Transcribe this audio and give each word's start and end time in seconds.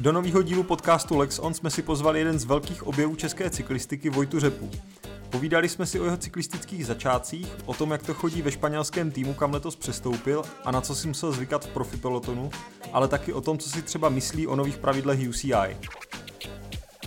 Do 0.00 0.12
nového 0.12 0.42
dílu 0.42 0.62
podcastu 0.62 1.16
Lex 1.16 1.38
On 1.38 1.54
jsme 1.54 1.70
si 1.70 1.82
pozvali 1.82 2.18
jeden 2.18 2.38
z 2.38 2.44
velkých 2.44 2.86
objevů 2.86 3.16
české 3.16 3.50
cyklistiky 3.50 4.10
Vojtu 4.10 4.40
Řepu. 4.40 4.70
Povídali 5.30 5.68
jsme 5.68 5.86
si 5.86 6.00
o 6.00 6.04
jeho 6.04 6.16
cyklistických 6.16 6.86
začátcích, 6.86 7.56
o 7.66 7.74
tom, 7.74 7.90
jak 7.90 8.02
to 8.02 8.14
chodí 8.14 8.42
ve 8.42 8.52
španělském 8.52 9.10
týmu, 9.10 9.34
kam 9.34 9.52
letos 9.52 9.76
přestoupil 9.76 10.42
a 10.64 10.70
na 10.70 10.80
co 10.80 10.94
si 10.94 11.08
musel 11.08 11.32
zvykat 11.32 11.64
v 11.64 11.68
profi 11.68 11.96
pelotonu, 11.96 12.50
ale 12.92 13.08
taky 13.08 13.32
o 13.32 13.40
tom, 13.40 13.58
co 13.58 13.70
si 13.70 13.82
třeba 13.82 14.08
myslí 14.08 14.46
o 14.46 14.56
nových 14.56 14.78
pravidlech 14.78 15.28
UCI. 15.28 15.76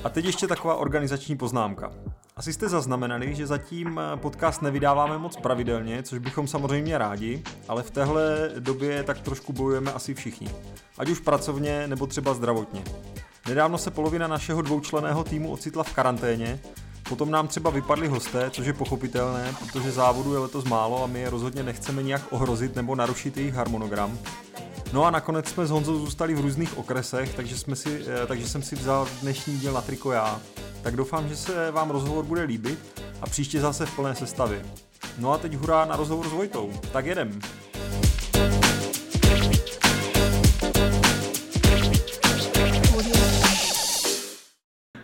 A 0.04 0.10
teď 0.10 0.26
ještě 0.26 0.48
taková 0.48 0.76
organizační 0.76 1.38
poznámka. 1.38 1.92
Asi 2.36 2.54
jste 2.54 2.70
zaznamenali, 2.70 3.36
že 3.36 3.48
zatím 3.48 4.02
podcast 4.16 4.62
nevydáváme 4.62 5.18
moc 5.18 5.38
pravidelně, 5.38 6.04
což 6.04 6.20
bychom 6.20 6.48
samozřejmě 6.48 6.98
rádi, 6.98 7.44
ale 7.68 7.84
v 7.84 7.92
téhle 7.92 8.52
době 8.60 9.04
tak 9.04 9.22
trošku 9.22 9.54
bojujeme 9.54 9.94
asi 9.94 10.14
všichni. 10.14 10.50
Ať 10.98 11.10
už 11.10 11.20
pracovně 11.20 11.88
nebo 11.88 12.08
třeba 12.08 12.34
zdravotně. 12.34 12.84
Nedávno 13.48 13.78
se 13.78 13.92
polovina 13.92 14.28
našeho 14.28 14.62
dvoučleného 14.62 15.24
týmu 15.24 15.52
ocitla 15.52 15.84
v 15.84 15.94
karanténě, 15.94 16.60
potom 17.10 17.32
nám 17.32 17.48
třeba 17.48 17.70
vypadli 17.70 18.08
hosté, 18.08 18.50
což 18.50 18.66
je 18.66 18.74
pochopitelné, 18.74 19.56
protože 19.60 19.92
závodu 19.92 20.34
je 20.34 20.40
letos 20.40 20.64
málo 20.64 21.04
a 21.04 21.08
my 21.08 21.20
je 21.20 21.30
rozhodně 21.30 21.64
nechceme 21.64 22.04
nějak 22.04 22.22
ohrozit 22.30 22.76
nebo 22.76 22.96
narušit 22.96 23.38
jejich 23.38 23.54
harmonogram. 23.54 24.18
No 24.94 25.06
a 25.06 25.12
nakonec 25.12 25.48
jsme 25.48 25.66
s 25.66 25.70
Honzou 25.70 26.00
zůstali 26.00 26.34
v 26.34 26.42
různých 26.42 26.78
okresech, 26.78 27.36
takže, 27.36 27.58
jsme 27.58 27.76
si, 27.76 28.06
eh, 28.08 28.28
takže 28.28 28.48
jsem 28.48 28.62
si 28.62 28.76
vzal 28.76 29.08
dnešní 29.22 29.58
díl 29.58 29.74
na 29.74 29.82
triko 29.82 30.12
já. 30.12 30.40
Tak 30.84 30.96
doufám, 30.96 31.30
že 31.30 31.36
se 31.36 31.72
vám 31.72 31.90
rozhovor 31.90 32.26
bude 32.26 32.44
líbit 32.44 33.02
a 33.22 33.26
příště 33.26 33.60
zase 33.60 33.86
v 33.86 33.96
plné 33.96 34.16
sestavě. 34.16 34.62
No 35.18 35.32
a 35.32 35.38
teď 35.38 35.54
hurá 35.56 35.86
na 35.86 35.96
rozhovor 35.96 36.28
s 36.28 36.32
Vojtou. 36.32 36.72
Tak 36.92 37.06
jedem. 37.06 37.40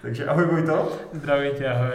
Takže 0.02 0.26
ahoj 0.26 0.46
Vojto. 0.46 0.92
Zdravím 1.14 1.52
tě, 1.58 1.68
ahoj. 1.68 1.94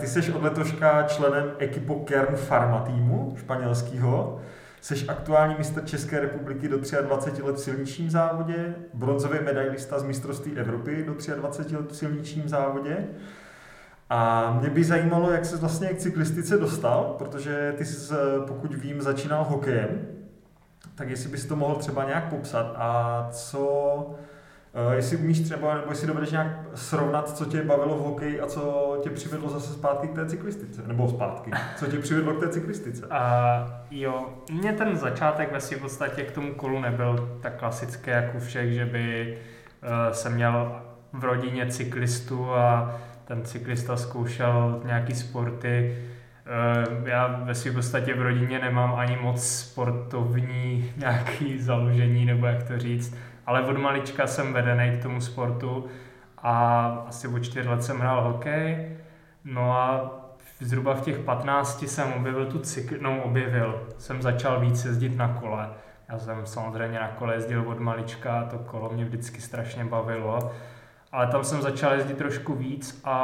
Ty 0.00 0.06
jsi 0.06 0.32
od 0.32 0.42
letoška 0.42 1.02
členem 1.02 1.52
ekipo 1.58 1.94
Kern 1.94 2.36
Pharma 2.48 2.80
týmu 2.80 3.34
španělského. 3.38 4.40
Jsi 4.82 5.08
aktuální 5.08 5.54
mistr 5.58 5.84
České 5.84 6.20
republiky 6.20 6.68
do 6.68 6.76
23 6.76 7.42
let 7.42 7.56
v 7.56 7.60
silničním 7.60 8.10
závodě, 8.10 8.74
bronzový 8.94 9.38
medailista 9.44 9.98
z 9.98 10.02
mistrovství 10.02 10.56
Evropy 10.56 11.04
do 11.04 11.14
23 11.34 11.76
let 11.76 11.92
v 11.92 11.96
silničním 11.96 12.48
závodě. 12.48 12.96
A 14.10 14.50
mě 14.60 14.70
by 14.70 14.84
zajímalo, 14.84 15.30
jak 15.30 15.44
se 15.44 15.56
vlastně 15.56 15.88
k 15.88 15.98
cyklistice 15.98 16.58
dostal, 16.58 17.14
protože 17.18 17.74
ty 17.78 17.84
jsi, 17.84 18.14
pokud 18.46 18.74
vím, 18.74 19.02
začínal 19.02 19.44
hokejem, 19.44 20.06
tak 20.94 21.10
jestli 21.10 21.30
bys 21.30 21.46
to 21.46 21.56
mohl 21.56 21.74
třeba 21.74 22.04
nějak 22.04 22.28
popsat 22.28 22.74
a 22.76 23.28
co, 23.32 24.14
Uh, 24.74 24.92
jestli 24.92 25.16
umíš 25.16 25.40
třeba, 25.40 25.74
nebo 25.74 25.90
jestli 25.90 26.06
dovedeš 26.06 26.30
nějak 26.30 26.46
srovnat, 26.74 27.36
co 27.36 27.44
tě 27.44 27.62
bavilo 27.62 27.96
v 27.96 28.00
hokeji 28.00 28.40
a 28.40 28.46
co 28.46 28.96
tě 29.02 29.10
přivedlo 29.10 29.48
zase 29.48 29.72
zpátky 29.72 30.08
k 30.08 30.14
té 30.14 30.26
cyklistice, 30.26 30.82
nebo 30.86 31.08
zpátky, 31.08 31.50
co 31.76 31.86
tě 31.86 31.98
přivedlo 31.98 32.34
k 32.34 32.40
té 32.40 32.48
cyklistice? 32.48 33.06
Uh, 33.06 33.12
jo, 33.90 34.28
mě 34.52 34.72
ten 34.72 34.96
začátek 34.96 35.52
ve 35.52 35.60
v 35.60 35.80
podstatě 35.80 36.22
k 36.22 36.32
tomu 36.32 36.54
kolu 36.54 36.80
nebyl 36.80 37.38
tak 37.42 37.58
klasický 37.58 38.10
jako 38.10 38.38
všech, 38.38 38.72
že 38.72 38.84
by 38.84 39.38
uh, 39.82 40.12
jsem 40.12 40.34
měl 40.34 40.82
v 41.12 41.24
rodině 41.24 41.66
cyklistu 41.66 42.54
a 42.54 43.00
ten 43.24 43.44
cyklista 43.44 43.96
zkoušel 43.96 44.80
nějaký 44.84 45.14
sporty. 45.14 45.98
Uh, 47.00 47.08
já 47.08 47.40
ve 47.44 47.54
v 47.54 47.74
podstatě 47.74 48.14
v 48.14 48.22
rodině 48.22 48.58
nemám 48.58 48.94
ani 48.94 49.16
moc 49.22 49.46
sportovní 49.46 50.92
nějaký 50.96 51.62
založení, 51.62 52.26
nebo 52.26 52.46
jak 52.46 52.62
to 52.62 52.78
říct 52.78 53.16
ale 53.46 53.62
od 53.62 53.78
malička 53.78 54.26
jsem 54.26 54.52
vedený 54.52 54.98
k 54.98 55.02
tomu 55.02 55.20
sportu 55.20 55.86
a 56.38 56.86
asi 57.08 57.28
o 57.28 57.38
čtyři 57.38 57.68
let 57.68 57.84
jsem 57.84 57.98
hrál 57.98 58.32
hokej. 58.32 58.96
No 59.44 59.72
a 59.72 60.10
zhruba 60.60 60.94
v 60.94 61.00
těch 61.00 61.18
15 61.18 61.82
jsem 61.82 62.12
objevil 62.12 62.46
tu 62.46 62.58
cykl, 62.58 62.94
no 63.00 63.22
objevil, 63.22 63.88
jsem 63.98 64.22
začal 64.22 64.60
víc 64.60 64.84
jezdit 64.84 65.16
na 65.16 65.28
kole. 65.28 65.70
Já 66.08 66.18
jsem 66.18 66.46
samozřejmě 66.46 66.98
na 66.98 67.08
kole 67.08 67.34
jezdil 67.34 67.68
od 67.68 67.80
malička, 67.80 68.44
to 68.50 68.58
kolo 68.58 68.90
mě 68.92 69.04
vždycky 69.04 69.40
strašně 69.40 69.84
bavilo. 69.84 70.52
Ale 71.12 71.26
tam 71.26 71.44
jsem 71.44 71.62
začal 71.62 71.92
jezdit 71.92 72.18
trošku 72.18 72.54
víc 72.54 73.00
a, 73.04 73.14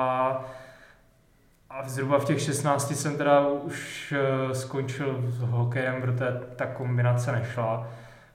a 1.71 1.89
zhruba 1.89 2.19
v 2.19 2.25
těch 2.25 2.41
16 2.41 2.97
jsem 2.97 3.17
teda 3.17 3.49
už 3.49 4.15
eh, 4.17 4.55
skončil 4.55 5.21
s 5.27 5.41
hokejem, 5.41 6.01
protože 6.01 6.41
ta 6.57 6.67
kombinace 6.67 7.33
nešla 7.33 7.87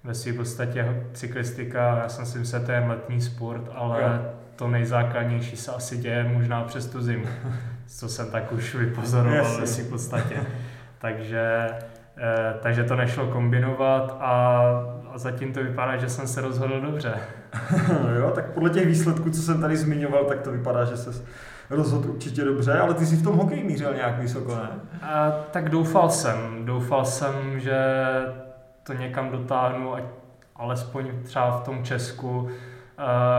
ve 0.03 0.13
své 0.13 0.33
podstatě 0.33 1.03
cyklistika, 1.13 1.97
já 1.97 2.09
jsem 2.09 2.25
si 2.25 2.39
myslel, 2.39 2.61
že 2.61 2.65
to 2.65 2.71
je 2.71 2.85
letní 2.87 3.21
sport, 3.21 3.69
ale 3.75 4.01
jo. 4.01 4.31
to 4.55 4.67
nejzákladnější 4.67 5.57
se 5.57 5.71
asi 5.71 5.97
děje 5.97 6.23
možná 6.23 6.63
přes 6.63 6.85
tu 6.85 7.01
zimu, 7.01 7.25
co 7.87 8.09
jsem 8.09 8.31
tak 8.31 8.51
už 8.51 8.75
vypozoroval 8.75 9.59
ve 9.59 9.67
své 9.67 9.83
podstatě. 9.83 10.35
takže, 10.99 11.69
eh, 12.17 12.53
takže 12.61 12.83
to 12.83 12.95
nešlo 12.95 13.27
kombinovat 13.27 14.17
a, 14.19 14.61
a 15.13 15.17
zatím 15.17 15.53
to 15.53 15.63
vypadá, 15.63 15.97
že 15.97 16.09
jsem 16.09 16.27
se 16.27 16.41
rozhodl 16.41 16.81
dobře. 16.81 17.13
jo, 18.17 18.31
tak 18.35 18.45
podle 18.45 18.69
těch 18.69 18.87
výsledků, 18.87 19.29
co 19.29 19.41
jsem 19.41 19.61
tady 19.61 19.77
zmiňoval, 19.77 20.25
tak 20.25 20.41
to 20.41 20.51
vypadá, 20.51 20.85
že 20.85 20.97
se 20.97 21.25
rozhodl 21.69 22.09
určitě 22.09 22.43
dobře, 22.43 22.73
ale 22.73 22.93
ty 22.93 23.05
jsi 23.05 23.15
v 23.15 23.23
tom 23.23 23.35
hokeji 23.35 23.63
mířil 23.63 23.93
nějak 23.93 24.19
vysoko, 24.19 24.55
ne? 24.55 24.69
A, 25.01 25.31
tak 25.51 25.69
doufal 25.69 26.09
jsem, 26.09 26.65
doufal 26.65 27.05
jsem, 27.05 27.59
že 27.59 27.77
to 28.83 28.93
někam 28.93 29.31
dotáhnu, 29.31 29.95
ať 29.95 30.03
alespoň 30.55 31.23
třeba 31.23 31.57
v 31.57 31.63
tom 31.63 31.83
Česku. 31.83 32.39
Uh, 32.39 32.49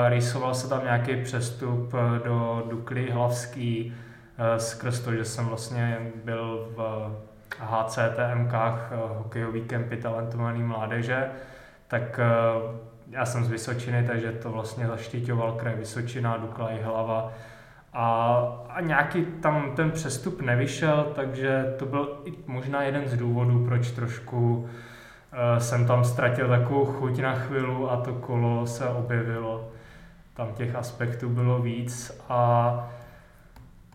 rýsoval 0.08 0.54
se 0.54 0.68
tam 0.68 0.84
nějaký 0.84 1.22
přestup 1.22 1.94
eh, 1.94 2.24
do 2.24 2.66
Dukly 2.70 3.10
Hlavský 3.10 3.92
uh, 3.92 4.58
skrz 4.58 5.00
to, 5.00 5.12
že 5.12 5.24
jsem 5.24 5.46
vlastně 5.46 5.98
byl 6.24 6.68
v 6.76 7.10
HCTMkách, 7.58 8.92
uh, 8.92 9.16
hokejový 9.18 9.60
kempy 9.60 9.96
talentovaný 9.96 10.62
mládeže, 10.62 11.28
tak 11.88 12.20
uh, 12.62 12.74
já 13.10 13.26
jsem 13.26 13.44
z 13.44 13.48
Vysočiny, 13.48 14.04
takže 14.06 14.32
to 14.32 14.50
vlastně 14.50 14.86
zaštiťoval 14.86 15.52
kraj 15.52 15.74
Vysočina, 15.74 16.36
Dukla 16.36 16.70
i 16.70 16.82
Hlava. 16.82 17.32
A, 17.92 18.36
a 18.68 18.80
nějaký 18.80 19.24
tam 19.24 19.72
ten 19.76 19.90
přestup 19.90 20.40
nevyšel, 20.40 21.12
takže 21.14 21.74
to 21.78 21.86
byl 21.86 22.22
i 22.24 22.32
možná 22.46 22.82
jeden 22.82 23.08
z 23.08 23.16
důvodů, 23.16 23.64
proč 23.64 23.90
trošku 23.90 24.68
Eh, 24.68 24.93
jsem 25.58 25.86
tam 25.86 26.04
ztratil 26.04 26.48
takovou 26.48 26.84
chuť 26.84 27.18
na 27.18 27.34
chvíli 27.34 27.76
a 27.90 27.96
to 27.96 28.12
kolo 28.12 28.66
se 28.66 28.88
objevilo. 28.88 29.68
Tam 30.34 30.52
těch 30.52 30.74
aspektů 30.74 31.28
bylo 31.28 31.58
víc 31.58 32.22
a 32.28 32.90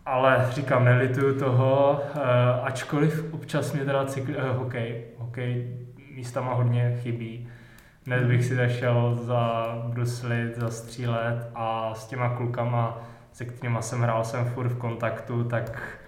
ale 0.06 0.46
říkám, 0.50 0.84
nelituju 0.84 1.38
toho, 1.38 2.02
eh, 2.14 2.20
ačkoliv 2.62 3.34
občas 3.34 3.72
mě 3.72 3.84
teda 3.84 4.04
cykl, 4.04 4.32
eh, 4.36 4.52
hokej, 4.52 5.04
hokej 5.18 5.78
místama 6.14 6.54
hodně 6.54 6.96
chybí. 7.02 7.48
Dnes 8.04 8.26
bych 8.26 8.44
si 8.44 8.54
zašel 8.54 9.14
za 9.14 9.74
bruslit, 9.88 10.56
za 10.56 10.70
střílet 10.70 11.50
a 11.54 11.94
s 11.94 12.06
těma 12.06 12.28
klukama, 12.28 12.98
se 13.32 13.44
kterými 13.44 13.78
jsem 13.80 14.00
hrál, 14.00 14.24
jsem 14.24 14.44
furt 14.44 14.68
v 14.68 14.78
kontaktu, 14.78 15.44
tak, 15.44 15.98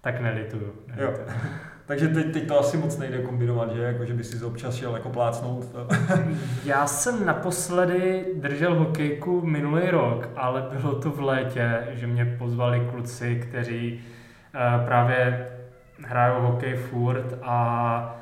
tak 0.00 0.20
nelituju. 0.20 0.72
nelituju. 0.86 1.10
Jo. 1.10 1.34
Takže 1.86 2.08
teď, 2.08 2.32
teď 2.32 2.48
to 2.48 2.60
asi 2.60 2.76
moc 2.76 2.98
nejde 2.98 3.18
kombinovat, 3.18 3.72
že? 3.72 3.82
Jako, 3.82 4.04
že 4.04 4.14
by 4.14 4.24
si 4.24 4.44
občas 4.44 4.74
šel 4.74 4.94
jako 4.94 5.08
plácnout. 5.08 5.66
Já 6.64 6.86
jsem 6.86 7.26
naposledy 7.26 8.24
držel 8.34 8.74
hokejku 8.74 9.46
minulý 9.46 9.90
rok, 9.90 10.28
ale 10.36 10.64
bylo 10.72 10.94
to 10.94 11.10
v 11.10 11.20
létě, 11.20 11.78
že 11.92 12.06
mě 12.06 12.36
pozvali 12.38 12.88
kluci, 12.90 13.46
kteří 13.48 14.00
uh, 14.54 14.86
právě 14.86 15.48
hrajou 16.04 16.42
hokej 16.42 16.74
furt 16.74 17.38
a 17.42 18.16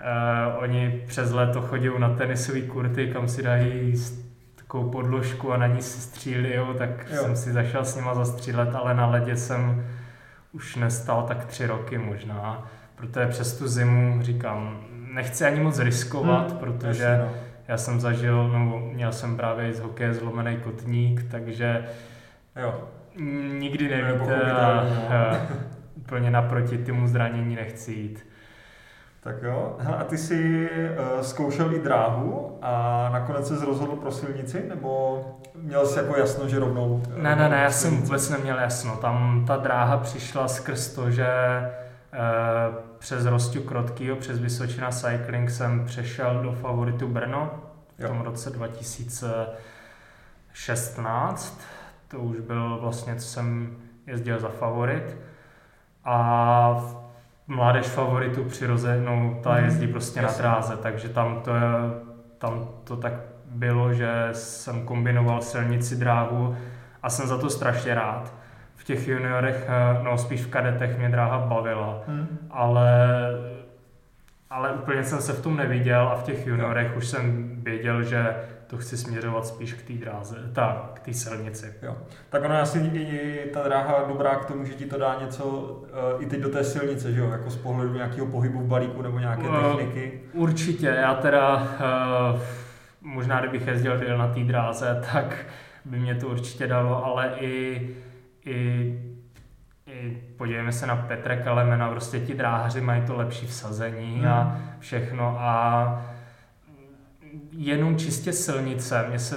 uh, 0.00 0.62
oni 0.62 1.02
přes 1.06 1.32
léto 1.32 1.60
chodí 1.60 1.88
na 1.98 2.14
tenisové 2.14 2.60
kurty, 2.60 3.06
kam 3.12 3.28
si 3.28 3.42
dají 3.42 3.94
takovou 4.56 4.90
podložku 4.90 5.52
a 5.52 5.56
na 5.56 5.66
ní 5.66 5.82
si 5.82 6.00
střílí, 6.00 6.52
tak 6.78 6.90
jo. 7.10 7.22
jsem 7.22 7.36
si 7.36 7.52
zašel 7.52 7.84
s 7.84 7.96
nima 7.96 8.14
zastřílet, 8.14 8.74
ale 8.74 8.94
na 8.94 9.06
ledě 9.06 9.36
jsem 9.36 9.86
už 10.52 10.76
nestal 10.76 11.22
tak 11.22 11.44
tři 11.44 11.66
roky 11.66 11.98
možná 11.98 12.70
protože 13.00 13.26
přes 13.26 13.58
tu 13.58 13.68
zimu 13.68 14.22
říkám, 14.22 14.80
nechci 15.12 15.44
ani 15.44 15.60
moc 15.60 15.78
riskovat, 15.78 16.50
hmm, 16.50 16.58
protože 16.58 17.02
jasně, 17.02 17.24
no. 17.24 17.32
já 17.68 17.76
jsem 17.76 18.00
zažil, 18.00 18.48
no 18.48 18.78
měl 18.92 19.12
jsem 19.12 19.36
právě 19.36 19.74
z 19.74 19.80
hokeje 19.80 20.14
zlomený 20.14 20.56
kotník, 20.56 21.22
takže 21.30 21.84
jo. 22.56 22.88
nikdy 23.58 23.88
nevíte 23.88 24.52
a, 24.52 24.84
a 25.08 25.36
úplně 25.96 26.30
naproti 26.30 26.78
tomu 26.78 27.06
zranění 27.06 27.56
nechci 27.56 27.92
jít. 27.92 28.26
Tak 29.20 29.42
jo. 29.42 29.76
A 29.98 30.04
ty 30.04 30.18
jsi 30.18 30.68
uh, 30.70 31.20
zkoušel 31.20 31.74
i 31.74 31.78
dráhu 31.78 32.58
a 32.62 33.08
nakonec 33.12 33.48
se 33.48 33.64
rozhodl 33.64 33.96
pro 33.96 34.10
silnici, 34.10 34.64
nebo 34.68 35.24
měl 35.54 35.86
jsi 35.86 35.98
jako 35.98 36.16
jasno, 36.16 36.48
že 36.48 36.58
rovnou... 36.58 37.02
Ne, 37.16 37.36
ne, 37.36 37.48
ne, 37.48 37.60
já 37.62 37.70
jsem 37.70 37.96
vůbec 37.96 38.30
neměl 38.30 38.58
jasno. 38.58 38.96
Tam 38.96 39.44
ta 39.46 39.56
dráha 39.56 39.96
přišla 39.96 40.48
skrz 40.48 40.94
to, 40.94 41.10
že 41.10 41.26
přes 42.98 43.24
Rostiu 43.24 43.62
Krotkýho, 43.62 44.16
přes 44.16 44.38
Vysočina 44.38 44.90
Cycling 44.90 45.50
jsem 45.50 45.84
přešel 45.84 46.42
do 46.42 46.52
favoritu 46.52 47.08
Brno 47.08 47.50
v 47.98 48.06
tom 48.06 48.20
roce 48.20 48.50
2000 48.50 49.46
16, 50.58 51.60
to 52.08 52.18
už 52.18 52.40
byl 52.40 52.78
vlastně, 52.80 53.16
co 53.16 53.26
jsem 53.26 53.76
jezdil 54.06 54.40
za 54.40 54.48
favorit. 54.48 55.16
A 56.04 56.84
mládež 57.46 57.86
favoritu 57.86 58.44
přirozenou, 58.44 59.40
ta 59.42 59.54
mhm. 59.54 59.64
jezdí 59.64 59.86
prostě 59.86 60.20
Jasně. 60.20 60.42
na 60.42 60.50
dráze, 60.50 60.76
takže 60.76 61.08
tam 61.08 61.40
to, 61.44 61.54
je, 61.54 61.62
tam 62.38 62.68
to 62.84 62.96
tak 62.96 63.12
bylo, 63.44 63.94
že 63.94 64.28
jsem 64.32 64.84
kombinoval 64.84 65.42
silnici 65.42 65.96
dráhu 65.96 66.56
a 67.02 67.10
jsem 67.10 67.28
za 67.28 67.38
to 67.38 67.50
strašně 67.50 67.94
rád. 67.94 68.32
V 68.88 68.90
těch 68.90 69.08
juniorech, 69.08 69.66
eh, 69.68 70.02
no 70.02 70.18
spíš 70.18 70.40
v 70.40 70.50
kadetech 70.50 70.98
mě 70.98 71.08
dráha 71.08 71.38
bavila, 71.38 72.02
hmm. 72.06 72.48
ale 72.50 72.90
ale 74.50 74.72
úplně 74.72 75.04
jsem 75.04 75.20
se 75.20 75.32
v 75.32 75.42
tom 75.42 75.56
neviděl 75.56 76.08
a 76.08 76.14
v 76.14 76.22
těch 76.22 76.46
juniorech 76.46 76.96
už 76.96 77.06
jsem 77.06 77.50
věděl, 77.62 78.02
že 78.02 78.36
to 78.66 78.76
chci 78.76 78.96
směřovat 78.96 79.46
spíš 79.46 79.72
k 79.72 79.82
té 79.82 79.92
dráze, 79.92 80.36
ta, 80.52 80.90
k 80.94 81.00
té 81.00 81.14
silnici. 81.14 81.74
Jo. 81.82 81.96
Tak 82.30 82.44
ono 82.44 82.54
asi 82.54 82.78
i 82.78 83.50
ta 83.52 83.62
dráha 83.62 84.04
dobrá 84.08 84.36
k 84.36 84.44
tomu, 84.44 84.64
že 84.64 84.74
ti 84.74 84.86
to 84.86 84.98
dá 84.98 85.16
něco 85.20 85.44
uh, 85.44 86.22
i 86.22 86.26
teď 86.26 86.40
do 86.40 86.48
té 86.48 86.64
silnice, 86.64 87.12
že 87.12 87.20
jo? 87.20 87.30
Jako 87.30 87.50
z 87.50 87.56
pohledu 87.56 87.94
nějakého 87.94 88.26
pohybu 88.26 88.58
v 88.58 88.66
balíku 88.66 89.02
nebo 89.02 89.18
nějaké 89.18 89.48
uh, 89.48 89.76
techniky. 89.76 90.20
Určitě, 90.32 90.86
já 90.86 91.14
teda 91.14 91.56
uh, 91.56 92.40
možná 93.02 93.40
kdybych 93.40 93.66
jezdil 93.66 94.18
na 94.18 94.28
té 94.28 94.40
dráze, 94.40 95.02
tak 95.12 95.36
by 95.84 95.98
mě 95.98 96.14
to 96.14 96.28
určitě 96.28 96.66
dalo, 96.66 97.04
ale 97.04 97.32
i, 97.40 97.88
i 98.48 98.98
podívejme 100.36 100.72
se 100.72 100.86
na 100.86 100.96
Petra 100.96 101.36
Kalemena, 101.36 101.90
prostě 101.90 102.20
ti 102.20 102.34
dráhaři 102.34 102.80
mají 102.80 103.02
to 103.02 103.16
lepší 103.16 103.46
vsazení 103.46 104.16
hmm. 104.16 104.28
a 104.28 104.60
všechno 104.78 105.36
a 105.40 106.04
jenom 107.52 107.96
čistě 107.96 108.32
silnice, 108.32 109.04
mě 109.08 109.18
se 109.18 109.36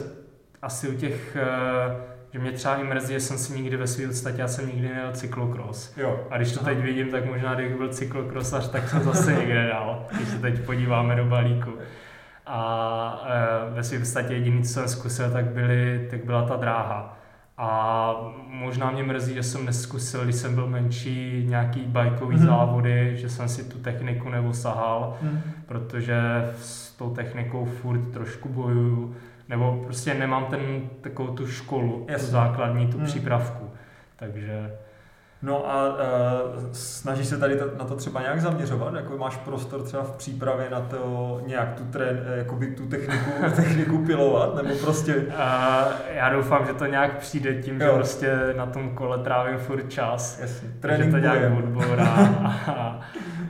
asi 0.62 0.90
u 0.90 0.98
těch, 0.98 1.36
eh, 1.36 1.96
že 2.34 2.40
mě 2.40 2.52
třeba 2.52 2.76
i 2.76 2.84
mrzí, 2.84 3.14
že 3.14 3.20
jsem 3.20 3.38
si 3.38 3.54
nikdy 3.54 3.78
ve 3.78 3.88
své 3.88 4.08
podstatě, 4.08 4.42
já 4.42 4.48
jsem 4.48 4.68
nikdy 4.68 4.90
nejel 4.90 5.12
cyklokros. 5.12 5.98
Jo. 5.98 6.28
A 6.30 6.38
když 6.38 6.52
to 6.52 6.66
teď 6.66 6.78
vidím, 6.78 7.12
tak 7.12 7.26
možná 7.26 7.56
kdybych 7.56 7.78
byl 7.78 7.90
cyklokrosař, 7.90 8.70
tak 8.70 8.90
jsem 8.90 9.04
zase 9.04 9.34
někde 9.34 9.68
dal, 9.68 10.06
když 10.16 10.28
se 10.28 10.40
teď 10.40 10.66
podíváme 10.66 11.16
do 11.16 11.26
balíku. 11.26 11.74
A 12.46 13.24
e, 13.70 13.74
ve 13.74 13.84
své 13.84 14.00
podstatě 14.00 14.34
jediný, 14.34 14.64
co 14.64 14.70
jsem 14.70 14.88
zkusil, 14.88 15.32
tak, 15.32 15.46
byly, 15.46 16.08
tak 16.12 16.26
byla 16.26 16.48
ta 16.48 16.56
dráha. 16.56 17.21
A 17.64 18.14
možná 18.48 18.92
mě 18.92 19.04
mrzí, 19.04 19.34
že 19.34 19.44
jsem 19.44 19.66
neskusil, 19.66 20.24
když 20.24 20.36
jsem 20.36 20.56
byl 20.56 20.68
menší, 20.68 21.46
nějaký 21.48 21.82
bajkový 21.82 22.36
mm. 22.36 22.46
závody, 22.46 23.18
že 23.18 23.30
jsem 23.30 23.50
si 23.50 23.64
tu 23.64 23.78
techniku 23.80 24.30
nevosahal, 24.30 25.18
mm. 25.22 25.42
protože 25.66 26.20
s 26.58 26.92
tou 26.92 27.10
technikou 27.10 27.66
furt 27.66 28.12
trošku 28.14 28.50
bojuju, 28.50 29.16
nebo 29.50 29.82
prostě 29.86 30.14
nemám 30.14 30.46
ten, 30.46 30.60
takovou 31.02 31.36
tu 31.36 31.48
školu, 31.48 32.06
Jasně. 32.10 32.26
tu 32.26 32.32
základní, 32.32 32.88
tu 32.88 33.00
mm. 33.00 33.06
přípravku. 33.06 33.70
Takže 34.16 34.72
No 35.44 35.72
a 35.72 35.90
uh, 35.90 35.98
snažíš 36.72 37.28
se 37.28 37.38
tady 37.38 37.60
na 37.78 37.86
to 37.86 37.96
třeba 37.96 38.22
nějak 38.22 38.42
zaměřovat? 38.42 38.94
Jako 38.94 39.18
máš 39.18 39.38
prostor 39.38 39.84
třeba 39.84 40.04
v 40.04 40.16
přípravě 40.16 40.70
na 40.70 40.80
to 40.82 41.42
nějak 41.46 41.74
tu, 41.74 41.84
trén, 41.84 42.24
eh, 42.26 42.38
jakoby 42.38 42.68
tu 42.68 42.88
techniku, 42.88 43.32
techniku 43.56 44.06
pilovat? 44.06 44.56
Nebo 44.56 44.76
prostě... 44.76 45.16
Uh, 45.16 45.24
já 46.10 46.30
doufám, 46.30 46.66
že 46.66 46.74
to 46.74 46.86
nějak 46.86 47.18
přijde 47.18 47.62
tím, 47.62 47.82
jo. 47.82 47.88
že 47.88 47.94
prostě 47.94 48.38
na 48.58 48.66
tom 48.66 48.96
kole 48.96 49.18
trávím 49.18 49.58
furt 49.58 49.90
čas. 49.90 50.40
Jasně. 50.42 50.70
Trénink 50.80 51.06
že 51.06 51.12
to 51.12 51.18
nějak 51.18 51.58
odborá 51.58 52.06
a, 52.68 53.00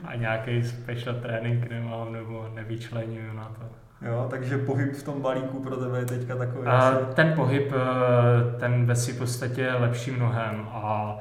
a 0.06 0.16
nějaký 0.16 0.64
special 0.64 1.16
trénink 1.16 1.70
nemám 1.70 2.14
nebo 2.14 2.48
nevyčlenuju 2.54 3.34
na 3.34 3.52
to. 3.60 3.66
Jo, 4.08 4.28
takže 4.30 4.58
pohyb 4.58 4.94
v 4.94 5.04
tom 5.04 5.22
balíku 5.22 5.60
pro 5.60 5.78
tebe 5.78 6.00
je 6.00 6.06
teďka 6.06 6.36
takový? 6.36 6.68
Uh, 6.68 7.14
ten 7.14 7.34
pohyb, 7.36 7.74
ten 8.60 8.86
ve 8.86 8.96
si 8.96 9.14
v 9.14 9.18
podstatě 9.18 9.62
je 9.62 9.74
lepší 9.74 10.12
mnohem 10.12 10.68
a 10.72 11.18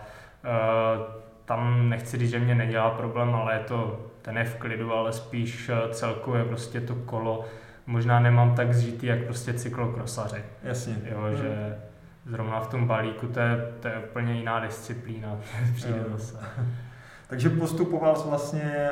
tam 1.50 1.88
nechci 1.88 2.18
říct, 2.18 2.30
že 2.30 2.38
mě 2.38 2.54
nedělá 2.54 2.90
problém, 2.90 3.34
ale 3.34 3.54
je 3.54 3.60
to, 3.60 4.00
ten 4.22 4.38
je 4.38 4.44
v 4.44 4.56
klidu, 4.56 4.94
ale 4.94 5.12
spíš 5.12 5.68
eh, 5.68 5.94
celkově 5.94 6.44
prostě 6.44 6.80
to 6.80 6.94
kolo 6.94 7.44
možná 7.86 8.20
nemám 8.20 8.54
tak 8.54 8.74
zžitý, 8.74 9.06
jak 9.06 9.24
prostě 9.24 9.52
cyklokrosaři. 9.52 10.44
Jasně. 10.62 10.96
Jo, 11.04 11.18
hmm. 11.20 11.36
že 11.36 11.78
zrovna 12.26 12.60
v 12.60 12.66
tom 12.66 12.86
balíku 12.86 13.26
to 13.26 13.40
je, 13.40 13.72
to 13.80 13.88
je 13.88 13.94
úplně 14.10 14.32
jiná 14.32 14.60
disciplína, 14.60 15.36
přijde 15.74 16.04
zase. 16.12 16.38
Takže 17.28 17.50
postupoval 17.50 18.16
jsi 18.16 18.28
vlastně 18.28 18.90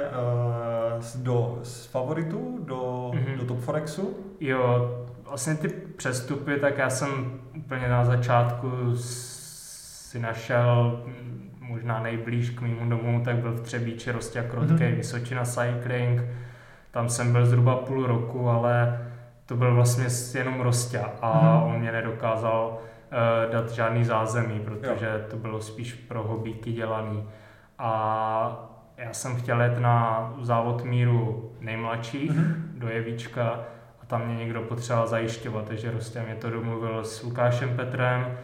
uh, 0.97 1.23
do, 1.23 1.59
z 1.63 1.87
favoritu 1.87 2.59
do, 2.65 3.11
mm-hmm. 3.15 3.37
do 3.37 3.45
Top 3.45 3.61
Forexu? 3.61 4.17
Jo, 4.41 4.91
vlastně 5.29 5.55
ty 5.55 5.69
přestupy, 5.69 6.57
tak 6.57 6.79
já 6.79 6.91
jsem 6.91 7.41
úplně 7.57 7.89
na 7.89 8.05
začátku 8.05 8.71
si 10.09 10.19
našel 10.19 11.03
možná 11.61 12.01
nejblíž 12.01 12.51
k 12.51 12.61
mému 12.61 12.91
domu, 12.91 13.23
tak 13.25 13.37
byl 13.37 13.53
v 13.53 13.61
Třebíči 13.61 14.13
Rostě 14.13 14.43
Krotkej, 14.51 14.93
mm-hmm. 14.93 14.97
Vysočina 14.97 15.45
Cycling. 15.45 16.23
Tam 16.91 17.09
jsem 17.09 17.33
byl 17.33 17.47
zhruba 17.47 17.77
půl 17.77 18.07
roku, 18.07 18.49
ale 18.49 19.01
to 19.47 19.57
byl 19.57 19.75
vlastně 19.75 20.07
jenom 20.35 20.61
Rostě 20.61 21.01
a 21.21 21.33
mm-hmm. 21.33 21.75
on 21.75 21.81
mě 21.81 21.93
nedokázal 21.93 22.79
uh, 22.79 23.53
dát 23.53 23.71
žádný 23.71 24.05
zázemí, 24.05 24.61
protože 24.61 25.07
jo. 25.07 25.27
to 25.31 25.37
bylo 25.37 25.61
spíš 25.61 25.95
pro 25.95 26.23
hobíky 26.23 26.73
dělaný. 26.73 27.25
A 27.79 28.71
já 28.97 29.13
jsem 29.13 29.37
chtěl 29.37 29.61
jet 29.63 29.79
na 29.79 30.35
závod 30.41 30.85
míru 30.85 31.53
nejmladších 31.61 32.31
mm-hmm. 32.31 32.55
do 32.75 32.89
Jevíčka 32.89 33.61
a 34.03 34.07
tam 34.07 34.27
mě 34.27 34.37
někdo 34.37 34.63
potřeboval 34.63 35.07
zajišťovat, 35.07 35.65
takže 35.65 35.91
Rostě 35.91 36.23
mě 36.23 36.35
to 36.35 36.51
domluvil 36.51 37.05
s 37.05 37.23
Lukášem 37.23 37.77
Petrem, 37.77 38.39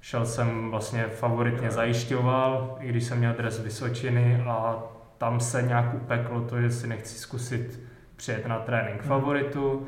Šel 0.00 0.26
jsem 0.26 0.70
vlastně 0.70 1.02
favoritně 1.04 1.70
zajišťoval, 1.70 2.76
i 2.80 2.88
když 2.88 3.04
jsem 3.04 3.18
měl 3.18 3.32
dres 3.32 3.60
Vysočiny 3.60 4.42
a 4.46 4.82
tam 5.18 5.40
se 5.40 5.62
nějak 5.62 5.94
upeklo 5.94 6.40
to, 6.40 6.60
že 6.60 6.70
si 6.70 6.86
nechci 6.86 7.18
zkusit 7.18 7.80
přijet 8.16 8.46
na 8.46 8.58
trénink 8.58 9.00
hmm. 9.00 9.08
favoritu 9.08 9.86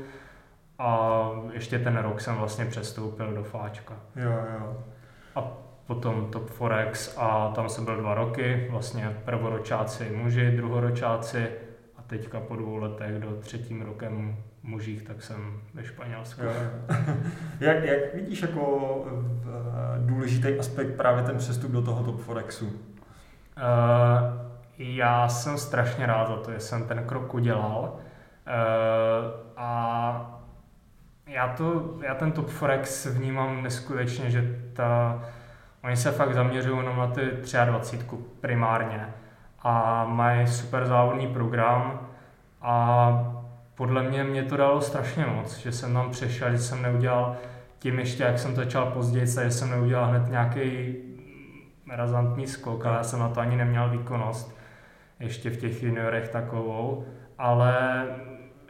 a 0.78 1.30
ještě 1.52 1.78
ten 1.78 1.96
rok 1.96 2.20
jsem 2.20 2.36
vlastně 2.36 2.64
přestoupil 2.64 3.32
do 3.32 3.42
Fáčka. 3.42 3.94
Jo, 4.16 4.32
jo. 4.58 4.84
A 5.34 5.42
potom 5.86 6.30
Top 6.30 6.50
Forex 6.50 7.18
a 7.18 7.52
tam 7.54 7.68
jsem 7.68 7.84
byl 7.84 7.96
dva 7.96 8.14
roky, 8.14 8.66
vlastně 8.70 9.16
prvoročáci 9.24 10.10
muži, 10.14 10.50
druhoročáci 10.50 11.48
a 11.96 12.02
teďka 12.02 12.40
po 12.40 12.56
dvou 12.56 12.76
letech 12.76 13.18
do 13.18 13.36
třetím 13.40 13.82
rokem 13.82 14.36
mužích, 14.70 15.02
tak 15.02 15.22
jsem 15.22 15.60
ve 15.74 15.84
Španělsku. 15.84 16.42
jak, 17.60 17.84
jak 17.84 18.14
vidíš 18.14 18.42
jako 18.42 19.04
důležitý 19.98 20.58
aspekt 20.58 20.96
právě 20.96 21.22
ten 21.22 21.38
přestup 21.38 21.72
do 21.72 21.82
toho 21.82 22.04
Top 22.04 22.20
Forexu? 22.20 22.66
Uh, 22.66 22.72
já 24.78 25.28
jsem 25.28 25.58
strašně 25.58 26.06
rád 26.06 26.28
za 26.28 26.36
to, 26.36 26.52
že 26.52 26.60
jsem 26.60 26.84
ten 26.84 27.04
krok 27.06 27.34
udělal. 27.34 27.92
Uh, 27.92 29.40
a 29.56 30.40
já, 31.26 31.48
to, 31.48 31.94
já 32.02 32.14
ten 32.14 32.32
Top 32.32 32.48
Forex 32.48 33.06
vnímám 33.06 33.62
neskutečně, 33.62 34.30
že 34.30 34.60
ta, 34.72 35.22
oni 35.84 35.96
se 35.96 36.12
fakt 36.12 36.34
zaměřují 36.34 36.76
jenom 36.78 36.96
na 36.96 37.06
ty 37.06 37.20
23 37.64 38.16
primárně 38.40 39.14
a 39.62 40.04
mají 40.04 40.46
super 40.46 40.86
závodní 40.86 41.26
program 41.26 42.08
a 42.62 43.39
podle 43.80 44.02
mě 44.02 44.24
mě 44.24 44.42
to 44.42 44.56
dalo 44.56 44.80
strašně 44.80 45.26
moc, 45.26 45.58
že 45.58 45.72
jsem 45.72 45.94
tam 45.94 46.10
přešel, 46.10 46.50
že 46.50 46.58
jsem 46.58 46.82
neudělal 46.82 47.36
tím 47.78 47.98
ještě, 47.98 48.22
jak 48.22 48.38
jsem 48.38 48.54
to 48.54 48.60
začal 48.60 48.86
později, 48.86 49.26
že 49.26 49.50
jsem 49.50 49.70
neudělal 49.70 50.06
hned 50.06 50.30
nějaký 50.30 50.94
razantní 51.90 52.46
skok, 52.46 52.86
ale 52.86 52.96
já 52.96 53.02
jsem 53.02 53.20
na 53.20 53.28
to 53.28 53.40
ani 53.40 53.56
neměl 53.56 53.90
výkonnost 53.90 54.56
ještě 55.20 55.50
v 55.50 55.56
těch 55.56 55.82
juniorech 55.82 56.28
takovou, 56.28 57.04
ale 57.38 58.04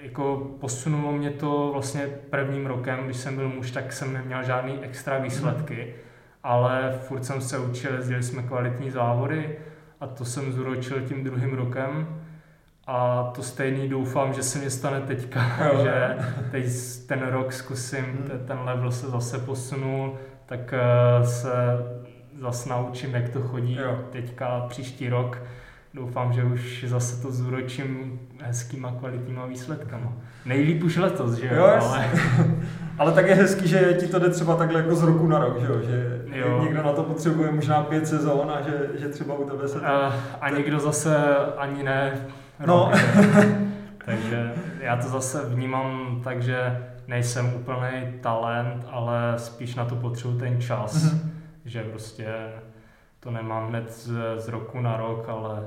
jako 0.03 0.57
posunulo 0.61 1.13
mě 1.13 1.31
to 1.31 1.71
vlastně 1.73 2.07
prvním 2.07 2.67
rokem, 2.67 3.05
když 3.05 3.17
jsem 3.17 3.37
byl 3.37 3.49
muž, 3.49 3.71
tak 3.71 3.93
jsem 3.93 4.13
neměl 4.13 4.45
žádný 4.45 4.79
extra 4.83 5.19
výsledky, 5.19 5.95
ale 6.43 6.99
furt 7.01 7.25
jsem 7.25 7.41
se 7.41 7.59
učil, 7.59 7.95
jezdili 7.95 8.23
jsme 8.23 8.43
kvalitní 8.43 8.91
závody 8.91 9.59
a 10.01 10.07
to 10.07 10.25
jsem 10.25 10.53
zúročil 10.53 11.01
tím 11.01 11.25
druhým 11.25 11.55
rokem 11.55 12.20
a 12.93 13.31
to 13.35 13.43
stejný 13.43 13.89
doufám, 13.89 14.33
že 14.33 14.43
se 14.43 14.59
mi 14.59 14.71
stane 14.71 15.01
teďka, 15.01 15.41
jo. 15.65 15.81
že 15.83 16.17
teď 16.51 16.65
ten 17.07 17.23
rok 17.23 17.53
zkusím, 17.53 18.05
hmm. 18.05 18.47
ten 18.47 18.59
level 18.65 18.93
se 18.93 19.07
zase 19.07 19.39
posunul, 19.39 20.15
tak 20.47 20.75
eh, 20.75 21.27
se 21.27 21.51
zase 22.39 22.69
naučím, 22.69 23.15
jak 23.15 23.29
to 23.29 23.43
chodí 23.43 23.75
jo. 23.75 23.99
teďka 24.13 24.67
příští 24.69 25.09
rok. 25.09 25.43
Doufám, 25.95 26.33
že 26.33 26.45
už 26.45 26.85
zase 26.89 27.23
to 27.23 27.33
zúročím 27.33 28.21
hezkýma 28.43 28.93
kvalitníma 28.93 29.47
výsledkama. 29.47 30.13
Nejlíp 30.47 30.83
už 30.83 30.97
letos, 30.97 31.33
že 31.33 31.51
jo? 31.55 31.65
ale... 31.65 32.11
ale 32.99 33.13
tak 33.13 33.27
je 33.27 33.35
hezký, 33.35 33.69
že 33.69 33.97
ti 34.01 34.07
to 34.07 34.19
jde 34.19 34.31
třeba 34.31 34.57
takhle 34.57 34.81
jako 34.81 34.95
z 34.95 35.03
roku 35.03 35.27
na 35.27 35.39
rok, 35.39 35.61
že 35.61 35.67
jo? 35.67 35.81
Že 35.83 36.21
jo. 36.35 36.61
někdo 36.65 36.83
na 36.83 36.93
to 36.93 37.03
potřebuje 37.03 37.53
možná 37.53 37.83
pět 37.83 38.07
sezón 38.07 38.51
a 38.51 38.61
že, 38.63 38.91
že 38.99 39.09
třeba 39.09 39.35
u 39.35 39.51
tebe 39.51 39.69
se... 39.69 39.81
To... 39.81 39.87
A, 39.87 40.15
a 40.41 40.51
někdo 40.51 40.81
zase 40.81 41.17
ani 41.57 41.83
ne, 41.83 42.13
No. 42.67 42.93
takže 44.05 44.55
já 44.81 44.97
to 44.97 45.09
zase 45.09 45.49
vnímám 45.49 46.21
tak, 46.25 46.43
že 46.43 46.87
nejsem 47.07 47.55
úplný 47.55 48.13
talent, 48.21 48.87
ale 48.91 49.35
spíš 49.37 49.75
na 49.75 49.85
to 49.85 49.97
potřebuji 49.97 50.39
ten 50.39 50.61
čas, 50.61 50.97
mm-hmm. 50.97 51.31
že 51.65 51.83
prostě 51.83 52.27
to 53.21 53.31
nemám 53.31 53.69
hned 53.69 53.93
z, 53.93 54.13
z 54.37 54.49
roku 54.49 54.81
na 54.81 54.97
rok, 54.97 55.29
ale 55.29 55.67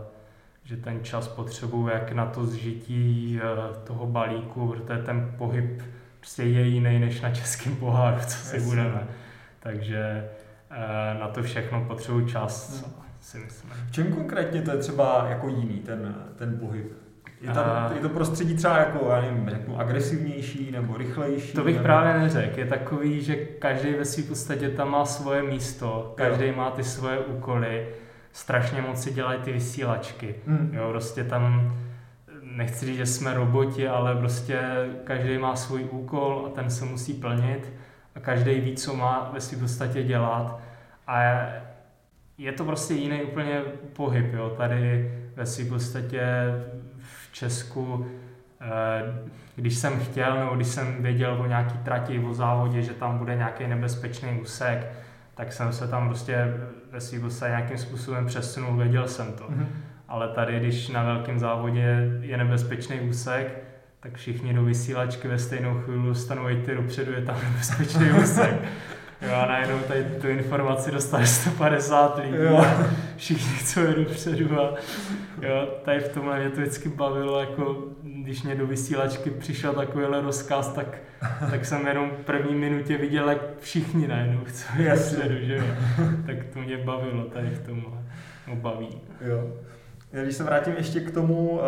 že 0.63 0.77
ten 0.77 1.03
čas 1.03 1.27
potřebuji 1.27 1.87
jak 1.87 2.11
na 2.11 2.25
to 2.25 2.45
zžití 2.45 3.39
eh, 3.43 3.85
toho 3.87 4.05
balíku, 4.05 4.67
protože 4.67 5.03
ten 5.03 5.33
pohyb 5.37 5.83
prostě 6.19 6.43
je 6.43 6.67
jiný 6.67 6.99
než 6.99 7.21
na 7.21 7.31
českém 7.31 7.75
poháru, 7.75 8.17
co 8.19 8.37
si 8.37 8.55
Jasně. 8.55 8.69
budeme. 8.69 9.07
Takže 9.59 10.29
eh, 10.69 11.19
na 11.19 11.27
to 11.27 11.43
všechno 11.43 11.85
potřebuji 11.87 12.27
čas, 12.27 12.83
hmm. 12.83 12.93
Si 13.23 13.37
myslím. 13.37 13.71
V 13.87 13.91
čem 13.91 14.13
konkrétně 14.13 14.61
to 14.61 14.71
je 14.71 14.77
třeba 14.77 15.25
jako 15.29 15.47
jiný, 15.47 15.79
ten, 15.79 16.15
ten 16.35 16.59
pohyb? 16.59 16.91
Je, 17.41 17.51
tam, 17.51 17.95
je 17.95 18.01
to 18.01 18.09
prostředí 18.09 18.55
třeba 18.55 18.77
jako, 18.77 19.09
já 19.09 19.21
nevím, 19.21 19.49
řeknu 19.49 19.79
agresivnější 19.79 20.71
nebo 20.71 20.97
rychlejší? 20.97 21.53
To 21.53 21.63
bych 21.63 21.75
nebo... 21.75 21.83
právě 21.83 22.21
neřekl. 22.21 22.59
Je 22.59 22.65
takový, 22.65 23.21
že 23.21 23.35
každý 23.35 23.93
ve 23.93 24.05
svým 24.05 24.27
podstatě 24.27 24.69
tam 24.69 24.91
má 24.91 25.05
svoje 25.05 25.43
místo, 25.43 26.13
každý 26.17 26.51
má 26.51 26.71
ty 26.71 26.83
svoje 26.83 27.19
úkoly, 27.19 27.87
strašně 28.31 28.81
moc 28.81 29.03
si 29.03 29.13
dělají 29.13 29.39
ty 29.39 29.51
vysílačky. 29.51 30.35
Hmm. 30.47 30.69
Jo, 30.73 30.89
prostě 30.89 31.23
tam 31.23 31.75
nechci 32.41 32.85
říct, 32.85 32.97
že 32.97 33.05
jsme 33.05 33.33
roboti, 33.33 33.87
ale 33.87 34.15
prostě 34.15 34.59
každý 35.03 35.37
má 35.37 35.55
svůj 35.55 35.83
úkol 35.91 36.43
a 36.47 36.49
ten 36.55 36.69
se 36.69 36.85
musí 36.85 37.13
plnit 37.13 37.73
a 38.15 38.19
každý 38.19 38.59
ví, 38.59 38.75
co 38.75 38.95
má 38.95 39.29
ve 39.33 39.41
svým 39.41 39.59
podstatě 39.59 40.03
dělat. 40.03 40.59
A 41.07 41.21
je 42.37 42.51
to 42.51 42.65
prostě 42.65 42.93
jiný 42.93 43.23
úplně 43.23 43.61
pohyb. 43.93 44.33
Jo. 44.33 44.49
Tady 44.57 45.11
ve 45.35 45.45
svým 45.45 45.69
podstatě 45.69 46.23
v 46.99 47.33
Česku, 47.33 48.07
eh, 48.61 48.69
když 49.55 49.75
jsem 49.75 49.99
chtěl, 49.99 50.39
nebo 50.39 50.55
když 50.55 50.67
jsem 50.67 51.03
věděl 51.03 51.37
o 51.41 51.45
nějaký 51.45 51.77
trati, 51.77 52.19
o 52.19 52.33
závodě, 52.33 52.81
že 52.81 52.93
tam 52.93 53.17
bude 53.17 53.35
nějaký 53.35 53.67
nebezpečný 53.67 54.39
úsek, 54.41 54.91
tak 55.35 55.53
jsem 55.53 55.73
se 55.73 55.87
tam 55.87 56.07
prostě 56.07 56.53
ve 56.91 57.01
svým 57.01 57.21
podstatě 57.21 57.49
nějakým 57.49 57.77
způsobem 57.77 58.25
přesunul, 58.25 58.77
věděl 58.77 59.07
jsem 59.07 59.33
to. 59.33 59.43
Mm-hmm 59.43 59.67
ale 60.13 60.27
tady, 60.27 60.59
když 60.59 60.89
na 60.89 61.03
velkém 61.03 61.39
závodě 61.39 62.17
je 62.21 62.37
nebezpečný 62.37 62.99
úsek, 62.99 63.63
tak 63.99 64.15
všichni 64.15 64.53
do 64.53 64.63
vysílačky 64.63 65.27
ve 65.27 65.39
stejnou 65.39 65.73
chvíli 65.73 66.07
dostanou, 66.07 66.47
ty 66.65 66.75
dopředu, 66.75 67.11
je 67.11 67.21
tam 67.21 67.35
nebezpečný 67.51 68.11
úsek. 68.11 68.53
Jo, 69.23 69.33
a 69.33 69.45
najednou 69.45 69.79
tady 69.79 70.03
tu 70.03 70.27
informaci 70.27 70.91
dostali 70.91 71.27
150 71.27 72.17
lidí 72.17 72.35
jo. 72.43 72.65
všichni 73.17 73.53
chcou 73.53 73.85
jít 73.85 73.97
dopředu 73.97 74.61
a 74.61 74.75
jo, 75.41 75.67
tady 75.85 75.99
v 75.99 76.09
tomhle 76.09 76.39
mě 76.39 76.49
to 76.49 76.61
vždycky 76.61 76.89
bavilo, 76.89 77.39
jako 77.39 77.83
když 78.03 78.43
mě 78.43 78.55
do 78.55 78.67
vysílačky 78.67 79.29
přišel 79.29 79.73
takovýhle 79.73 80.21
rozkaz, 80.21 80.73
tak, 80.73 80.97
tak 81.51 81.65
jsem 81.65 81.87
jenom 81.87 82.09
v 82.09 82.25
první 82.25 82.55
minutě 82.55 82.97
viděl, 82.97 83.29
jak 83.29 83.41
všichni 83.59 84.07
najednou 84.07 84.39
chcou 84.45 84.67
jít 84.77 84.89
dopředu, 84.89 85.35
že 85.41 85.55
jo. 85.55 85.63
Tak 86.25 86.37
to 86.53 86.59
mě 86.59 86.77
bavilo 86.77 87.23
tady 87.23 87.49
v 87.49 87.65
tomhle, 87.65 87.97
no 88.47 88.55
baví. 88.55 89.01
Jo. 89.21 89.47
Když 90.23 90.35
se 90.35 90.43
vrátím 90.43 90.73
ještě 90.77 90.99
k 90.99 91.11
tomu 91.11 91.49
uh, 91.49 91.59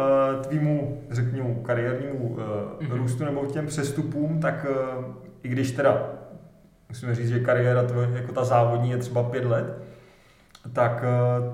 tvýmu, 0.42 1.04
řekněmu, 1.12 1.56
kariérnímu 1.56 2.28
uh, 2.28 2.40
mm-hmm. 2.40 2.90
růstu 2.90 3.26
nebo 3.26 3.42
k 3.42 3.52
těm 3.52 3.68
přestupům, 3.68 4.40
tak 4.40 4.66
uh, 4.70 5.06
i 5.44 5.48
když 5.48 5.72
teda 5.72 6.10
musíme 6.96 7.16
říct, 7.16 7.30
že 7.30 7.40
kariéra 7.40 7.84
tvoje, 7.84 8.10
jako 8.14 8.32
ta 8.32 8.44
závodní 8.44 8.90
je 8.90 8.98
třeba 8.98 9.24
pět 9.24 9.46
let, 9.46 9.84
tak 10.74 11.04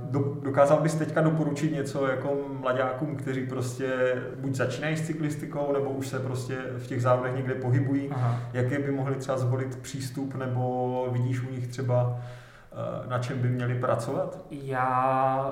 do, 0.01 0.19
dokázal 0.19 0.81
bys 0.81 0.95
teďka 0.95 1.21
doporučit 1.21 1.74
něco 1.74 2.07
jako 2.07 2.38
mladákům, 2.60 3.15
kteří 3.15 3.45
prostě 3.45 4.15
buď 4.39 4.55
začínají 4.55 4.98
s 4.98 5.07
cyklistikou, 5.07 5.74
nebo 5.74 5.89
už 5.89 6.07
se 6.07 6.19
prostě 6.19 6.57
v 6.77 6.88
těch 6.88 7.01
závodech 7.01 7.36
někde 7.36 7.53
pohybují, 7.53 8.10
Aha. 8.12 8.39
jaký 8.53 8.77
by 8.77 8.91
mohli 8.91 9.15
třeba 9.15 9.38
zvolit 9.38 9.75
přístup, 9.75 10.36
nebo 10.36 11.07
vidíš 11.12 11.41
u 11.41 11.51
nich 11.51 11.67
třeba, 11.67 12.03
uh, 12.03 13.10
na 13.10 13.19
čem 13.19 13.39
by 13.39 13.48
měli 13.48 13.75
pracovat? 13.75 14.38
Já 14.51 15.51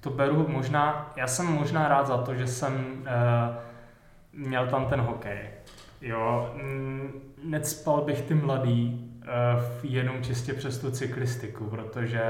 to 0.00 0.10
beru 0.10 0.46
možná, 0.48 1.12
já 1.16 1.26
jsem 1.26 1.46
možná 1.46 1.88
rád 1.88 2.06
za 2.06 2.18
to, 2.18 2.34
že 2.34 2.46
jsem 2.46 2.74
uh, 2.74 4.46
měl 4.46 4.66
tam 4.66 4.86
ten 4.86 5.00
hokej. 5.00 5.38
Jo, 6.00 6.54
necpal 7.44 8.00
bych 8.00 8.22
ty 8.22 8.34
mladý 8.34 9.01
jenom 9.82 10.22
čistě 10.22 10.52
přes 10.52 10.78
tu 10.78 10.90
cyklistiku, 10.90 11.64
protože 11.64 12.22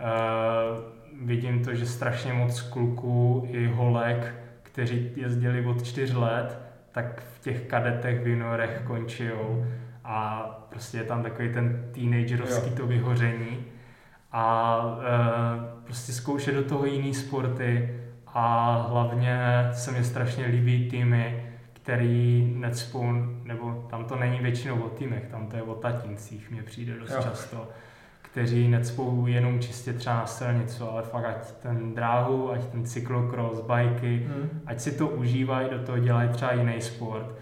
uh, 0.00 1.26
vidím 1.26 1.64
to, 1.64 1.74
že 1.74 1.86
strašně 1.86 2.32
moc 2.32 2.60
kluků 2.60 3.48
i 3.50 3.66
holek, 3.66 4.34
kteří 4.62 5.10
jezdili 5.16 5.66
od 5.66 5.82
čtyř 5.82 6.14
let, 6.14 6.58
tak 6.92 7.22
v 7.34 7.40
těch 7.40 7.62
kadetech, 7.62 8.24
v 8.24 8.26
juniorech 8.26 8.82
končí 8.86 9.28
a 10.04 10.44
prostě 10.70 10.98
je 10.98 11.04
tam 11.04 11.22
takový 11.22 11.52
ten 11.52 11.90
teenagerovský 11.94 12.70
to 12.70 12.86
vyhoření. 12.86 13.64
A 14.32 14.78
e, 15.00 15.84
prostě 15.84 16.12
zkoušet 16.12 16.54
do 16.54 16.64
toho 16.64 16.86
jiný 16.86 17.14
sporty. 17.14 18.00
A 18.26 18.76
hlavně 18.90 19.38
se 19.72 19.92
mi 19.92 20.04
strašně 20.04 20.46
líbí 20.46 20.88
týmy, 20.90 21.45
který 21.86 22.52
necpou, 22.56 23.12
nebo 23.44 23.86
tam 23.90 24.04
to 24.04 24.16
není 24.16 24.38
většinou 24.38 24.80
o 24.80 24.88
týmech, 24.88 25.26
tam 25.30 25.46
to 25.46 25.56
je 25.56 25.62
o 25.62 25.74
tatincích, 25.74 26.50
mně 26.50 26.62
přijde 26.62 26.98
dost 26.98 27.10
jo. 27.10 27.22
často, 27.22 27.68
kteří 28.22 28.68
necpou 28.68 29.26
jenom 29.26 29.60
čistě 29.60 29.92
třeba 29.92 30.16
na 30.16 30.26
silnicu, 30.26 30.90
ale 30.90 31.02
fakt 31.02 31.24
ať 31.24 31.52
ten 31.52 31.94
dráhu, 31.94 32.52
ať 32.52 32.64
ten 32.64 32.84
cyklokros, 32.84 33.60
bajky, 33.60 34.26
hmm. 34.26 34.62
ať 34.66 34.80
si 34.80 34.98
to 34.98 35.08
užívají, 35.08 35.70
do 35.70 35.78
toho 35.78 35.98
dělají 35.98 36.28
třeba 36.28 36.52
jiný 36.52 36.80
sport 36.80 37.34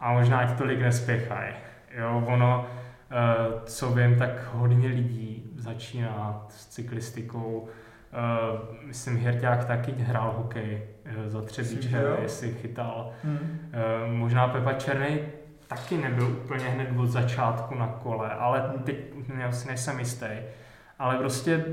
a 0.00 0.12
možná 0.12 0.38
ať 0.38 0.58
tolik 0.58 0.80
nespěchají. 0.80 1.54
Jo, 1.98 2.24
ono, 2.26 2.66
e, 3.10 3.66
co 3.66 3.90
vím, 3.90 4.18
tak 4.18 4.48
hodně 4.52 4.88
lidí 4.88 5.52
začíná 5.56 6.46
s 6.48 6.66
cyklistikou. 6.66 7.68
Uh, 8.16 8.60
myslím, 8.86 9.16
Hirťák 9.16 9.64
taky 9.64 9.92
hrál 9.92 10.34
hokej 10.36 10.82
uh, 11.06 11.28
za 11.28 11.42
Třebíče, 11.42 12.02
jestli 12.22 12.54
chytal. 12.54 13.10
Hmm. 13.22 13.38
Uh, 13.38 14.12
možná 14.12 14.48
Pepa 14.48 14.72
Černý 14.72 15.18
taky 15.66 15.98
nebyl 15.98 16.28
úplně 16.28 16.64
hned 16.64 16.88
od 16.96 17.06
začátku 17.06 17.74
na 17.74 17.86
kole, 17.86 18.30
ale 18.30 18.60
hmm. 18.60 18.82
teď 18.82 18.96
já 19.38 19.52
si 19.52 19.68
nejsem 19.68 19.98
jistý. 19.98 20.26
Ale 20.98 21.16
prostě 21.16 21.64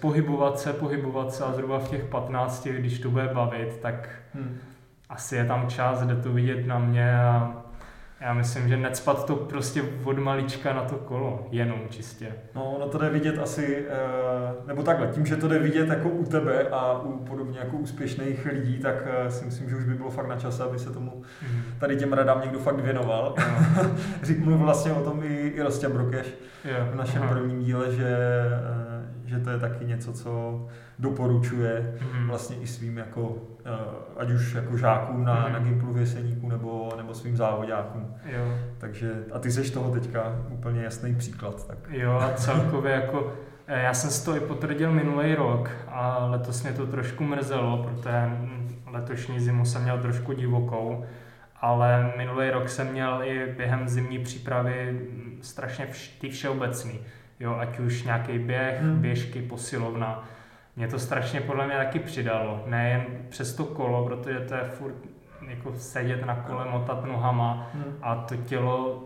pohybovat 0.00 0.58
se, 0.58 0.72
pohybovat 0.72 1.34
se 1.34 1.44
a 1.44 1.52
zhruba 1.52 1.78
v 1.78 1.88
těch 1.88 2.04
15, 2.04 2.66
když 2.66 2.98
to 2.98 3.10
bude 3.10 3.28
bavit, 3.28 3.78
tak 3.82 4.08
hmm. 4.34 4.58
asi 5.08 5.36
je 5.36 5.44
tam 5.44 5.68
čas, 5.68 6.02
jde 6.02 6.16
to 6.16 6.32
vidět 6.32 6.66
na 6.66 6.78
mě 6.78 7.18
a 7.18 7.63
já 8.24 8.32
myslím, 8.32 8.68
že 8.68 8.76
necpat 8.76 9.26
to 9.26 9.36
prostě 9.36 9.82
od 10.04 10.18
malička 10.18 10.72
na 10.72 10.84
to 10.84 10.96
kolo, 10.96 11.46
jenom 11.50 11.78
čistě. 11.90 12.32
No, 12.54 12.64
ono 12.64 12.88
to 12.88 12.98
jde 12.98 13.10
vidět 13.10 13.38
asi, 13.38 13.86
eh, 13.88 14.66
nebo 14.66 14.82
takhle, 14.82 15.06
tím, 15.06 15.26
že 15.26 15.36
to 15.36 15.48
jde 15.48 15.58
vidět 15.58 15.88
jako 15.88 16.08
u 16.08 16.24
tebe 16.24 16.68
a 16.70 16.98
u 16.98 17.24
podobně 17.24 17.58
jako 17.58 17.76
úspěšných 17.76 18.46
lidí, 18.46 18.78
tak 18.78 18.94
eh, 19.06 19.30
si 19.30 19.44
myslím, 19.44 19.70
že 19.70 19.76
už 19.76 19.84
by 19.84 19.94
bylo 19.94 20.10
fakt 20.10 20.28
na 20.28 20.36
čase, 20.36 20.62
aby 20.62 20.78
se 20.78 20.92
tomu 20.92 21.22
mhm. 21.42 21.62
tady 21.80 21.96
těm 21.96 22.12
radám 22.12 22.40
někdo 22.40 22.58
fakt 22.58 22.80
věnoval. 22.80 23.34
No. 23.38 23.90
Řík 24.22 24.38
mluvil 24.38 24.58
vlastně 24.58 24.92
o 24.92 25.04
tom 25.04 25.22
i, 25.22 25.36
i 25.48 25.62
Rostě 25.62 25.88
Brokeš 25.88 26.26
v 26.92 26.94
našem 26.94 27.22
Aha. 27.22 27.32
prvním 27.32 27.60
díle, 27.60 27.92
že, 27.92 28.08
eh, 28.08 28.93
že 29.24 29.40
to 29.40 29.50
je 29.50 29.58
taky 29.58 29.84
něco, 29.84 30.12
co 30.12 30.66
doporučuje 30.98 31.98
mm. 32.12 32.28
vlastně 32.28 32.56
i 32.56 32.66
svým 32.66 32.98
jako, 32.98 33.36
eh, 33.64 33.70
ať 34.16 34.30
už 34.30 34.54
jako 34.54 34.76
žákům 34.76 35.24
na, 35.24 35.46
mm. 35.46 35.52
na 35.52 35.58
Gimplu 35.58 35.92
věseníku 35.92 36.48
nebo, 36.48 36.92
nebo 36.96 37.14
svým 37.14 37.36
závodákům. 37.36 38.14
Jo. 38.24 38.58
Takže 38.78 39.12
a 39.32 39.38
ty 39.38 39.50
jsi 39.50 39.72
toho 39.72 39.90
teďka 39.90 40.36
úplně 40.50 40.82
jasný 40.82 41.14
příklad. 41.14 41.66
Tak. 41.66 41.78
Jo 41.88 42.12
a 42.12 42.32
celkově 42.32 42.92
jako 42.92 43.32
eh, 43.66 43.82
já 43.82 43.94
jsem 43.94 44.10
si 44.10 44.24
to 44.24 44.36
i 44.36 44.40
potvrdil 44.40 44.92
minulý 44.92 45.34
rok 45.34 45.70
a 45.88 46.26
letos 46.26 46.62
mě 46.62 46.72
to 46.72 46.86
trošku 46.86 47.24
mrzelo, 47.24 47.82
protože 47.82 48.30
letošní 48.86 49.40
zimu 49.40 49.64
jsem 49.64 49.82
měl 49.82 49.98
trošku 49.98 50.32
divokou, 50.32 51.04
ale 51.60 52.12
minulý 52.16 52.50
rok 52.50 52.68
jsem 52.68 52.92
měl 52.92 53.20
i 53.24 53.54
během 53.56 53.88
zimní 53.88 54.18
přípravy 54.18 55.00
strašně 55.40 55.86
vš- 55.86 56.10
ty 56.20 56.28
všeobecný. 56.28 57.00
Jo, 57.44 57.56
ať 57.60 57.78
už 57.78 58.02
nějaký 58.02 58.38
běh, 58.38 58.80
hmm. 58.80 59.00
běžky, 59.00 59.42
posilovna 59.42 60.24
mě 60.76 60.88
to 60.88 60.98
strašně 60.98 61.40
podle 61.40 61.66
mě 61.66 61.76
taky 61.76 61.98
přidalo. 61.98 62.64
Nejen 62.66 63.04
přes 63.28 63.54
to 63.54 63.64
kolo, 63.64 64.06
protože 64.06 64.40
to 64.40 64.54
je 64.54 64.64
furt 64.64 64.94
jako 65.48 65.72
sedět 65.76 66.26
na 66.26 66.34
kole, 66.34 66.64
motat 66.70 67.04
nohama 67.04 67.70
hmm. 67.74 67.98
a 68.02 68.14
to 68.14 68.36
tělo 68.36 69.02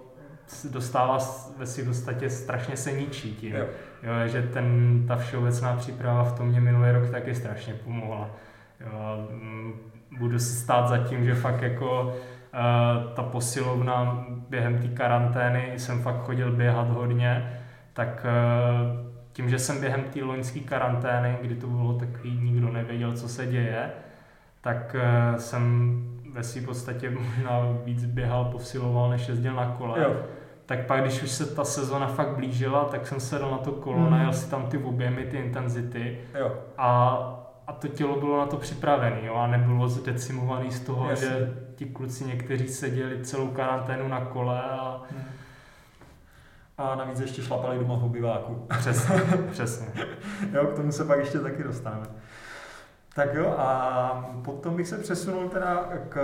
dostává 0.71 1.19
ve 1.59 1.67
si 1.67 1.83
podstatě 1.83 2.31
strašně 2.31 2.77
se 2.77 2.93
ničí 2.93 3.35
tím. 3.35 3.55
Jo. 3.55 3.67
Jo, 4.03 4.29
že 4.29 4.43
ten, 4.43 5.05
ta 5.09 5.17
všeobecná 5.17 5.77
příprava 5.77 6.25
v 6.25 6.33
tom 6.33 6.49
mě 6.49 6.61
minulý 6.61 6.91
rok 6.91 7.11
taky 7.11 7.35
strašně 7.35 7.75
pomohla. 7.75 8.31
Jo, 8.81 9.29
mm, 9.31 9.73
budu 10.19 10.39
si 10.39 10.55
stát 10.55 10.89
za 10.89 10.99
tím, 10.99 11.25
že 11.25 11.35
fakt 11.35 11.63
jako 11.63 12.03
uh, 12.07 13.13
ta 13.15 13.23
posilovna 13.23 14.27
během 14.29 14.79
té 14.79 14.89
karantény 14.89 15.73
jsem 15.77 16.03
fakt 16.03 16.23
chodil 16.23 16.53
běhat 16.53 16.89
hodně, 16.89 17.61
tak 17.99 18.27
uh, 18.27 19.07
tím, 19.33 19.49
že 19.51 19.59
jsem 19.59 19.81
během 19.81 20.03
té 20.05 20.25
loňské 20.25 20.61
karantény, 20.61 21.37
kdy 21.43 21.55
to 21.55 21.67
bylo 21.67 21.93
takový, 21.93 22.41
nikdo 22.43 22.69
nevěděl, 22.73 23.13
co 23.17 23.29
se 23.29 23.47
děje, 23.47 23.91
tak 24.61 24.97
uh, 25.33 25.37
jsem 25.39 26.03
ve 26.33 26.43
své 26.43 26.63
podstatě 26.63 27.11
možná 27.21 27.61
víc 27.85 28.05
běhal, 28.05 28.45
posiloval, 28.45 29.11
než 29.11 29.29
jezdil 29.29 29.55
na 29.55 29.67
kole. 29.79 30.03
Jo. 30.03 30.17
Tak 30.67 30.87
pak, 30.87 31.01
když 31.03 31.23
už 31.23 31.31
se 31.31 31.47
ta 31.55 31.65
sezona 31.65 32.07
fakt 32.07 32.37
blížila, 32.37 32.85
tak 32.85 33.07
jsem 33.07 33.21
sedl 33.21 33.51
na 33.51 33.59
to 33.59 33.73
kolo, 33.73 33.99
Mhm. 33.99 34.11
najel 34.11 34.33
si 34.33 34.51
tam 34.51 34.63
ty 34.67 34.79
objemy, 34.79 35.25
ty 35.25 35.37
intenzity 35.37 36.19
Jo. 36.39 36.53
a, 36.79 37.19
a 37.67 37.73
to 37.73 37.89
tělo 37.89 38.21
bylo 38.21 38.39
na 38.39 38.47
to 38.47 38.57
připravené 38.57 39.19
jo, 39.25 39.35
a 39.35 39.47
nebylo 39.47 39.89
zdecimovaný 39.89 40.71
z 40.73 40.81
toho, 40.81 41.11
Jasně. 41.11 41.27
že 41.29 41.53
ti 41.75 41.85
kluci 41.85 42.25
někteří 42.25 42.69
seděli 42.69 43.25
celou 43.25 43.49
karanténu 43.49 44.09
na 44.09 44.21
kole 44.21 44.63
a 44.63 45.03
A 46.79 46.95
navíc 46.95 47.21
ještě 47.21 47.43
šlapali 47.43 47.79
doma 47.79 47.97
v 47.97 48.05
obyváku. 48.05 48.67
přesně, 48.79 49.17
přesně. 49.51 49.87
Jo, 50.53 50.67
k 50.67 50.77
tomu 50.77 50.93
se 50.93 51.05
pak 51.05 51.19
ještě 51.19 51.39
taky 51.39 51.65
dostaneme. 51.65 52.07
Tak 53.15 53.35
jo, 53.35 53.55
a 53.59 54.31
potom 54.45 54.77
bych 54.77 54.89
se 54.89 54.99
přesunul 54.99 55.49
teda 55.49 55.89
k, 56.09 56.19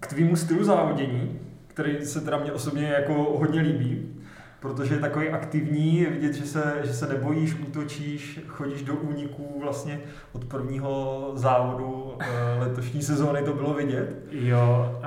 k 0.00 0.06
tvýmu 0.06 0.36
stylu 0.36 0.64
závodění, 0.64 1.40
který 1.66 2.04
se 2.04 2.20
teda 2.20 2.38
mě 2.38 2.52
osobně 2.52 2.88
jako 2.88 3.12
hodně 3.14 3.60
líbí, 3.60 4.18
protože 4.60 4.94
je 4.94 5.00
takový 5.00 5.28
aktivní, 5.28 6.00
je 6.00 6.10
vidět, 6.10 6.32
že 6.32 6.46
se, 6.46 6.80
že 6.84 6.94
se 6.94 7.06
nebojíš, 7.06 7.54
útočíš, 7.54 8.40
chodíš 8.46 8.82
do 8.82 8.94
úniků 8.94 9.60
vlastně 9.60 10.00
od 10.32 10.44
prvního 10.44 11.30
závodu 11.34 12.14
eh, 12.20 12.58
letošní 12.58 13.02
sezóny 13.02 13.42
to 13.42 13.52
bylo 13.52 13.74
vidět. 13.74 14.16
Jo, 14.30 14.98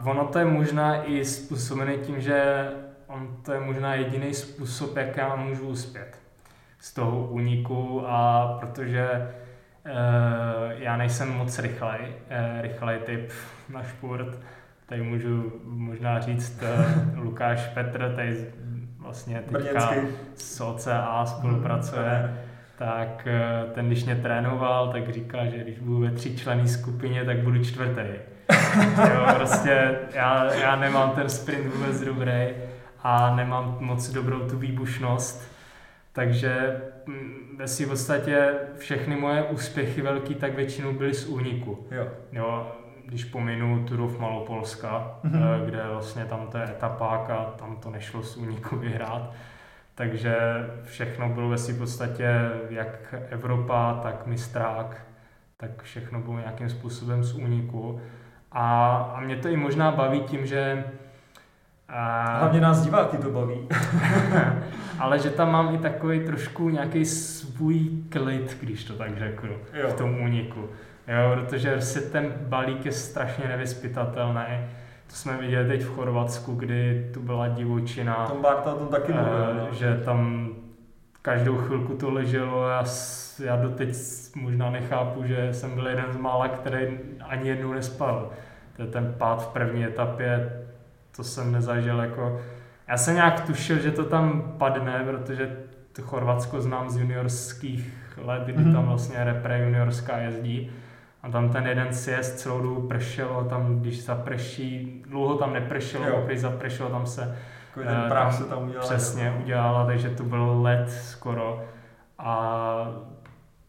uh, 0.00 0.08
ono 0.08 0.24
to 0.24 0.38
je 0.38 0.44
možná 0.44 1.04
i 1.04 1.24
způsobené 1.24 1.96
tím, 1.96 2.20
že 2.20 2.68
on 3.16 3.36
to 3.42 3.52
je 3.52 3.60
možná 3.60 3.94
jediný 3.94 4.34
způsob, 4.34 4.96
jak 4.96 5.16
já 5.16 5.36
můžu 5.36 5.68
uspět 5.68 6.18
z 6.78 6.94
toho 6.94 7.26
úniku 7.26 8.02
a 8.06 8.46
protože 8.60 9.32
uh, 9.86 9.92
já 10.78 10.96
nejsem 10.96 11.36
moc 11.36 11.58
rychlej, 11.58 12.00
uh, 12.00 12.62
rychlej 12.62 12.98
typ 12.98 13.30
na 13.68 13.82
šport, 13.82 14.38
tady 14.86 15.02
můžu 15.02 15.52
možná 15.64 16.20
říct 16.20 16.62
uh, 16.62 17.18
Lukáš 17.24 17.66
Petr, 17.66 18.12
tady 18.16 18.46
vlastně 18.98 19.42
teďka 19.52 19.94
s 20.34 20.60
OCA 20.60 21.26
spolupracuje, 21.26 22.36
tak 22.78 23.26
eh, 23.26 23.64
ten, 23.74 23.86
když 23.86 24.04
mě 24.04 24.16
trénoval, 24.16 24.92
tak 24.92 25.12
říkal, 25.12 25.46
že 25.50 25.58
když 25.58 25.78
budu 25.78 26.00
ve 26.00 26.10
tříčlenné 26.10 26.68
skupině, 26.68 27.24
tak 27.24 27.38
budu 27.38 27.64
čtvrtý. 27.64 28.02
jo, 29.14 29.26
prostě 29.36 29.98
já, 30.14 30.54
já 30.54 30.76
nemám 30.76 31.10
ten 31.10 31.28
sprint 31.28 31.74
vůbec 31.74 32.00
dobrý 32.00 32.46
a 33.02 33.36
nemám 33.36 33.76
moc 33.80 34.08
dobrou 34.10 34.40
tu 34.48 34.58
výbušnost, 34.58 35.52
takže 36.12 36.80
mm, 37.06 37.56
ve 37.58 37.68
si 37.68 37.84
v 37.84 37.88
podstatě 37.88 38.50
všechny 38.78 39.16
moje 39.16 39.42
úspěchy 39.42 40.02
velký, 40.02 40.34
tak 40.34 40.54
většinou 40.54 40.92
byly 40.92 41.14
z 41.14 41.26
úniku. 41.26 41.86
Jo. 41.90 42.08
Jo, 42.32 42.72
když 43.06 43.24
pominu 43.24 43.84
Turów 43.84 44.18
Malopolska, 44.20 45.18
Mhm. 45.22 45.42
eh, 45.42 45.66
kde 45.66 45.82
vlastně 45.90 46.24
tam 46.24 46.46
to 46.46 46.58
je 46.58 46.64
etapák 46.70 47.30
a 47.30 47.44
tam 47.58 47.76
to 47.76 47.90
nešlo 47.90 48.22
z 48.22 48.36
úniku 48.36 48.76
vyhrát. 48.76 49.32
Takže 49.94 50.36
všechno 50.84 51.28
bylo 51.28 51.48
ve 51.48 51.56
v 51.56 51.78
podstatě 51.78 52.28
jak 52.70 53.14
Evropa, 53.30 54.00
tak 54.02 54.26
mistrák, 54.26 54.96
tak 55.56 55.82
všechno 55.82 56.20
bylo 56.20 56.38
nějakým 56.38 56.68
způsobem 56.70 57.24
z 57.24 57.34
úniku. 57.34 58.00
A, 58.52 58.96
a 59.16 59.20
mě 59.20 59.36
to 59.36 59.48
i 59.48 59.56
možná 59.56 59.90
baví 59.92 60.20
tím, 60.20 60.46
že 60.46 60.84
a, 61.88 62.38
Hlavně 62.38 62.60
nás 62.60 62.82
diváky 62.84 63.16
to 63.16 63.30
baví. 63.30 63.68
ale 64.98 65.18
že 65.18 65.30
tam 65.30 65.52
mám 65.52 65.74
i 65.74 65.78
takový 65.78 66.20
trošku 66.20 66.68
nějaký 66.68 67.04
svůj 67.04 67.90
klid, 68.08 68.56
když 68.60 68.84
to 68.84 68.92
tak 68.92 69.18
řeknu 69.18 69.50
Jo. 69.72 69.88
v 69.88 69.94
tom 69.94 70.20
úniku. 70.20 70.60
Jo, 71.08 71.34
protože 71.34 71.72
prostě 71.72 72.00
ten 72.00 72.32
balík 72.40 72.84
je 72.86 72.92
strašně 72.92 73.48
nevyspytatelný. 73.48 74.44
To 75.06 75.12
jsme 75.14 75.36
viděli 75.36 75.68
teď 75.68 75.82
v 75.82 75.94
Chorvatsku, 75.94 76.54
kdy 76.54 77.10
tu 77.14 77.20
byla 77.22 77.48
divočina, 77.48 78.26
Tom 78.26 78.42
Barta 78.42 78.74
o 78.74 78.78
tom 78.78 78.88
taky 78.88 79.12
eh, 79.12 79.22
mluvil. 79.22 79.54
no. 79.54 79.74
že 79.74 79.96
tam 80.04 80.48
každou 81.22 81.56
chvilku 81.56 81.94
to 81.94 82.10
leželo. 82.10 82.68
Já, 82.68 82.84
já 83.44 83.56
doteď 83.56 83.88
možná 84.36 84.70
nechápu, 84.70 85.24
že 85.24 85.48
jsem 85.52 85.74
byl 85.74 85.86
jeden 85.86 86.12
z 86.12 86.16
mála, 86.16 86.48
který 86.48 86.86
ani 87.28 87.48
jednou 87.48 87.72
nespal. 87.72 88.30
To 88.76 88.82
je 88.82 88.88
ten 88.88 89.14
pád 89.18 89.42
v 89.42 89.46
první 89.52 89.84
etapě, 89.84 90.50
to 91.16 91.24
jsem 91.24 91.52
nezažil 91.52 91.98
jako... 92.00 92.40
Já 92.88 92.96
jsem 92.96 93.14
nějak 93.14 93.40
tušil, 93.40 93.78
že 93.78 93.90
to 93.90 94.04
tam 94.04 94.54
padne, 94.58 95.04
protože 95.10 95.56
to 95.92 96.02
Chorvatsko 96.02 96.60
znám 96.60 96.90
z 96.90 96.96
juniorských 96.96 97.92
let, 98.24 98.42
kdy 98.44 98.52
Mhm. 98.52 98.72
tam 98.72 98.86
vlastně 98.86 99.24
repre 99.24 99.64
juniorská 99.64 100.18
jezdí. 100.18 100.70
A 101.22 101.30
tam 101.30 101.48
ten 101.48 101.66
jeden 101.66 101.94
sjezd 101.94 102.38
celou 102.38 102.62
dobu 102.62 102.88
pršelo, 102.88 103.44
tam 103.44 103.80
když 103.80 104.04
zaprší, 104.04 105.02
dlouho 105.08 105.34
tam 105.34 105.52
nepršelo, 105.52 106.22
když 106.26 106.40
zapršelo, 106.40 106.88
tam 106.90 107.06
se 107.06 107.38
Takový 107.68 107.86
ten 107.86 108.02
eh, 108.06 108.08
prach 108.08 108.22
tam 108.22 108.32
se 108.32 108.44
tam 108.44 108.62
udělal. 108.64 108.86
přesně 108.86 109.36
udělala, 109.42 109.86
takže 109.86 110.10
to 110.10 110.22
byl 110.22 110.62
let 110.62 110.90
skoro. 110.90 111.64
A 112.18 112.88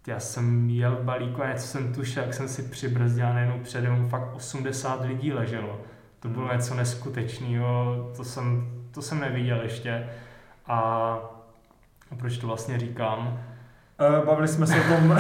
já 0.07 0.19
jsem 0.19 0.69
jel 0.69 0.97
balíku 1.03 1.41
a 1.43 1.47
něco 1.47 1.67
jsem 1.67 1.93
tušil, 1.93 2.23
jak 2.23 2.33
jsem 2.33 2.47
si 2.47 2.63
přibrzdil 2.63 3.27
a 3.27 3.33
najednou 3.33 3.59
přede 3.59 3.89
mnou 3.89 4.07
fakt 4.07 4.35
80 4.35 5.01
lidí 5.05 5.33
leželo. 5.33 5.81
To 6.27 6.33
bylo 6.33 6.53
něco 6.53 6.73
neskutečného, 6.73 7.95
to 8.17 8.23
jsem, 8.23 8.71
to 8.91 9.01
jsem 9.01 9.19
neviděl 9.19 9.61
ještě. 9.61 10.09
A, 10.67 10.75
a 12.11 12.15
proč 12.19 12.37
to 12.37 12.47
vlastně 12.47 12.79
říkám? 12.79 13.39
Eh, 13.99 14.25
Bavili 14.25 14.47
jsme 14.47 14.67
se 14.67 14.75
o 14.75 14.95
tom, 14.95 15.19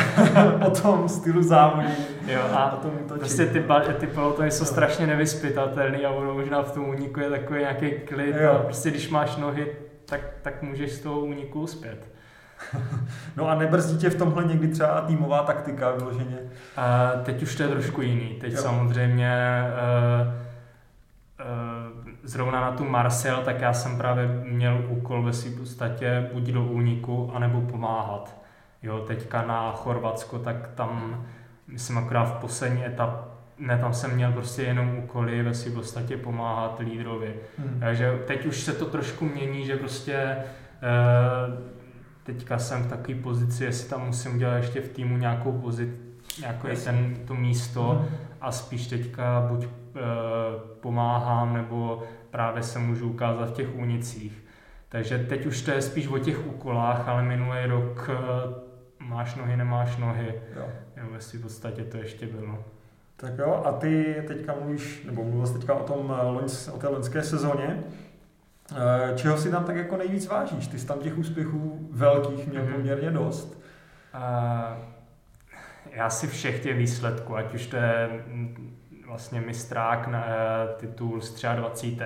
o 0.67 0.69
tom 0.71 1.09
stylu 1.09 1.41
závodní. 1.43 1.93
Jo, 2.27 2.41
A 2.53 2.57
a 2.57 2.75
tom 2.75 2.91
útočení. 2.91 3.19
prostě 3.19 3.45
ty, 3.45 3.63
ty 3.99 4.07
pelotony 4.07 4.51
jsou 4.51 4.63
Jo. 4.63 4.67
strašně 4.71 5.07
nevyspytatelný 5.07 6.05
a 6.05 6.09
ono 6.09 6.33
možná 6.33 6.61
v 6.63 6.71
tom 6.71 6.89
úniku 6.89 7.19
je 7.19 7.29
takový 7.29 7.59
nějaký 7.59 7.91
klid 7.91 8.35
Jo. 8.41 8.51
a 8.51 8.57
prostě 8.59 8.89
když 8.89 9.09
máš 9.09 9.35
nohy, 9.35 9.67
tak, 10.05 10.21
tak 10.41 10.61
můžeš 10.61 10.91
z 10.91 10.99
toho 10.99 11.19
úniku 11.19 11.61
uspět. 11.61 12.07
No 13.37 13.49
a 13.49 13.55
nebrzdí 13.55 13.97
tě 13.97 14.09
v 14.09 14.15
tomhle 14.17 14.43
někdy 14.43 14.67
třeba 14.67 15.01
týmová 15.01 15.43
taktika 15.43 15.91
vyloženě? 15.91 16.37
A 16.77 17.11
teď 17.23 17.41
už 17.43 17.55
to 17.55 17.63
je 17.63 17.69
trošku 17.69 18.01
jiný. 18.01 18.27
Teď 18.41 18.53
Jo. 18.53 18.61
samozřejmě 18.61 19.63
uh, 19.67 20.27
uh, 20.27 20.46
zrovna 22.23 22.61
na 22.61 22.71
tu 22.71 22.85
Marcel, 22.85 23.37
tak 23.45 23.61
já 23.61 23.73
jsem 23.73 23.97
právě 23.97 24.27
měl 24.27 24.85
úkol 24.89 25.23
ve 25.23 25.33
své 25.33 25.51
podstatě 25.51 26.29
buď 26.33 26.43
do 26.43 26.63
úniku, 26.63 27.31
anebo 27.33 27.61
pomáhat. 27.61 28.37
Jo, 28.83 28.99
teďka 28.99 29.45
na 29.45 29.71
Chorvatsko, 29.71 30.39
tak 30.39 30.69
tam 30.75 31.25
myslím 31.67 31.97
akorát 31.97 32.25
v 32.25 32.41
poslední 32.41 32.85
etap, 32.85 33.27
ne, 33.59 33.77
tam 33.77 33.93
jsem 33.93 34.15
měl 34.15 34.31
prostě 34.31 34.61
jenom 34.61 34.97
úkoly 34.97 35.43
ve 35.43 35.53
své 35.53 35.71
podstatě 35.71 36.17
pomáhat 36.17 36.79
lídrovi. 36.79 37.35
Hmm. 37.57 37.79
Takže 37.79 38.19
teď 38.27 38.45
už 38.45 38.63
se 38.63 38.73
to 38.73 38.85
trošku 38.85 39.25
mění, 39.25 39.65
že 39.65 39.77
prostě 39.77 40.13
eh, 40.13 41.57
teďka 42.23 42.59
jsem 42.59 42.83
v 42.83 42.89
takové 42.89 43.15
pozici, 43.15 43.63
jestli 43.63 43.89
tam 43.89 44.05
musím 44.05 44.35
udělat 44.35 44.55
ještě 44.57 44.81
v 44.81 44.89
týmu 44.89 45.17
nějakou 45.17 45.51
pozici, 45.51 45.97
nějaké 46.41 46.75
ten, 46.75 47.15
to 47.27 47.35
místo 47.35 47.83
Hmm. 47.83 48.26
A 48.41 48.51
spíš 48.51 48.87
teďka 48.87 49.47
buď 49.49 49.65
eh, 49.65 49.99
pomáhám, 50.81 51.53
nebo 51.53 52.03
právě 52.29 52.63
se 52.63 52.79
můžu 52.79 53.09
ukázat 53.09 53.49
v 53.49 53.53
těch 53.53 53.75
únicích. 53.75 54.43
Takže 54.89 55.17
teď 55.17 55.45
už 55.45 55.61
to 55.61 55.71
je 55.71 55.81
spíš 55.81 56.07
o 56.07 56.17
těch 56.17 56.47
úkolách, 56.47 57.07
ale 57.07 57.23
minulý 57.23 57.65
rok 57.65 58.09
eh, 58.09 58.15
máš 58.99 59.35
nohy, 59.35 59.57
nemáš 59.57 59.97
nohy. 59.97 60.41
Jo. 60.55 60.65
Jo, 60.97 61.03
ve 61.11 61.21
svý 61.21 61.39
podstatě 61.39 61.83
to 61.83 61.97
ještě 61.97 62.25
bylo. 62.27 62.63
Tak 63.15 63.37
jo, 63.37 63.61
a 63.65 63.71
ty 63.71 64.23
teďka 64.27 64.53
mluvíš, 64.61 65.03
nebo 65.05 65.23
mluvil 65.23 65.47
jsi 65.47 65.53
teďka 65.53 65.73
o, 65.73 65.83
tom, 65.83 66.13
eh, 66.21 66.71
o 66.71 66.77
té 66.77 66.87
loňské 66.87 67.23
sezóně. 67.23 67.83
Eh, 68.71 69.15
Čeho 69.15 69.37
si 69.37 69.51
tam 69.51 69.63
tak 69.63 69.75
jako 69.75 69.97
nejvíc 69.97 70.27
vážíš? 70.27 70.67
Ty 70.67 70.79
jsi 70.79 70.87
tam 70.87 70.99
těch 70.99 71.17
úspěchů 71.17 71.87
velkých 71.91 72.47
měl 72.47 72.63
Mhm. 72.63 72.73
poměrně 72.73 73.11
dost. 73.11 73.61
A 74.13 74.77
já 75.97 76.09
si 76.09 76.27
všech 76.27 76.63
těch 76.63 76.77
výsledků, 76.77 77.35
ať 77.35 77.53
už 77.53 77.67
to 77.67 77.75
je 77.75 78.09
mm, 78.27 78.75
vlastně 79.07 79.41
mistrák 79.41 80.07
na 80.07 80.25
eh, 80.27 80.67
titul 80.77 81.21
z 81.21 81.45
23, 81.55 81.97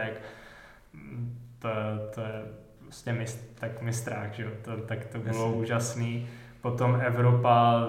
mm, 0.94 1.40
to, 1.60 1.70
to 2.16 2.22
je 2.22 2.42
vlastně 2.82 3.14
mist, 3.14 3.60
tak 3.60 3.82
mistrák, 3.82 4.34
že 4.34 4.44
jo, 4.44 4.50
to, 4.62 4.78
tak 4.78 5.06
to 5.06 5.18
bylo 5.18 5.46
Jasně. 5.46 5.62
úžasný. 5.62 6.28
Potom 6.62 7.02
Evropa 7.02 7.86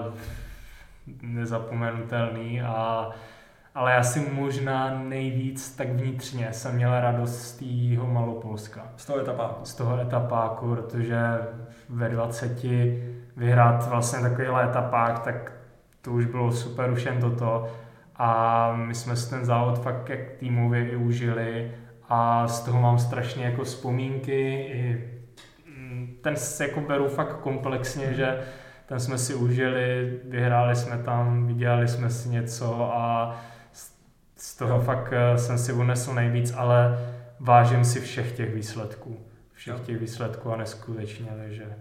nezapomenutelný 1.21 2.61
a 2.61 3.09
ale 3.75 3.91
já 3.91 4.03
si 4.03 4.19
možná 4.31 4.99
nejvíc 4.99 5.75
tak 5.75 5.89
vnitřně 5.89 6.53
jsem 6.53 6.75
měl 6.75 6.99
radost 6.99 7.41
z 7.41 7.57
tého 7.57 8.07
Malopolska 8.07 8.87
Z 8.97 9.05
toho 9.05 9.19
etapáku. 9.19 9.65
z 9.65 9.75
toho 9.75 10.01
etapáku, 10.01 10.75
protože 10.75 11.17
ve 11.89 12.09
20 12.09 12.63
vyhrát 13.37 13.89
vlastně 13.89 14.19
takovýhle 14.29 14.69
etapák, 14.69 15.19
tak 15.19 15.51
to 16.03 16.11
už 16.11 16.25
bylo 16.25 16.51
super, 16.51 16.91
už 16.91 17.05
jen 17.05 17.19
toto. 17.19 17.67
A 18.15 18.73
my 18.75 18.95
jsme 18.95 19.15
si 19.15 19.29
ten 19.29 19.45
závod 19.45 19.79
fakt 19.79 20.09
jak 20.09 20.31
týmově 20.31 20.89
i 20.89 20.95
užili 20.95 21.71
a 22.09 22.47
z 22.47 22.61
toho 22.61 22.81
mám 22.81 22.99
strašně 22.99 23.45
jako 23.45 23.63
vzpomínky. 23.63 24.65
I 24.73 25.09
mm, 25.77 26.17
ten 26.21 26.35
se 26.35 26.67
jako 26.67 26.81
beru 26.81 27.07
fakt 27.07 27.39
komplexně, 27.39 28.13
že 28.13 28.41
ten 28.85 28.99
jsme 28.99 29.17
si 29.17 29.35
užili, 29.35 30.13
vyhráli 30.29 30.75
jsme 30.75 30.97
tam, 30.97 31.47
vydělali 31.47 31.87
jsme 31.87 32.09
si 32.09 32.29
něco 32.29 32.93
a 32.93 33.35
z 34.35 34.57
toho 34.57 34.79
fakt 34.79 35.13
eh, 35.13 35.37
jsem 35.37 35.57
si 35.57 35.73
unesl 35.73 36.13
nejvíc, 36.13 36.53
ale 36.57 36.99
vážím 37.39 37.85
si 37.85 38.01
všech 38.01 38.31
těch 38.31 38.55
výsledků. 38.55 39.19
Všech 39.53 39.79
těch 39.79 39.99
výsledků 39.99 40.53
a 40.53 40.57
neskutečně, 40.57 41.31
takže... 41.37 41.75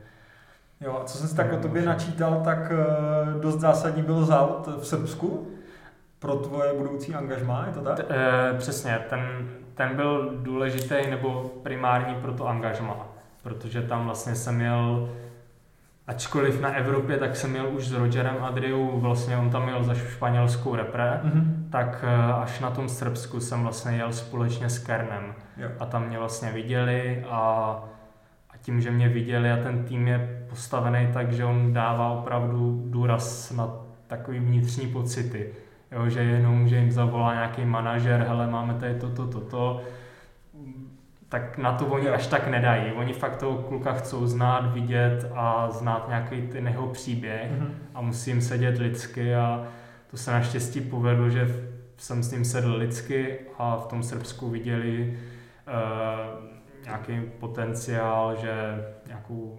Jo, 0.83 0.99
a 1.03 1.05
co 1.05 1.19
jsem 1.19 1.29
si 1.29 1.37
tak 1.37 1.53
o 1.53 1.57
tobě 1.57 1.83
načítal, 1.83 2.41
tak 2.45 2.73
eh, 2.73 3.41
dost 3.41 3.61
zásadní 3.61 4.03
byl 4.03 4.25
závod 4.25 4.69
v 4.81 4.87
Srbsku 4.87 5.49
pro 6.23 6.35
tvoje 6.35 6.73
budoucí 6.75 7.15
angažmá, 7.15 7.65
je 7.67 7.73
to 7.73 7.81
tak? 7.81 7.97
T, 7.97 8.05
e, 8.11 8.59
přesně, 8.59 8.99
ten, 9.11 9.49
ten 9.75 9.97
byl 9.97 10.35
důležitý 10.37 11.11
nebo 11.11 11.51
primární 11.63 12.15
pro 12.15 12.33
to 12.33 12.49
angažmá, 12.49 13.07
protože 13.43 13.83
tam 13.83 14.05
vlastně 14.05 14.35
jsem 14.35 14.55
měl 14.55 15.09
ačkoliv 16.07 16.61
na 16.61 16.75
Evropě, 16.75 17.17
tak 17.17 17.37
jsem 17.37 17.51
měl 17.51 17.69
už 17.69 17.89
s 17.89 17.93
Rogerem 17.93 18.37
Adriou, 18.41 19.01
vlastně 19.01 19.37
on 19.37 19.51
tam 19.51 19.65
měl 19.65 19.85
za 19.85 19.95
španělskou 19.95 20.77
repre, 20.77 21.21
mm-hmm. 21.25 21.71
tak 21.71 22.05
eh, 22.09 22.33
až 22.33 22.61
na 22.61 22.71
tom 22.71 22.89
Srbsku 22.89 23.41
jsem 23.41 23.63
vlastně 23.63 23.97
jel 23.97 24.13
společně 24.13 24.71
s 24.71 24.79
Kernem. 24.79 25.35
Jo. 25.57 25.69
A 25.79 25.87
tam 25.87 26.07
mě 26.09 26.19
vlastně 26.19 26.53
viděli 26.53 27.25
a, 27.31 27.37
a 27.37 27.85
tím, 28.63 28.81
že 28.81 28.91
mě 28.91 29.09
viděli 29.09 29.51
a 29.51 29.57
ten 29.57 29.85
tým 29.85 30.09
je 30.09 30.45
postavený 30.51 31.09
tak, 31.13 31.33
že 31.33 31.45
on 31.45 31.73
dává 31.73 32.11
opravdu 32.11 32.83
důraz 32.87 33.53
na 33.53 33.71
takový 34.07 34.39
vnitřní 34.39 34.87
pocity. 34.87 35.49
Jo, 35.93 36.09
že 36.09 36.21
jenom, 36.21 36.69
že 36.69 36.77
jim 36.77 36.91
zavolá 36.91 37.35
nějaký 37.35 37.65
manažer, 37.65 38.25
hele, 38.29 38.47
máme 38.47 38.75
tady 38.75 38.95
toto, 38.95 39.27
toto, 39.27 39.41
to, 39.41 39.83
tak 41.29 41.59
na 41.59 41.73
to 41.73 41.87
oni 41.87 42.09
až 42.09 42.27
tak 42.27 42.49
nedají. 42.49 42.93
Oni 42.93 43.13
fakt 43.13 43.37
toho 43.37 43.59
kluka 43.59 43.93
chcou 43.93 44.27
znát, 44.27 44.75
vidět 44.75 45.33
a 45.35 45.71
znát 45.71 46.09
nějaký 46.09 46.43
ten 46.43 46.69
jeho 46.69 46.87
příběh 46.87 47.51
mm-hmm. 47.51 47.71
a 47.95 48.01
musím 48.01 48.41
sedět 48.41 48.79
lidsky 48.79 49.35
a 49.35 49.65
to 50.11 50.17
se 50.17 50.31
naštěstí 50.31 50.81
povedlo, 50.81 51.31
že 51.31 51.49
jsem 51.97 52.23
s 52.23 52.33
ním 52.33 52.45
sedl 52.45 52.75
lidsky 52.77 53.39
a 53.59 53.77
v 53.77 53.87
tom 53.87 54.03
Srbsku 54.03 54.51
viděli 54.51 55.19
uh, 55.67 56.53
nějaký 56.85 57.21
potenciál, 57.41 58.37
že 58.37 58.85
nějakou 59.07 59.59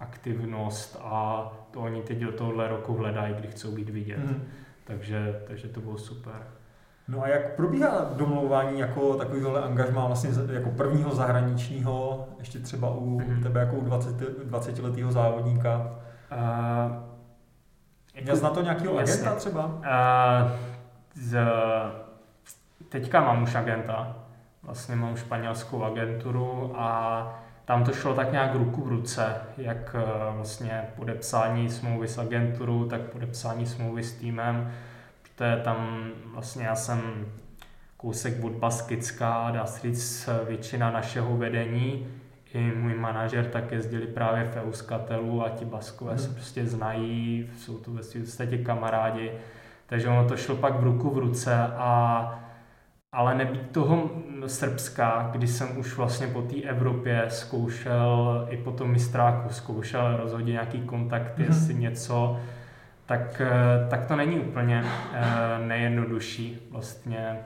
aktivnost 0.00 1.00
a 1.00 1.52
to 1.70 1.80
oni 1.80 2.02
teď 2.02 2.18
do 2.18 2.32
tohohle 2.32 2.68
roku 2.68 2.94
hledají, 2.94 3.34
kdy 3.34 3.48
chcou 3.48 3.74
být 3.74 3.90
vidět. 3.90 4.18
Mm-hmm. 4.18 4.40
Takže, 4.84 5.42
takže 5.46 5.68
to 5.68 5.80
bylo 5.80 5.98
super. 5.98 6.46
No 7.08 7.22
a 7.22 7.28
jak 7.28 7.56
probíhá 7.56 8.12
domlouvání 8.16 8.80
jako 8.80 9.14
takovýhle 9.14 9.62
angažmá 9.62 10.06
vlastně 10.06 10.30
jako 10.52 10.70
prvního 10.70 11.14
zahraničního, 11.14 12.28
ještě 12.38 12.58
třeba 12.58 12.90
u 12.90 13.18
mm-hmm. 13.18 13.42
tebe 13.42 13.60
jako 13.60 13.76
u 13.76 13.84
20, 13.84 14.16
20 14.44 14.78
letého 14.78 15.12
závodníka? 15.12 15.98
Uh, 16.32 16.38
jako, 18.14 18.24
Měl 18.24 18.36
jsi 18.36 18.42
na 18.42 18.50
to 18.50 18.62
nějakého 18.62 18.98
agenta 18.98 19.34
třeba? 19.34 19.66
Uh, 19.66 20.50
z, 21.14 21.38
teďka 22.88 23.20
mám 23.20 23.42
už 23.42 23.54
agenta, 23.54 24.16
vlastně 24.64 24.96
mám 24.96 25.16
španělskou 25.16 25.84
agenturu 25.84 26.72
a 26.76 27.40
tam 27.64 27.84
to 27.84 27.92
šlo 27.92 28.14
tak 28.14 28.32
nějak 28.32 28.54
ruku 28.54 28.82
v 28.82 28.88
ruce, 28.88 29.36
jak 29.56 29.96
vlastně 30.36 30.84
podepsání 30.96 31.70
smlouvy 31.70 32.08
s 32.08 32.18
agenturou, 32.18 32.84
tak 32.84 33.00
podepsání 33.00 33.66
smlouvy 33.66 34.02
s 34.02 34.12
týmem. 34.12 34.72
To 35.34 35.44
je 35.44 35.56
tam 35.56 36.08
vlastně 36.34 36.66
já 36.66 36.74
jsem 36.74 37.26
kousek 37.96 38.44
od 38.44 38.52
Baskická, 38.52 39.50
dá 39.50 39.66
se 39.66 39.80
říct 39.80 40.28
většina 40.48 40.90
našeho 40.90 41.36
vedení, 41.36 42.06
i 42.54 42.72
můj 42.76 42.94
manažer 42.94 43.44
tak 43.44 43.72
jezdili 43.72 44.06
právě 44.06 44.44
v 44.44 44.56
Euskatelu 44.56 45.44
a 45.44 45.48
ti 45.48 45.64
Baskové 45.64 46.10
hmm. 46.10 46.18
se 46.18 46.28
prostě 46.28 46.66
znají, 46.66 47.50
jsou 47.58 47.78
to 47.78 47.90
ve 47.90 48.02
podstatě 48.02 48.58
kamarádi, 48.58 49.32
takže 49.86 50.08
ono 50.08 50.28
to 50.28 50.36
šlo 50.36 50.56
pak 50.56 50.80
v 50.80 50.84
ruku 50.84 51.10
v 51.10 51.18
ruce 51.18 51.54
a 51.76 52.43
ale 53.14 53.34
nebýt 53.34 53.70
toho 53.70 54.10
Srbska, 54.46 55.28
kdy 55.32 55.46
jsem 55.46 55.78
už 55.78 55.96
vlastně 55.96 56.26
po 56.26 56.42
té 56.42 56.56
Evropě 56.62 57.24
zkoušel 57.28 58.46
i 58.50 58.56
po 58.56 58.70
tom 58.70 58.90
mistráku, 58.90 59.48
zkoušel 59.48 60.16
rozhodně 60.16 60.52
nějaký 60.52 60.80
kontakty, 60.80 61.42
mm-hmm. 61.42 61.46
jestli 61.46 61.74
něco, 61.74 62.40
tak, 63.06 63.40
eh, 63.40 63.88
tak 63.90 64.06
to 64.06 64.16
není 64.16 64.40
úplně 64.40 64.84
eh, 65.12 65.24
nejjednodušší 65.66 66.68
vlastně 66.70 67.38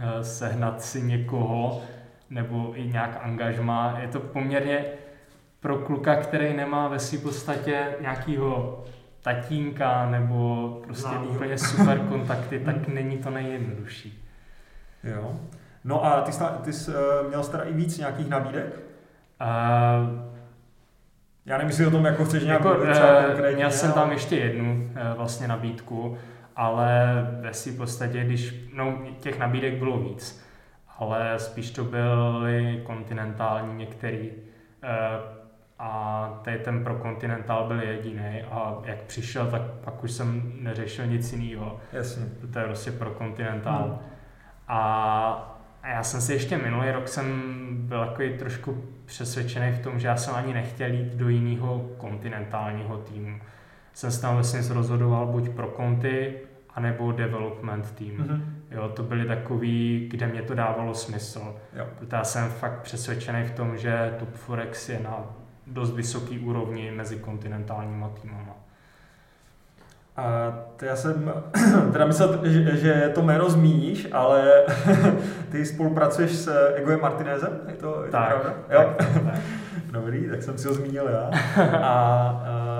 eh, 0.00 0.24
sehnat 0.24 0.82
si 0.82 1.02
někoho 1.02 1.82
nebo 2.30 2.72
i 2.74 2.86
nějak 2.86 3.20
angažma. 3.22 3.98
Je 4.00 4.08
to 4.08 4.20
poměrně 4.20 4.84
pro 5.60 5.78
kluka, 5.78 6.16
který 6.16 6.56
nemá 6.56 6.88
ve 6.88 6.98
své 6.98 7.18
podstatě 7.18 7.86
nějakého 8.00 8.84
tatínka 9.22 10.10
nebo 10.10 10.80
prostě 10.84 11.16
úplně 11.30 11.58
super 11.58 11.98
kontakty, 11.98 12.58
tak 12.58 12.88
není 12.88 13.18
to 13.18 13.30
nejjednodušší. 13.30 14.29
Jo. 15.04 15.40
No 15.84 16.04
a 16.04 16.20
ty 16.20 16.32
jsi, 16.32 16.44
ty 16.64 16.72
jsi 16.72 16.90
měl 17.28 17.42
jsi 17.42 17.50
teda 17.50 17.64
i 17.64 17.72
víc 17.72 17.98
nějakých 17.98 18.28
nabídek? 18.28 18.80
Uh, 19.40 20.30
já 21.46 21.62
jestli 21.62 21.86
o 21.86 21.90
tom 21.90 22.04
jako 22.04 22.24
chceš 22.24 22.44
nějak 22.44 22.64
jako, 22.64 22.92
třeba 22.92 23.22
konkrétně. 23.22 23.56
Měl 23.56 23.70
jsem 23.70 23.92
tam 23.92 24.12
ještě 24.12 24.36
jednu 24.36 24.90
eh, 24.94 25.14
vlastně 25.16 25.48
nabídku, 25.48 26.18
ale 26.56 27.12
ve 27.40 27.54
si 27.54 27.72
podstatě, 27.72 28.24
když, 28.24 28.68
no 28.74 28.98
těch 29.20 29.38
nabídek 29.38 29.74
bylo 29.74 29.98
víc, 29.98 30.44
ale 30.98 31.34
spíš 31.38 31.70
to 31.70 31.84
byly 31.84 32.80
kontinentální 32.84 33.74
některý 33.74 34.30
eh, 34.82 34.88
a 35.78 36.40
tady 36.44 36.58
ten 36.58 36.84
pro 36.84 36.94
kontinentál 36.94 37.64
byl 37.68 37.80
jediný 37.80 38.42
a 38.50 38.78
jak 38.84 39.02
přišel, 39.02 39.46
tak 39.46 39.62
pak 39.62 40.04
už 40.04 40.12
jsem 40.12 40.52
neřešil 40.60 41.06
nic 41.06 41.32
jiného. 41.32 41.80
Jasně. 41.92 42.26
To 42.52 42.58
je 42.58 42.64
prostě 42.64 42.92
pro 42.92 43.10
kontinentál. 43.10 43.82
Hmm. 43.82 43.98
A 44.72 45.60
já 45.84 46.02
jsem 46.02 46.20
si 46.20 46.32
ještě 46.32 46.58
minulý 46.58 46.90
rok 46.90 47.08
jsem 47.08 47.26
byl 47.72 48.06
takový 48.06 48.38
trošku 48.38 48.84
přesvědčený 49.04 49.72
v 49.72 49.78
tom, 49.78 49.98
že 49.98 50.08
já 50.08 50.16
jsem 50.16 50.34
ani 50.34 50.54
nechtěl 50.54 50.92
jít 50.92 51.14
do 51.14 51.28
jiného 51.28 51.90
kontinentálního 51.96 52.96
týmu. 52.96 53.40
Jsem 53.92 54.10
se 54.10 54.20
tam 54.20 54.34
vlastně 54.34 54.74
rozhodoval 54.74 55.26
buď 55.26 55.48
pro 55.48 55.66
konty, 55.66 56.34
anebo 56.74 57.12
development 57.12 57.94
tým. 57.94 58.18
Mm-hmm. 58.18 58.42
Jo, 58.70 58.88
to 58.88 59.02
byly 59.02 59.26
takový, 59.26 60.08
kde 60.10 60.26
mě 60.26 60.42
to 60.42 60.54
dávalo 60.54 60.94
smysl. 60.94 61.56
Jo. 61.76 61.86
Protože 61.98 62.16
já 62.16 62.24
jsem 62.24 62.50
fakt 62.50 62.80
přesvědčený 62.80 63.44
v 63.44 63.50
tom, 63.50 63.76
že 63.76 64.14
Top 64.18 64.34
Forex 64.34 64.88
je 64.88 65.00
na 65.00 65.24
dost 65.66 65.94
vysoký 65.94 66.38
úrovni 66.38 66.90
mezi 66.90 67.16
kontinentálníma 67.16 68.08
týmama. 68.08 68.56
A 70.16 70.52
to 70.76 70.84
já 70.84 70.96
jsem 70.96 71.32
teda 71.92 72.06
myslel, 72.06 72.40
že, 72.42 72.76
že 72.76 73.10
to 73.14 73.22
jméno 73.22 73.50
zmíníš, 73.50 74.08
ale 74.12 74.52
ty 75.50 75.66
spolupracuješ 75.66 76.32
s 76.32 76.74
Egoem 76.74 77.00
Martinezem, 77.00 77.60
je 77.68 77.74
to, 77.74 78.02
je 78.04 78.10
tak, 78.10 78.32
to 78.32 78.38
pravda? 78.40 78.58
Jo. 78.70 78.94
Tak, 78.98 79.08
tak. 79.24 79.40
Dobrý, 79.92 80.30
tak 80.30 80.42
jsem 80.42 80.58
si 80.58 80.68
ho 80.68 80.74
zmínil 80.74 81.08
já. 81.08 81.30
A, 81.62 81.78
a 81.78 82.70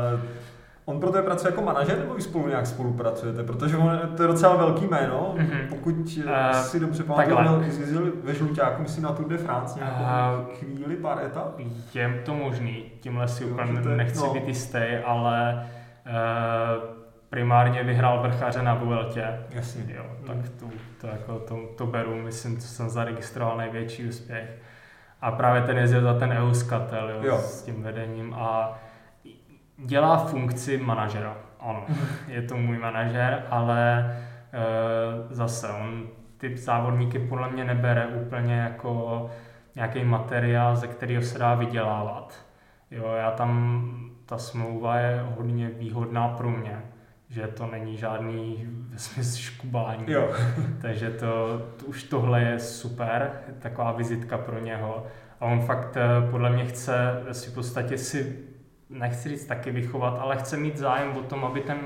on 0.84 1.00
pro 1.00 1.10
tebe 1.10 1.24
pracuje 1.24 1.50
jako 1.50 1.62
manažer, 1.62 1.98
nebo 1.98 2.14
vy 2.14 2.22
spolu 2.22 2.48
nějak 2.48 2.66
spolupracujete? 2.66 3.42
Protože 3.42 3.76
on, 3.76 4.00
to 4.16 4.22
je 4.22 4.26
docela 4.26 4.56
velký 4.56 4.86
jméno, 4.86 5.34
mm-hmm. 5.38 5.68
pokud 5.68 5.94
uh, 5.94 6.52
si 6.52 6.80
dobře 6.80 7.02
pamatuju, 7.02 7.62
jezdil 7.62 8.12
ve 8.24 8.34
Žluťáku, 8.34 8.82
myslím 8.82 9.04
na 9.04 9.12
Tour 9.12 9.28
de 9.28 9.38
France 9.38 9.78
nějakou 9.78 10.02
uh, 10.42 10.54
chvíli, 10.54 10.96
pár 10.96 11.18
etap? 11.24 11.58
Je 11.94 12.22
to 12.24 12.34
možný, 12.34 12.84
tímhle 13.00 13.28
si 13.28 13.44
úplně 13.44 13.80
nechci 13.96 14.18
no. 14.18 14.34
být 14.34 14.48
jistý, 14.48 14.82
ale 15.04 15.66
uh, 16.06 16.99
primárně 17.30 17.82
vyhrál 17.82 18.22
vrchaře 18.22 18.62
na 18.62 18.74
Vueltě. 18.74 19.40
Jasně. 19.50 19.84
Jo, 19.94 20.04
tak 20.26 20.36
to, 20.60 20.66
to, 21.00 21.06
jako 21.06 21.38
to, 21.38 21.58
to 21.78 21.86
beru, 21.86 22.22
myslím, 22.22 22.58
co 22.58 22.68
jsem 22.68 22.90
zaregistroval 22.90 23.56
největší 23.56 24.08
úspěch. 24.08 24.62
A 25.20 25.30
právě 25.30 25.62
ten 25.62 25.78
jezdil 25.78 26.02
za 26.02 26.18
ten 26.18 26.32
Euskatel 26.32 27.10
jo, 27.10 27.20
jo. 27.22 27.38
s 27.38 27.62
tím 27.62 27.82
vedením 27.82 28.34
a 28.34 28.78
dělá 29.78 30.16
funkci 30.16 30.78
manažera. 30.78 31.36
Ano, 31.60 31.84
mhm. 31.88 32.06
je 32.28 32.42
to 32.42 32.56
můj 32.56 32.78
manažer, 32.78 33.42
ale 33.50 33.98
e, 34.52 35.34
zase 35.34 35.68
on 35.68 36.08
ty 36.38 36.56
závodníky 36.56 37.18
podle 37.18 37.50
mě 37.50 37.64
nebere 37.64 38.06
úplně 38.06 38.54
jako 38.54 39.30
nějaký 39.74 40.04
materiál, 40.04 40.76
ze 40.76 40.86
kterého 40.86 41.22
se 41.22 41.38
dá 41.38 41.54
vydělávat. 41.54 42.34
Jo, 42.90 43.12
já 43.12 43.30
tam, 43.30 43.92
ta 44.26 44.38
smlouva 44.38 44.96
je 44.98 45.24
hodně 45.36 45.68
výhodná 45.68 46.28
pro 46.28 46.50
mě 46.50 46.82
že 47.30 47.46
to 47.46 47.66
není 47.66 47.96
žádný 47.96 48.68
smysl 48.96 49.38
škubání. 49.38 50.04
Jo. 50.06 50.32
Takže 50.80 51.10
to, 51.10 51.62
to, 51.76 51.86
už 51.86 52.02
tohle 52.02 52.42
je 52.42 52.58
super, 52.58 53.30
taková 53.58 53.92
vizitka 53.92 54.38
pro 54.38 54.58
něho. 54.58 55.06
A 55.40 55.44
on 55.44 55.60
fakt 55.60 55.96
eh, 55.96 56.30
podle 56.30 56.50
mě 56.50 56.64
chce 56.64 57.22
si 57.32 57.50
v 57.50 57.54
podstatě 57.54 57.98
si, 57.98 58.38
nechci 58.90 59.28
říct 59.28 59.46
taky 59.46 59.70
vychovat, 59.70 60.18
ale 60.20 60.36
chce 60.36 60.56
mít 60.56 60.76
zájem 60.76 61.16
o 61.16 61.22
tom, 61.22 61.44
aby 61.44 61.60
ten 61.60 61.78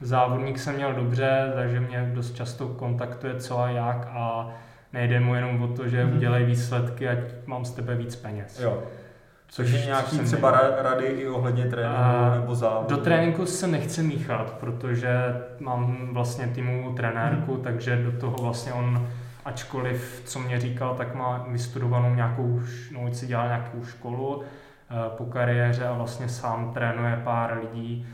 závodník 0.00 0.58
se 0.58 0.72
měl 0.72 0.94
dobře, 0.94 1.52
takže 1.54 1.80
mě 1.80 2.10
dost 2.14 2.34
často 2.34 2.68
kontaktuje 2.68 3.34
co 3.40 3.58
a 3.58 3.70
jak 3.70 4.08
a 4.10 4.48
nejde 4.92 5.20
mu 5.20 5.34
jenom 5.34 5.62
o 5.62 5.68
to, 5.68 5.88
že 5.88 6.04
mm-hmm. 6.04 6.16
udělej 6.16 6.44
výsledky, 6.44 7.08
ať 7.08 7.18
mám 7.46 7.64
z 7.64 7.70
tebe 7.70 7.94
víc 7.94 8.16
peněz. 8.16 8.60
Jo. 8.60 8.82
Což 9.50 9.70
je 9.70 9.86
nějaký 9.86 10.18
třeba 10.18 10.50
rady 10.82 11.06
i 11.06 11.28
ohledně 11.28 11.64
tréninku 11.64 12.02
uh, 12.28 12.34
nebo 12.34 12.54
závodu? 12.54 12.96
Do 12.96 13.02
tréninku 13.02 13.46
se 13.46 13.66
nechce 13.66 14.02
míchat, 14.02 14.50
protože 14.60 15.36
mám 15.60 16.08
vlastně 16.12 16.46
týmovou 16.46 16.92
trenérku, 16.92 17.54
hmm. 17.54 17.62
takže 17.62 17.96
do 17.96 18.12
toho 18.12 18.36
vlastně 18.42 18.72
on, 18.72 19.08
ačkoliv, 19.44 20.22
co 20.24 20.38
mě 20.38 20.60
říkal, 20.60 20.94
tak 20.94 21.14
má 21.14 21.46
vystudovanou 21.48 22.14
nějakou, 22.14 22.60
no 22.92 23.14
si 23.14 23.26
dělal 23.26 23.46
nějakou 23.46 23.84
školu 23.84 24.36
uh, 24.36 24.42
po 25.08 25.24
kariéře 25.24 25.86
a 25.86 25.92
vlastně 25.92 26.28
sám 26.28 26.70
trénuje 26.74 27.20
pár 27.24 27.58
lidí. 27.62 28.06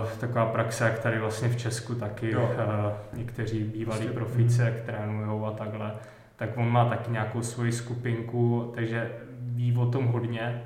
Uh, 0.00 0.08
taková 0.08 0.46
praxe, 0.46 0.84
jak 0.84 0.98
tady 0.98 1.18
vlastně 1.18 1.48
v 1.48 1.56
Česku 1.56 1.94
taky 1.94 2.36
uh, 2.36 2.42
někteří 3.12 3.64
bývalí 3.64 4.06
prostě, 4.06 4.18
profice, 4.18 4.62
jak 4.62 4.80
trénují 4.80 5.46
a 5.46 5.50
takhle, 5.50 5.92
tak 6.36 6.56
on 6.56 6.68
má 6.68 6.84
taky 6.88 7.10
nějakou 7.10 7.42
svoji 7.42 7.72
skupinku, 7.72 8.72
takže 8.74 9.10
ví 9.54 9.76
o 9.76 9.86
tom 9.86 10.06
hodně, 10.06 10.64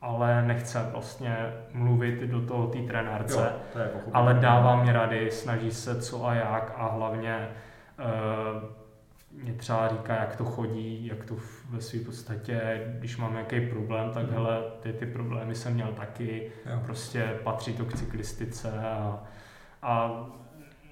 ale 0.00 0.42
nechce 0.42 0.86
vlastně 0.92 1.36
mluvit 1.72 2.20
do 2.20 2.46
toho 2.46 2.66
té 2.66 2.78
trenérce, 2.78 3.40
jo, 3.40 3.60
to 3.72 3.78
je 3.78 3.90
ale 4.12 4.34
dává 4.34 4.84
mi 4.84 4.92
rady, 4.92 5.30
snaží 5.30 5.70
se 5.70 6.02
co 6.02 6.26
a 6.26 6.34
jak 6.34 6.74
a 6.76 6.88
hlavně 6.88 7.48
uh, 7.98 9.42
mě 9.42 9.52
třeba 9.52 9.88
říká, 9.88 10.14
jak 10.14 10.36
to 10.36 10.44
chodí, 10.44 11.06
jak 11.06 11.24
to 11.24 11.34
ve 11.70 11.80
své 11.80 12.00
podstatě, 12.00 12.82
když 12.98 13.16
mám 13.16 13.32
nějaký 13.32 13.60
problém, 13.60 14.10
tak 14.10 14.26
mm. 14.26 14.32
hele, 14.32 14.62
ty, 14.80 14.92
ty 14.92 15.06
problémy 15.06 15.54
jsem 15.54 15.74
měl 15.74 15.92
taky, 15.92 16.52
jo. 16.66 16.80
prostě 16.84 17.34
patří 17.44 17.72
to 17.72 17.84
k 17.84 17.94
cyklistice 17.94 18.70
a, 18.70 19.22
a 19.82 20.24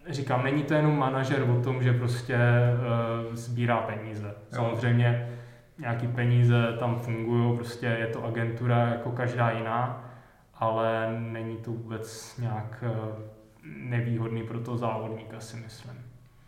říkám, 0.09 0.45
není 0.45 0.63
to 0.63 0.75
jenom 0.75 0.99
manažer 0.99 1.51
o 1.51 1.63
tom, 1.63 1.83
že 1.83 1.93
prostě 1.93 2.39
uh, 2.39 3.35
sbírá 3.35 3.77
peníze. 3.77 4.27
Jo. 4.27 4.35
Samozřejmě 4.51 5.40
nějaký 5.81 6.09
peníze 6.09 6.77
tam 6.79 6.99
fungují, 6.99 7.57
prostě 7.57 7.87
je 7.87 8.07
to 8.07 8.25
agentura 8.25 8.89
jako 8.89 9.11
každá 9.11 9.51
jiná, 9.51 10.11
ale 10.55 11.17
není 11.19 11.57
to 11.57 11.71
vůbec 11.71 12.37
nějak 12.39 12.85
uh, 12.87 13.09
nevýhodný 13.65 14.43
pro 14.43 14.61
toho 14.61 14.77
závodníka, 14.77 15.41
si 15.41 15.57
myslím. 15.57 15.95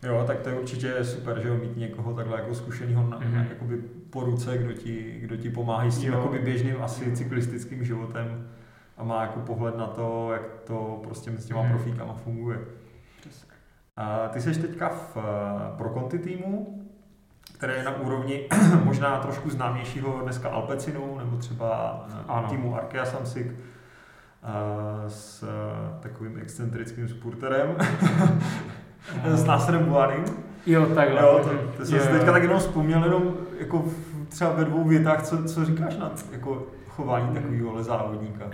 Jo, 0.02 0.24
tak 0.26 0.40
to 0.40 0.48
je 0.48 0.58
určitě 0.58 1.04
super, 1.04 1.40
že 1.40 1.48
jo, 1.48 1.54
mít 1.54 1.76
někoho 1.76 2.14
takhle 2.14 2.40
jako 2.40 2.54
zkušeného 2.54 3.02
mm-hmm. 3.02 3.48
jakoby 3.48 3.76
po 4.10 4.20
ruce, 4.20 4.58
kdo 4.58 4.72
ti, 4.72 5.18
kdo 5.20 5.36
ti 5.36 5.50
pomáhá 5.50 5.90
s 5.90 5.98
tím 5.98 6.12
jakoby 6.12 6.38
běžným 6.38 6.82
asi 6.82 7.16
cyklistickým 7.16 7.84
životem 7.84 8.48
a 8.96 9.04
má 9.04 9.22
jako 9.22 9.40
pohled 9.40 9.76
na 9.76 9.86
to, 9.86 10.32
jak 10.32 10.42
to 10.64 11.00
prostě 11.02 11.30
s 11.30 11.46
těma 11.46 11.62
mm-hmm. 11.62 11.68
profíkama 11.68 12.14
funguje. 12.14 12.58
A 13.96 14.28
ty 14.28 14.40
jsi 14.40 14.60
teďka 14.60 14.88
v 14.88 15.16
eh, 15.16 15.76
pro 15.76 15.90
konti 15.90 16.18
týmu, 16.18 16.81
které 17.62 17.74
je 17.74 17.82
na 17.82 17.96
úrovni 17.96 18.40
možná 18.84 19.18
trošku 19.18 19.50
známějšího 19.50 20.20
dneska 20.22 20.48
Alpecinu, 20.48 21.18
nebo 21.18 21.36
třeba 21.36 22.00
eh, 22.10 22.14
ano. 22.28 22.48
týmu 22.48 22.76
Arkea 22.76 23.04
Samsic 23.04 23.46
eh, 23.46 23.54
s 25.10 25.44
takovým 26.00 26.38
excentrickým 26.38 27.08
spurterem, 27.08 27.76
s 29.24 29.44
Náserem 29.44 29.84
Buanem. 29.84 30.24
Jo, 30.66 30.86
takhle. 30.86 31.20
Jo, 31.20 31.40
to, 31.42 31.76
to 31.76 31.86
jsem 31.86 32.00
si 32.00 32.08
teďka 32.08 32.32
tak 32.32 32.42
jenom 32.42 32.58
vzpomněl, 32.58 33.04
jenom 33.04 33.34
jako 33.58 33.84
třeba 34.28 34.50
ve 34.50 34.64
dvou 34.64 34.84
větách, 34.84 35.22
co, 35.22 35.44
co 35.44 35.64
říkáš 35.64 35.96
na 35.96 36.10
jako 36.32 36.66
chování 36.88 37.34
takového 37.34 37.82
závodníka? 37.82 38.44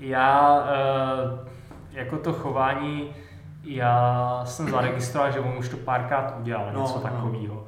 Já, 0.00 0.64
jako 1.90 2.16
to 2.16 2.32
chování, 2.32 3.14
já 3.64 4.42
jsem 4.44 4.70
zaregistroval, 4.70 5.32
že 5.32 5.40
on 5.40 5.58
už 5.58 5.68
to 5.68 5.76
párkrát 5.76 6.34
udělal, 6.40 6.72
no, 6.72 6.80
něco 6.80 7.02
no. 7.04 7.67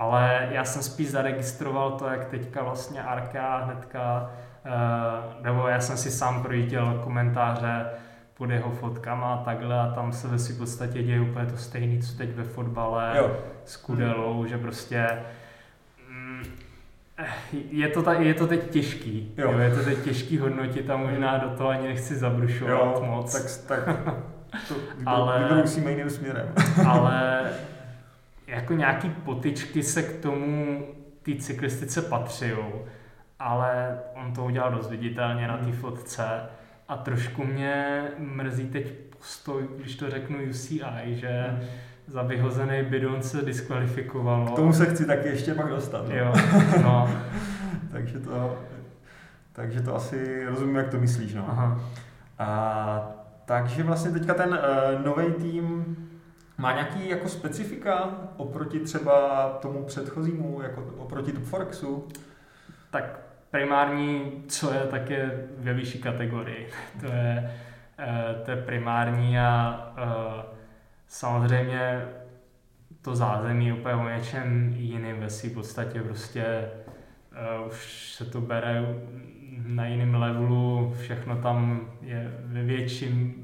Ale 0.00 0.48
já 0.50 0.64
jsem 0.64 0.82
spíš 0.82 1.10
zaregistroval 1.10 1.90
to, 1.90 2.06
jak 2.06 2.24
teďka 2.24 2.62
vlastně 2.62 3.02
Arka 3.02 3.56
hnedka, 3.58 4.30
uh, 4.66 5.44
nebo 5.44 5.68
já 5.68 5.80
jsem 5.80 5.96
si 5.96 6.10
sám 6.10 6.42
projížděl 6.42 7.00
komentáře 7.04 7.86
pod 8.34 8.50
jeho 8.50 8.70
fotkama 8.70 9.34
a 9.34 9.44
takhle 9.44 9.80
a 9.80 9.92
tam 9.94 10.12
se 10.12 10.28
ve 10.28 10.38
v 10.38 10.58
podstatě 10.58 11.02
děje 11.02 11.20
úplně 11.20 11.46
to 11.46 11.56
stejné, 11.56 12.02
co 12.02 12.18
teď 12.18 12.34
ve 12.34 12.44
fotbale 12.44 13.12
jo. 13.16 13.36
s 13.64 13.76
Kudelou, 13.76 14.38
hmm. 14.38 14.48
že 14.48 14.58
prostě 14.58 15.06
mm, 16.10 16.42
je 17.52 17.88
to, 17.88 18.02
ta, 18.02 18.12
je 18.12 18.34
to 18.34 18.46
teď 18.46 18.70
těžký, 18.70 19.34
jo. 19.36 19.52
Jo, 19.52 19.58
je 19.58 19.70
to 19.74 19.84
teď 19.84 20.04
těžký 20.04 20.38
hodnotit 20.38 20.90
a 20.90 20.96
možná 20.96 21.38
do 21.38 21.48
toho 21.48 21.68
ani 21.68 21.88
nechci 21.88 22.16
zabrušovat 22.16 22.72
jo, 22.72 23.04
moc. 23.06 23.32
Tak, 23.66 23.66
tak 23.84 23.98
to 24.68 24.74
ale, 25.06 25.48
musíme 25.60 25.90
jiným 25.90 26.10
směrem. 26.10 26.52
ale 26.88 27.42
jako 28.50 28.74
nějaký 28.74 29.10
potičky 29.10 29.82
se 29.82 30.02
k 30.02 30.22
tomu 30.22 30.82
ty 31.22 31.36
cyklistice 31.36 32.02
patří, 32.02 32.50
ale 33.38 33.98
on 34.14 34.32
to 34.32 34.44
udělal 34.44 34.72
dost 34.72 34.90
viditelně 34.90 35.48
na 35.48 35.56
té 35.56 35.64
hmm. 35.64 35.72
fotce 35.72 36.24
a 36.88 36.96
trošku 36.96 37.44
mě 37.44 38.02
mrzí 38.18 38.68
teď 38.68 38.92
postoj, 39.18 39.68
když 39.76 39.96
to 39.96 40.10
řeknu 40.10 40.38
UCI, 40.50 40.80
že 41.04 41.46
hmm. 41.48 41.60
za 42.06 42.22
vyhozený 42.22 42.82
bidon 42.82 43.22
se 43.22 43.42
diskvalifikovalo. 43.42 44.46
K 44.46 44.56
tomu 44.56 44.72
se 44.72 44.86
chci 44.86 45.06
taky 45.06 45.28
ještě 45.28 45.54
pak 45.54 45.68
dostat. 45.68 46.08
No. 46.08 46.14
Jo, 46.14 46.32
no. 46.82 47.10
takže, 47.92 48.18
to, 48.18 48.58
takže 49.52 49.80
to 49.80 49.96
asi 49.96 50.44
rozumím, 50.44 50.76
jak 50.76 50.88
to 50.88 51.00
myslíš. 51.00 51.34
No. 51.34 51.44
Aha. 51.48 51.80
A 52.38 53.20
takže 53.44 53.82
vlastně 53.82 54.10
teďka 54.10 54.34
ten 54.34 54.48
uh, 54.48 54.58
eh, 54.62 54.98
nový 55.04 55.32
tým 55.32 55.96
má 56.60 56.72
nějaký 56.72 57.08
jako 57.08 57.28
specifika 57.28 58.18
oproti 58.36 58.80
třeba 58.80 59.48
tomu 59.62 59.84
předchozímu, 59.84 60.62
jako 60.62 60.94
oproti 60.96 61.32
Topforexu? 61.32 62.08
Tak 62.90 63.20
primární, 63.50 64.44
co 64.48 64.74
je, 64.74 64.80
tak 64.80 65.10
je 65.10 65.48
ve 65.58 65.74
vyšší 65.74 65.98
kategorii. 65.98 66.68
to 67.00 67.06
je, 67.06 67.56
uh, 67.98 68.44
to 68.44 68.50
je 68.50 68.56
primární 68.56 69.38
a 69.38 69.78
uh, 69.98 70.42
samozřejmě 71.08 72.04
to 73.02 73.16
zázemí 73.16 73.66
je 73.66 73.74
úplně 73.74 73.94
o 73.94 74.08
něčem 74.08 74.72
jiným 74.76 75.20
ve 75.20 75.28
v 75.28 75.54
podstatě 75.54 76.02
prostě 76.02 76.70
uh, 77.60 77.68
už 77.68 78.12
se 78.14 78.24
to 78.24 78.40
bere 78.40 78.84
na 79.66 79.86
jiném 79.86 80.14
levelu, 80.14 80.94
všechno 81.00 81.36
tam 81.36 81.90
je 82.00 82.32
ve 82.44 82.62
větším, 82.62 83.34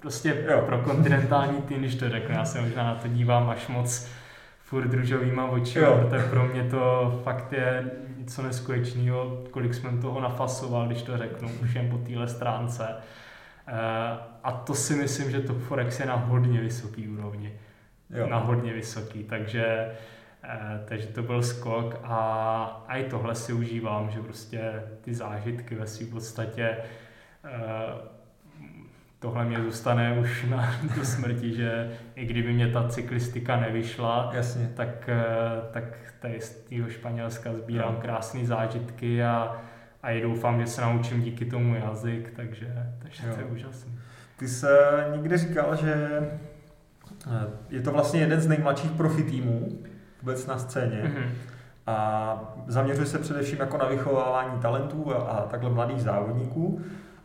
prostě 0.00 0.46
jo. 0.50 0.62
pro 0.66 0.78
kontinentální 0.78 1.62
tým, 1.62 1.78
když 1.78 1.94
to 1.94 2.10
řeknu, 2.10 2.34
já 2.34 2.44
se 2.44 2.60
možná 2.60 2.84
na 2.84 2.94
to 2.94 3.08
dívám 3.08 3.50
až 3.50 3.68
moc 3.68 4.08
furt 4.62 4.88
družovýma 4.88 5.46
očima, 5.46 5.90
protože 5.90 6.22
pro 6.22 6.46
mě 6.46 6.64
to 6.64 7.20
fakt 7.24 7.52
je 7.52 7.90
něco 8.16 8.42
neskutečného, 8.42 9.44
kolik 9.50 9.74
jsme 9.74 9.90
toho 10.00 10.20
nafasoval, 10.20 10.86
když 10.86 11.02
to 11.02 11.18
řeknu, 11.18 11.48
už 11.62 11.74
jen 11.74 11.90
po 11.90 11.98
téhle 11.98 12.28
stránce. 12.28 12.88
Eh, 13.66 13.72
a 14.44 14.52
to 14.52 14.74
si 14.74 14.94
myslím, 14.94 15.30
že 15.30 15.40
Top 15.40 15.58
Forex 15.58 16.00
je 16.00 16.06
na 16.06 16.14
hodně 16.14 16.60
vysoký 16.60 17.08
úrovni. 17.08 17.52
Jo. 18.10 18.26
Na 18.26 18.38
hodně 18.38 18.72
vysoký, 18.72 19.24
takže 19.24 19.90
Eh, 20.44 20.84
takže 20.84 21.06
to 21.06 21.22
byl 21.22 21.42
skok 21.42 22.00
a, 22.02 22.84
a 22.88 22.96
i 22.96 23.04
tohle 23.04 23.34
si 23.34 23.52
užívám, 23.52 24.10
že 24.10 24.20
prostě 24.20 24.82
ty 25.00 25.14
zážitky 25.14 25.74
ve 25.74 25.86
svým 25.86 26.10
podstatě 26.10 26.76
eh, 27.44 27.50
tohle 29.20 29.44
mě 29.44 29.62
zůstane 29.62 30.18
už 30.20 30.46
na 30.50 30.74
do 30.96 31.04
smrti, 31.04 31.54
že 31.54 31.90
i 32.14 32.26
kdyby 32.26 32.52
mě 32.52 32.68
ta 32.68 32.88
cyklistika 32.88 33.60
nevyšla, 33.60 34.30
Jasně. 34.34 34.70
tak, 34.74 35.08
eh, 35.08 35.24
tak 35.72 35.84
tady 36.20 36.40
z 36.40 36.50
tého 36.50 36.88
Španělska 36.88 37.54
sbírám 37.54 37.94
no. 37.94 38.00
krásné 38.00 38.46
zážitky 38.46 39.24
a, 39.24 39.56
a 40.02 40.10
i 40.10 40.20
doufám, 40.20 40.60
že 40.60 40.66
se 40.66 40.80
naučím 40.80 41.22
díky 41.22 41.44
tomu 41.44 41.74
jazyk, 41.74 42.32
takže, 42.36 42.92
takže 42.98 43.22
to 43.22 43.40
je 43.40 43.46
úžasné. 43.46 43.92
Ty 44.36 44.48
jsi 44.48 44.66
někde 45.12 45.38
říkal, 45.38 45.76
že 45.76 46.20
je 47.70 47.80
to 47.82 47.92
vlastně 47.92 48.20
jeden 48.20 48.40
z 48.40 48.46
nejmladších 48.46 48.90
profi 48.90 49.22
týmů 49.22 49.78
vůbec 50.20 50.46
na 50.46 50.58
scéně. 50.58 51.02
Mm-hmm. 51.04 51.30
A 51.86 52.54
zaměřuje 52.66 53.06
se 53.06 53.18
především 53.18 53.58
jako 53.58 53.78
na 53.78 53.86
vychovávání 53.86 54.60
talentů 54.60 55.14
a, 55.14 55.18
a 55.18 55.46
takhle 55.46 55.70
mladých 55.70 56.02
závodníků. 56.02 56.80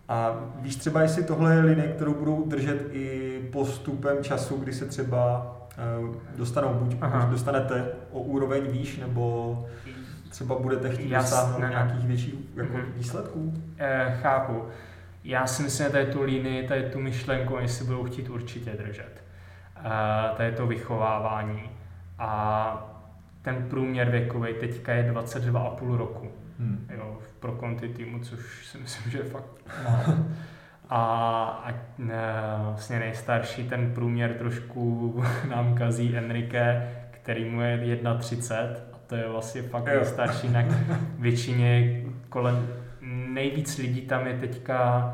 A 0.07 0.35
víš 0.55 0.75
třeba, 0.75 1.01
jestli 1.01 1.23
tohle 1.23 1.55
je 1.55 1.61
linie, 1.61 1.87
kterou 1.87 2.13
budou 2.13 2.45
držet 2.47 2.87
i 2.91 3.39
postupem 3.51 4.23
času, 4.23 4.57
kdy 4.57 4.73
se 4.73 4.85
třeba 4.85 5.51
uh, 6.01 6.15
dostanou, 6.37 6.73
buď 6.73 6.95
Aha. 7.01 7.25
dostanete 7.25 7.87
o 8.11 8.19
úroveň 8.19 8.63
výš, 8.67 8.97
nebo 8.97 9.65
třeba 10.29 10.55
budete 10.55 10.89
chtít 10.89 11.09
dosáhnout 11.09 11.69
nějakých 11.69 12.07
větších 12.07 12.33
jako 12.55 12.73
mm-hmm. 12.73 12.93
výsledků? 12.95 13.53
E, 13.77 14.17
chápu. 14.21 14.63
Já 15.23 15.47
si 15.47 15.63
myslím, 15.63 15.85
že 15.85 15.91
tady 15.91 16.05
tu 16.05 16.21
linii, 16.21 16.67
tady 16.67 16.83
tu 16.83 16.99
myšlenku, 16.99 17.53
oni 17.53 17.67
si 17.67 17.83
budou 17.83 18.03
chtít 18.03 18.29
určitě 18.29 18.71
držet. 18.71 19.23
E, 19.85 20.35
tady 20.37 20.51
to 20.51 20.67
vychovávání 20.67 21.69
a 22.19 22.91
ten 23.41 23.65
průměr 23.69 24.09
věkový 24.09 24.53
teďka 24.59 24.93
je 24.93 25.11
22,5 25.13 25.97
roku 25.97 26.31
hmm. 26.59 26.87
jo, 26.97 27.19
pro 27.39 27.51
konti 27.51 27.89
týmu, 27.89 28.19
což 28.19 28.67
si 28.67 28.77
myslím, 28.77 29.11
že 29.11 29.17
je 29.17 29.23
fakt 29.23 29.45
málo. 29.83 30.17
A, 30.89 31.45
a 31.65 31.73
ne, 31.97 32.33
vlastně 32.61 32.99
nejstarší 32.99 33.69
ten 33.69 33.91
průměr 33.93 34.33
trošku 34.33 35.23
nám 35.49 35.75
kazí 35.75 36.17
Enrique, 36.17 36.91
který 37.11 37.45
mu 37.45 37.61
je 37.61 37.77
1,30 37.77 38.75
a 38.93 38.97
to 39.07 39.15
je 39.15 39.29
vlastně 39.29 39.61
fakt 39.61 39.87
jo. 39.87 39.95
nejstarší, 39.95 40.49
na 40.49 40.63
většině 41.19 42.01
kolem 42.29 42.67
nejvíc 43.35 43.77
lidí 43.77 44.01
tam 44.01 44.27
je 44.27 44.33
teďka, 44.33 45.05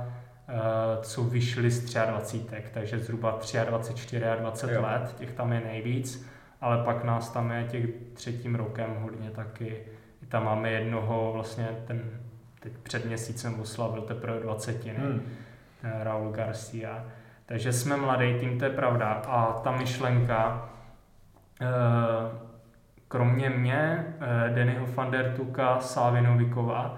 uh, 0.49 1.03
co 1.03 1.23
vyšli 1.23 1.71
z 1.71 1.93
23, 1.93 2.45
takže 2.73 2.99
zhruba 2.99 3.39
23, 3.65 4.19
24 4.19 4.73
jo. 4.73 4.81
let, 4.81 5.15
těch 5.19 5.31
tam 5.31 5.53
je 5.53 5.59
nejvíc, 5.59 6.27
ale 6.61 6.83
pak 6.83 7.03
nás 7.03 7.29
tam 7.29 7.51
je 7.51 7.63
těch 7.63 7.85
třetím 8.13 8.55
rokem 8.55 8.95
hodně 9.01 9.29
taky. 9.29 9.81
Tam 10.31 10.45
máme 10.45 10.71
jednoho, 10.71 11.31
vlastně 11.33 11.67
ten 11.87 12.01
teď 12.59 12.73
před 12.83 13.05
měsícem 13.05 13.59
oslavil 13.59 14.01
teprve 14.01 14.39
20. 14.39 14.85
Hmm. 14.85 15.21
Raul 15.83 16.31
Garcia. 16.31 17.05
Takže 17.45 17.73
jsme 17.73 17.97
mladý 17.97 18.39
tým, 18.39 18.59
to 18.59 18.65
je 18.65 18.71
pravda. 18.71 19.07
A 19.07 19.53
ta 19.63 19.71
myšlenka, 19.71 20.69
eh, 21.61 21.67
kromě 23.07 23.49
mě, 23.49 24.05
eh, 24.19 24.49
Dennyho 24.49 24.85
van 24.95 25.11
der 25.11 25.33
Tuka, 25.35 25.79
Sávy 25.79 26.21
Novikova, 26.21 26.97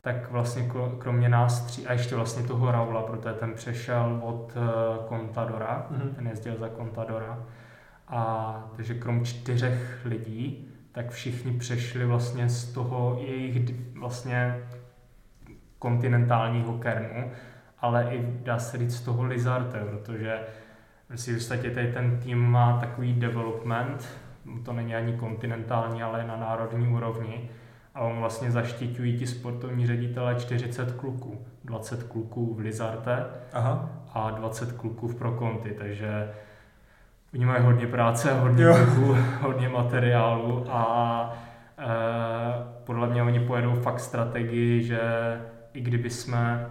tak 0.00 0.30
vlastně 0.30 0.70
kromě 0.98 1.28
nás 1.28 1.66
tří, 1.66 1.86
a 1.86 1.92
ještě 1.92 2.16
vlastně 2.16 2.42
toho 2.42 2.72
Raula, 2.72 3.02
protože 3.02 3.34
ten 3.34 3.54
přešel 3.54 4.20
od 4.22 4.52
eh, 4.56 5.08
Contadora, 5.08 5.86
mm-hmm. 5.90 6.14
ten 6.14 6.26
jezdil 6.26 6.56
za 6.56 6.68
Contadora. 6.68 7.38
A 8.08 8.64
takže 8.76 8.94
krom 8.94 9.24
čtyřech 9.24 10.00
lidí, 10.04 10.71
tak 10.92 11.10
všichni 11.10 11.52
přešli 11.52 12.04
vlastně 12.04 12.48
z 12.48 12.72
toho 12.72 13.18
jejich 13.20 13.74
vlastně 13.98 14.58
kontinentálního 15.78 16.78
kernu, 16.78 17.30
ale 17.78 18.08
i 18.10 18.38
dá 18.42 18.58
se 18.58 18.78
říct 18.78 18.96
z 18.96 19.00
toho 19.00 19.24
Lizarte, 19.24 19.78
protože 19.78 20.40
si 21.14 21.34
v 21.34 21.48
tady 21.48 21.92
ten 21.92 22.20
tým 22.20 22.38
má 22.38 22.80
takový 22.80 23.12
development, 23.12 24.08
to 24.64 24.72
není 24.72 24.94
ani 24.94 25.12
kontinentální, 25.12 26.02
ale 26.02 26.26
na 26.26 26.36
národní 26.36 26.88
úrovni, 26.88 27.50
a 27.94 28.00
on 28.00 28.18
vlastně 28.18 28.50
zaštiťují 28.50 29.18
ti 29.18 29.26
sportovní 29.26 29.86
ředitele 29.86 30.34
40 30.34 30.92
kluků. 30.92 31.46
20 31.64 32.02
kluků 32.02 32.54
v 32.54 32.58
Lizarte 32.58 33.26
Aha. 33.52 33.90
a 34.12 34.30
20 34.30 34.72
kluků 34.72 35.08
v 35.08 35.14
Prokonti, 35.14 35.70
takže 35.70 36.32
oni 37.34 37.44
mají 37.44 37.64
hodně 37.64 37.86
práce, 37.86 38.34
hodně 38.34 38.64
kluků, 38.64 39.16
hodně 39.40 39.68
materiálu 39.68 40.66
a 40.68 41.36
e, 41.78 41.84
podle 42.84 43.06
mě 43.06 43.22
oni 43.22 43.40
pojedou 43.40 43.74
fakt 43.74 44.00
strategii, 44.00 44.82
že 44.82 45.00
i 45.74 45.80
kdyby 45.80 46.10
jsme, 46.10 46.66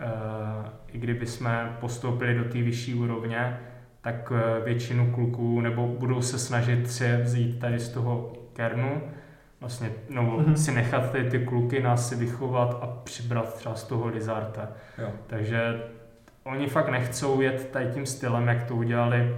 uh, 0.00 0.66
i 0.92 0.98
kdyby 0.98 1.26
jsme 1.26 1.76
postoupili 1.80 2.34
do 2.34 2.44
té 2.44 2.62
vyšší 2.62 2.94
úrovně, 2.94 3.58
tak 4.00 4.30
uh, 4.30 4.64
většinu 4.64 5.12
kluků, 5.12 5.60
nebo 5.60 5.86
budou 5.86 6.22
se 6.22 6.38
snažit 6.38 6.90
si 6.90 7.16
vzít 7.16 7.58
tady 7.58 7.78
z 7.78 7.88
toho 7.88 8.32
kernu, 8.52 9.02
vlastně, 9.60 9.90
no, 10.10 10.22
mm-hmm. 10.22 10.52
si 10.52 10.72
nechat 10.72 11.12
ty, 11.12 11.24
ty 11.24 11.38
kluky, 11.38 11.82
nás 11.82 12.08
si 12.08 12.16
vychovat 12.16 12.78
a 12.82 12.86
přibrat 12.86 13.54
třeba 13.54 13.74
z 13.74 13.84
toho 13.84 14.08
Lizarta. 14.08 14.68
Jo. 14.98 15.08
Takže 15.26 15.82
oni 16.44 16.66
fakt 16.66 16.88
nechcou 16.88 17.40
jet 17.40 17.70
tady 17.70 17.86
tím 17.86 18.06
stylem, 18.06 18.48
jak 18.48 18.64
to 18.64 18.74
udělali 18.74 19.36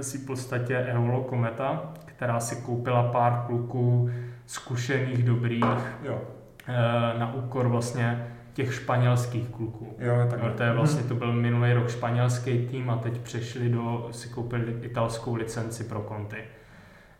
si 0.00 0.18
v 0.18 0.26
podstatě 0.26 0.78
Eolo 0.78 1.22
Kometa, 1.22 1.92
která 2.04 2.40
si 2.40 2.56
koupila 2.56 3.12
pár 3.12 3.44
kluků 3.46 4.10
zkušených, 4.46 5.24
dobrých, 5.24 5.64
jo. 6.02 6.22
Eh, 6.68 7.18
na 7.18 7.34
úkor 7.34 7.68
vlastně 7.68 8.26
těch 8.52 8.74
španělských 8.74 9.48
kluků. 9.48 9.96
Jo, 9.98 10.14
tak. 10.30 10.42
No, 10.42 10.52
to 10.52 10.62
je 10.62 10.72
vlastně, 10.72 11.02
to 11.02 11.14
byl 11.14 11.32
minulý 11.32 11.72
rok 11.72 11.90
španělský 11.90 12.66
tým 12.66 12.90
a 12.90 12.96
teď 12.96 13.20
přešli 13.20 13.68
do, 13.68 14.08
si 14.10 14.28
koupili 14.28 14.76
italskou 14.82 15.34
licenci 15.34 15.84
pro 15.84 16.00
konty. 16.00 16.36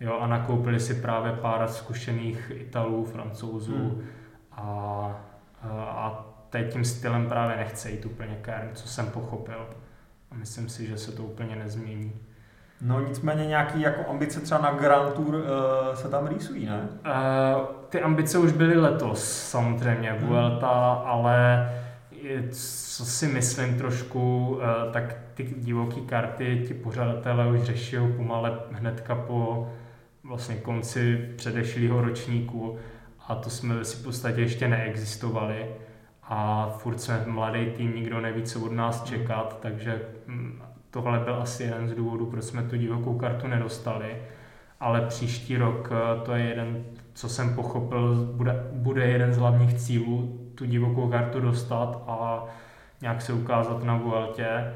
Jo, 0.01 0.19
a 0.21 0.27
nakoupili 0.27 0.81
si 0.81 0.95
právě 0.95 1.33
pár 1.33 1.69
zkušených 1.69 2.53
Italů, 2.55 3.05
Francouzů 3.05 3.77
hmm. 3.77 4.03
a, 4.53 4.67
a 5.79 6.27
teď 6.51 6.73
tím 6.73 6.85
stylem 6.85 7.29
právě 7.29 7.57
nechce 7.57 7.91
jít 7.91 8.07
úplně 8.07 8.39
Kern, 8.43 8.71
co 8.75 8.89
jsem 8.89 9.07
pochopil. 9.07 9.67
A 10.31 10.35
myslím 10.35 10.69
si, 10.69 10.87
že 10.87 10.99
se 10.99 11.13
to 11.13 11.23
úplně 11.23 11.57
nezmění. 11.57 12.13
No 12.83 13.01
nicméně 13.01 13.47
nějaký 13.47 13.81
jako 13.81 14.11
ambice 14.11 14.41
třeba 14.41 14.61
na 14.61 14.73
Grand 14.73 15.15
Tour 15.15 15.35
uh, 15.35 15.43
se 15.95 16.09
tam 16.09 16.27
rýsují, 16.27 16.67
ne? 16.67 16.89
Uh, 17.07 17.63
ty 17.89 18.01
ambice 18.01 18.39
už 18.39 18.53
byly 18.53 18.77
letos 18.77 19.49
samozřejmě, 19.49 20.11
hmm. 20.11 20.29
Vuelta, 20.29 20.69
ale 20.93 21.69
co 22.51 23.05
si 23.05 23.27
myslím 23.27 23.79
trošku, 23.79 24.49
uh, 24.49 24.93
tak 24.93 25.17
ty 25.35 25.55
divoké 25.59 26.01
karty 26.01 26.65
ti 26.69 26.75
pořadatelé 26.75 27.49
už 27.49 27.63
řeší 27.63 27.97
pomale 28.17 28.59
hnedka 28.73 29.15
po 29.15 29.69
vlastně 30.25 30.55
konci 30.55 31.31
předešlého 31.37 32.01
ročníku 32.01 32.79
a 33.29 33.35
to 33.35 33.51
jsme 33.51 33.85
si 33.85 33.97
v 33.97 34.05
podstatě 34.05 34.41
ještě 34.41 34.69
neexistovali 34.69 35.67
a 36.23 36.69
furt 36.79 37.01
jsme 37.01 37.25
mladý 37.27 37.67
tým, 37.67 37.95
nikdo 37.95 38.21
neví, 38.21 38.43
co 38.43 38.61
od 38.61 38.73
nás 38.73 39.05
čekat, 39.05 39.59
takže 39.61 40.03
hm, 40.27 40.63
tohle 40.91 41.19
byl 41.19 41.35
asi 41.43 41.63
jeden 41.63 41.89
z 41.89 41.95
důvodů, 41.95 42.27
proč 42.27 42.45
jsme 42.45 42.63
tu 42.63 42.77
divokou 42.77 43.19
kartu 43.19 43.47
nedostali. 43.47 44.17
Ale 44.81 45.07
příští 45.07 45.57
rok 45.57 45.93
eh, 45.93 46.25
to 46.25 46.35
je 46.35 46.45
jeden, 46.45 46.85
co 47.15 47.29
jsem 47.29 47.55
pochopil, 47.55 48.33
bude, 48.33 48.65
bude 48.73 49.07
jeden 49.07 49.33
z 49.33 49.39
hlavních 49.39 49.75
cílů 49.75 50.41
tu 50.55 50.67
divokou 50.67 51.09
kartu 51.09 51.41
dostat 51.41 52.03
a 52.07 52.45
nějak 53.01 53.23
se 53.23 53.33
ukázat 53.33 53.85
na 53.85 53.97
Vueltě. 53.97 54.75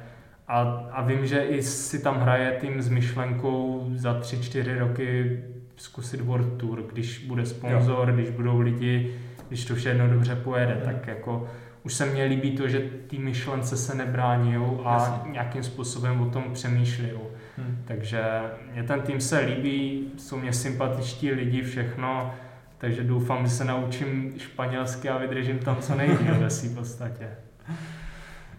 A, 0.48 0.60
a 0.92 1.02
vím, 1.02 1.26
že 1.26 1.44
i 1.44 1.62
si 1.62 2.02
tam 2.02 2.20
hraje 2.20 2.50
tým 2.50 2.82
s 2.82 2.88
myšlenkou 2.88 3.86
za 3.94 4.20
3-4 4.20 4.78
roky 4.78 5.40
zkusit 5.76 6.20
World 6.20 6.60
Tour, 6.60 6.82
když 6.92 7.26
bude 7.26 7.46
sponzor, 7.46 8.12
když 8.12 8.30
budou 8.30 8.60
lidi, 8.60 9.14
když 9.48 9.64
to 9.64 9.74
všechno 9.74 10.08
dobře 10.08 10.36
pojede, 10.36 10.74
mm. 10.74 10.80
tak 10.80 11.06
jako 11.06 11.48
už 11.84 11.94
se 11.94 12.06
mně 12.06 12.24
líbí 12.24 12.50
to, 12.50 12.68
že 12.68 12.80
ty 13.06 13.18
myšlence 13.18 13.76
se 13.76 13.94
nebrání 13.94 14.56
a 14.84 14.92
Jasně. 14.92 15.32
nějakým 15.32 15.62
způsobem 15.62 16.20
o 16.20 16.30
tom 16.30 16.44
přemýšlí. 16.52 17.10
Hmm. 17.56 17.82
Takže 17.84 18.22
mě 18.72 18.82
ten 18.82 19.00
tým 19.00 19.20
se 19.20 19.38
líbí, 19.38 20.12
jsou 20.16 20.36
mě 20.36 20.52
sympatičtí 20.52 21.30
lidi, 21.30 21.62
všechno, 21.62 22.34
takže 22.78 23.04
doufám, 23.04 23.46
že 23.46 23.50
se 23.50 23.64
naučím 23.64 24.34
španělsky 24.38 25.08
a 25.08 25.18
vydržím 25.18 25.58
tam 25.58 25.76
co 25.76 25.94
nejdíl 25.94 26.34
ve 26.38 26.48
v 26.48 26.74
podstatě. 26.74 27.28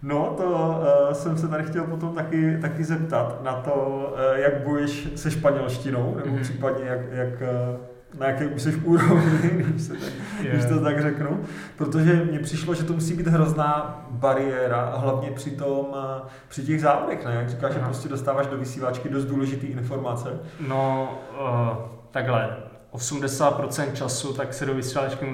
No, 0.03 0.33
to 0.37 0.45
uh, 0.47 1.13
jsem 1.13 1.37
se 1.37 1.47
tady 1.47 1.63
chtěl 1.63 1.83
potom 1.83 2.15
taky, 2.15 2.57
taky 2.61 2.83
zeptat 2.83 3.43
na 3.43 3.53
to, 3.53 3.73
uh, 3.73 4.39
jak 4.39 4.63
bojuješ 4.63 5.07
se 5.15 5.31
španělštinou, 5.31 6.15
nebo 6.15 6.35
mm-hmm. 6.35 6.41
případně 6.41 6.85
jak, 6.85 6.99
jak 7.11 7.41
uh, 7.41 7.94
na 8.19 8.27
jaké 8.27 8.59
jsi 8.59 8.75
úrovni, 8.75 9.49
když, 9.51 9.81
se 9.81 9.93
tak, 9.93 10.13
yeah. 10.41 10.55
když 10.55 10.65
to 10.65 10.79
tak 10.79 11.01
řeknu. 11.01 11.39
Protože 11.77 12.13
mně 12.13 12.39
přišlo, 12.39 12.75
že 12.75 12.83
to 12.83 12.93
musí 12.93 13.13
být 13.13 13.27
hrozná 13.27 14.05
bariéra, 14.11 14.93
hlavně 14.97 15.31
při 15.31 15.51
tom, 15.51 15.85
eh, 15.95 16.21
při 16.47 16.63
těch 16.63 16.81
závodech, 16.81 17.25
ne? 17.25 17.35
Jak 17.35 17.49
říkáš, 17.49 17.73
že 17.73 17.79
prostě 17.79 18.09
dostáváš 18.09 18.47
do 18.47 18.57
vysílačky 18.57 19.09
dost 19.09 19.25
důležité 19.25 19.67
informace. 19.67 20.39
No, 20.67 21.13
uh, 21.39 21.77
takhle, 22.11 22.57
80% 22.91 23.93
času 23.93 24.33
tak 24.33 24.53
se 24.53 24.65
do 24.65 24.73
vysílačky 24.73 25.25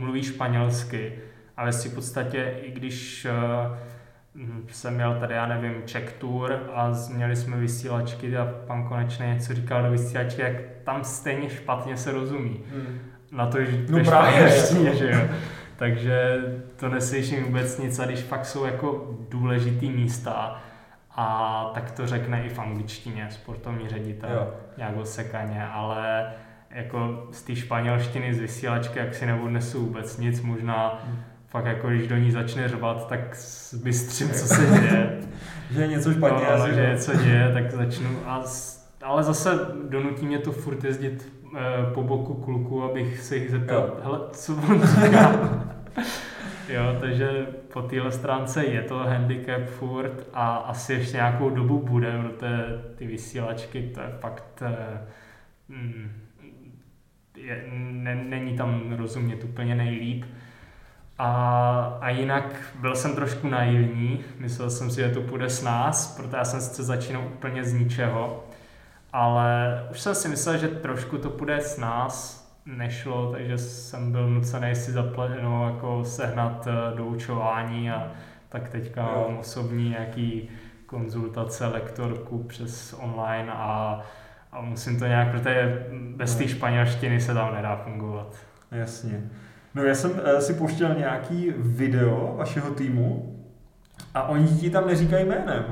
mluví 0.00 0.22
španělsky, 0.22 1.18
ale 1.56 1.72
si 1.72 1.88
v 1.88 1.94
podstatě, 1.94 2.54
i 2.62 2.70
když 2.70 3.26
uh, 3.70 3.76
jsem 4.68 4.94
měl 4.94 5.20
tady, 5.20 5.34
já 5.34 5.46
nevím, 5.46 5.82
Czech 5.84 6.12
Tour 6.12 6.52
a 6.74 6.92
měli 7.14 7.36
jsme 7.36 7.56
vysílačky 7.56 8.36
a 8.36 8.54
pan 8.66 8.88
Konečný 8.88 9.26
něco 9.26 9.54
říkal 9.54 9.82
do 9.82 9.90
vysílačky, 9.90 10.42
jak 10.42 10.56
tam 10.84 11.04
stejně 11.04 11.50
špatně 11.50 11.96
se 11.96 12.12
rozumí. 12.12 12.60
Hmm. 12.72 12.98
Na 13.32 13.46
to, 13.46 13.64
že 13.64 13.86
no 13.88 14.04
právě, 14.04 14.48
že 14.94 15.10
jo. 15.10 15.20
Takže 15.76 16.42
to 16.76 16.88
neslyším 16.88 17.44
vůbec 17.44 17.78
nic 17.78 17.98
a 17.98 18.04
když 18.04 18.20
fakt 18.20 18.46
jsou 18.46 18.64
jako 18.64 19.16
důležitý 19.30 19.90
místa, 19.90 20.62
a 21.16 21.70
tak 21.74 21.90
to 21.90 22.06
řekne 22.06 22.44
i 22.44 22.48
v 22.48 22.58
angličtině 22.58 23.28
sportovní 23.30 23.88
ředitel 23.88 24.30
jo. 24.34 24.54
nějak 24.76 24.96
osekaně, 24.96 25.66
ale 25.66 26.32
jako 26.70 27.28
z 27.30 27.42
té 27.42 27.56
španělštiny 27.56 28.34
z 28.34 28.38
vysílačky, 28.38 28.98
jak 28.98 29.14
si 29.14 29.26
neodnesu 29.26 29.86
vůbec 29.86 30.18
nic, 30.18 30.40
možná 30.40 31.02
hmm 31.06 31.33
fakt 31.54 31.66
jako 31.66 31.88
když 31.88 32.08
do 32.08 32.16
ní 32.16 32.30
začne 32.30 32.68
řvat, 32.68 33.08
tak 33.08 33.36
bystřím, 33.82 34.30
co 34.30 34.46
se 34.46 34.66
děje. 34.80 35.20
že 35.70 35.80
je 35.80 35.86
něco 35.88 36.12
špatně. 36.12 36.46
No, 36.58 36.72
že 36.72 36.90
něco 36.90 37.16
děje, 37.16 37.50
tak 37.52 37.70
začnu. 37.70 38.08
A, 38.26 38.44
ale 39.02 39.22
zase 39.22 39.50
donutí 39.88 40.26
mě 40.26 40.38
to 40.38 40.52
furt 40.52 40.84
jezdit 40.84 41.32
e, 41.56 41.94
po 41.94 42.02
boku 42.02 42.34
kluku, 42.34 42.82
abych 42.82 43.20
se 43.20 43.36
jich 43.36 43.50
zeptal, 43.50 43.96
hele, 44.02 44.18
co 44.32 44.54
on 44.54 44.82
říká. 44.82 45.32
jo, 46.68 46.96
takže 47.00 47.46
po 47.72 47.82
téhle 47.82 48.12
stránce 48.12 48.64
je 48.64 48.82
to 48.82 48.98
handicap 48.98 49.64
furt 49.64 50.28
a 50.32 50.56
asi 50.56 50.92
ještě 50.92 51.16
nějakou 51.16 51.50
dobu 51.50 51.78
bude, 51.78 52.22
protože 52.22 52.82
ty 52.96 53.06
vysílačky, 53.06 53.90
to 53.94 54.00
je 54.00 54.08
fakt... 54.20 54.62
E, 54.62 54.98
mm, 55.68 56.10
je, 57.36 57.64
ne, 57.72 58.14
není 58.14 58.56
tam 58.56 58.92
rozumět 58.96 59.44
úplně 59.44 59.74
nejlíp. 59.74 60.24
A, 61.18 61.98
a 62.00 62.08
jinak 62.08 62.44
byl 62.80 62.96
jsem 62.96 63.14
trošku 63.14 63.48
naivní, 63.48 64.24
myslel 64.38 64.70
jsem 64.70 64.90
si, 64.90 65.00
že 65.00 65.08
to 65.08 65.20
půjde 65.20 65.50
s 65.50 65.62
nás, 65.62 66.16
protože 66.16 66.36
já 66.36 66.44
jsem 66.44 66.60
sice 66.60 66.82
začínal 66.82 67.22
úplně 67.26 67.64
z 67.64 67.72
ničeho, 67.72 68.44
ale 69.12 69.82
už 69.90 70.00
jsem 70.00 70.14
si 70.14 70.28
myslel, 70.28 70.58
že 70.58 70.68
trošku 70.68 71.18
to 71.18 71.30
půjde 71.30 71.60
s 71.60 71.78
nás, 71.78 72.44
nešlo, 72.66 73.32
takže 73.32 73.58
jsem 73.58 74.12
byl 74.12 74.30
nucený 74.30 74.74
si 74.74 74.92
no, 75.42 75.66
jako 75.66 76.04
sehnat 76.04 76.66
eh, 76.66 76.96
doučování 76.96 77.90
a 77.90 78.12
tak 78.48 78.68
teďka 78.68 79.02
mám 79.02 79.38
osobní 79.38 79.88
nějaký 79.88 80.48
konzultace 80.86 81.66
lektorku 81.66 82.42
přes 82.42 82.92
online 82.92 83.52
a, 83.52 84.00
a 84.52 84.60
musím 84.60 84.98
to 84.98 85.06
nějak, 85.06 85.30
protože 85.30 85.86
bez 86.16 86.36
té 86.36 86.48
španělštiny 86.48 87.20
se 87.20 87.34
tam 87.34 87.54
nedá 87.54 87.76
fungovat. 87.76 88.36
Jasně. 88.70 89.30
No 89.74 89.82
já 89.82 89.94
jsem 89.94 90.10
uh, 90.10 90.38
si 90.38 90.54
pouštěl 90.54 90.94
nějaký 90.94 91.52
video 91.56 92.34
vašeho 92.36 92.70
týmu 92.70 93.36
a 94.14 94.22
oni 94.22 94.48
ti 94.48 94.70
tam 94.70 94.86
neříkají 94.86 95.24
jménem. 95.24 95.64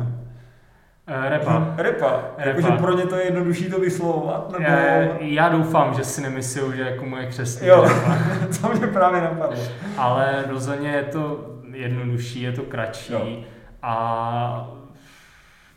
Uh, 1.09 1.29
repa. 1.29 1.75
repa. 1.77 2.25
Jakože 2.39 2.69
pro 2.69 2.97
ně 2.97 3.07
to 3.07 3.17
je 3.17 3.25
jednodušší 3.25 3.71
to 3.71 3.81
vyslovovat? 3.81 4.53
Nebo... 4.53 4.65
Uh, 4.65 5.17
já 5.21 5.49
doufám, 5.49 5.95
že 5.95 6.05
si 6.05 6.21
nemyslím, 6.21 6.77
že 6.77 6.83
jako 6.83 7.07
moje 7.07 7.27
křesní 7.27 7.67
Jo, 7.67 7.89
to 8.61 8.69
mě 8.69 8.87
právě 8.87 9.21
napadlo. 9.21 9.63
Ale 9.97 10.45
rozhodně 10.49 10.91
je 10.91 11.03
to 11.03 11.51
jednodušší, 11.73 12.43
je 12.43 12.53
to 12.53 12.63
kratší 12.63 13.13
jo. 13.13 13.37
a, 13.83 14.71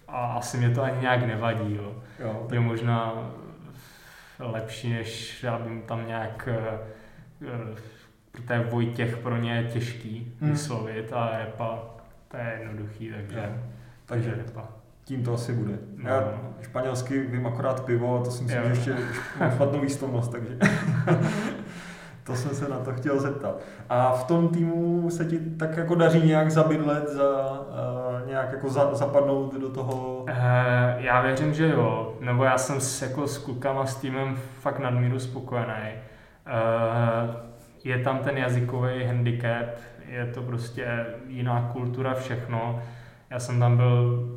a 0.07 0.25
asi 0.25 0.57
mě 0.57 0.69
to 0.69 0.83
ani 0.83 1.01
nějak 1.01 1.27
nevadí. 1.27 1.75
Jo. 1.75 1.95
Jo. 2.19 2.47
Je 2.51 2.59
možná 2.59 3.13
lepší, 4.39 4.93
než 4.93 5.43
abych 5.43 5.83
tam 5.83 6.07
nějak 6.07 6.49
protože 8.35 8.59
Vojtěch 8.59 9.17
pro 9.17 9.37
ně 9.37 9.55
je 9.55 9.63
těžký 9.63 10.33
hmm. 10.41 10.51
vyslovit 10.51 11.13
a 11.13 11.37
repa 11.37 11.79
to 12.27 12.37
je 12.37 12.57
jednoduchý, 12.59 13.11
takže, 13.15 13.37
jo. 13.37 13.59
takže 14.05 14.35
repa. 14.35 14.67
Tím 15.03 15.23
to 15.23 15.33
asi 15.33 15.53
bude. 15.53 15.77
No. 15.97 16.09
Já 16.09 16.33
španělsky 16.61 17.19
vím 17.19 17.47
akorát 17.47 17.85
pivo 17.85 18.19
a 18.19 18.23
to 18.23 18.31
si 18.31 18.43
myslím, 18.43 18.63
jo. 18.63 18.75
že 18.75 18.91
ještě 18.91 18.95
mám 19.39 19.51
špatnou 19.51 19.79
výslovnost, 19.79 20.31
takže 20.31 20.57
to 22.23 22.35
jsem 22.35 22.51
se 22.51 22.69
na 22.69 22.79
to 22.79 22.93
chtěl 22.93 23.19
zeptat. 23.19 23.61
A 23.89 24.11
v 24.11 24.23
tom 24.23 24.49
týmu 24.49 25.09
se 25.09 25.25
ti 25.25 25.39
tak 25.39 25.77
jako 25.77 25.95
daří 25.95 26.27
nějak 26.27 26.51
zabydlet, 26.51 27.09
za, 27.09 27.59
uh, 27.59 28.27
nějak 28.27 28.51
jako 28.51 28.69
za, 28.69 28.95
zapadnout 28.95 29.55
do 29.55 29.69
toho? 29.69 30.17
Uh, 30.17 30.27
já 30.97 31.21
věřím, 31.21 31.53
že 31.53 31.67
jo. 31.67 32.17
Nebo 32.19 32.43
já 32.43 32.57
jsem 32.57 32.81
s, 32.81 33.01
jako 33.01 33.27
s 33.27 33.37
klukama, 33.37 33.85
s 33.85 33.95
týmem 33.95 34.37
fakt 34.59 34.79
nadmíru 34.79 35.19
spokojený. 35.19 35.91
Uh, 36.47 37.54
je 37.85 37.97
tam 37.99 38.19
ten 38.19 38.37
jazykový 38.37 39.03
handicap, 39.03 39.65
je 40.09 40.25
to 40.25 40.41
prostě 40.41 41.05
jiná 41.27 41.69
kultura, 41.73 42.13
všechno. 42.13 42.81
Já 43.29 43.39
jsem 43.39 43.59
tam 43.59 43.77
byl 43.77 44.29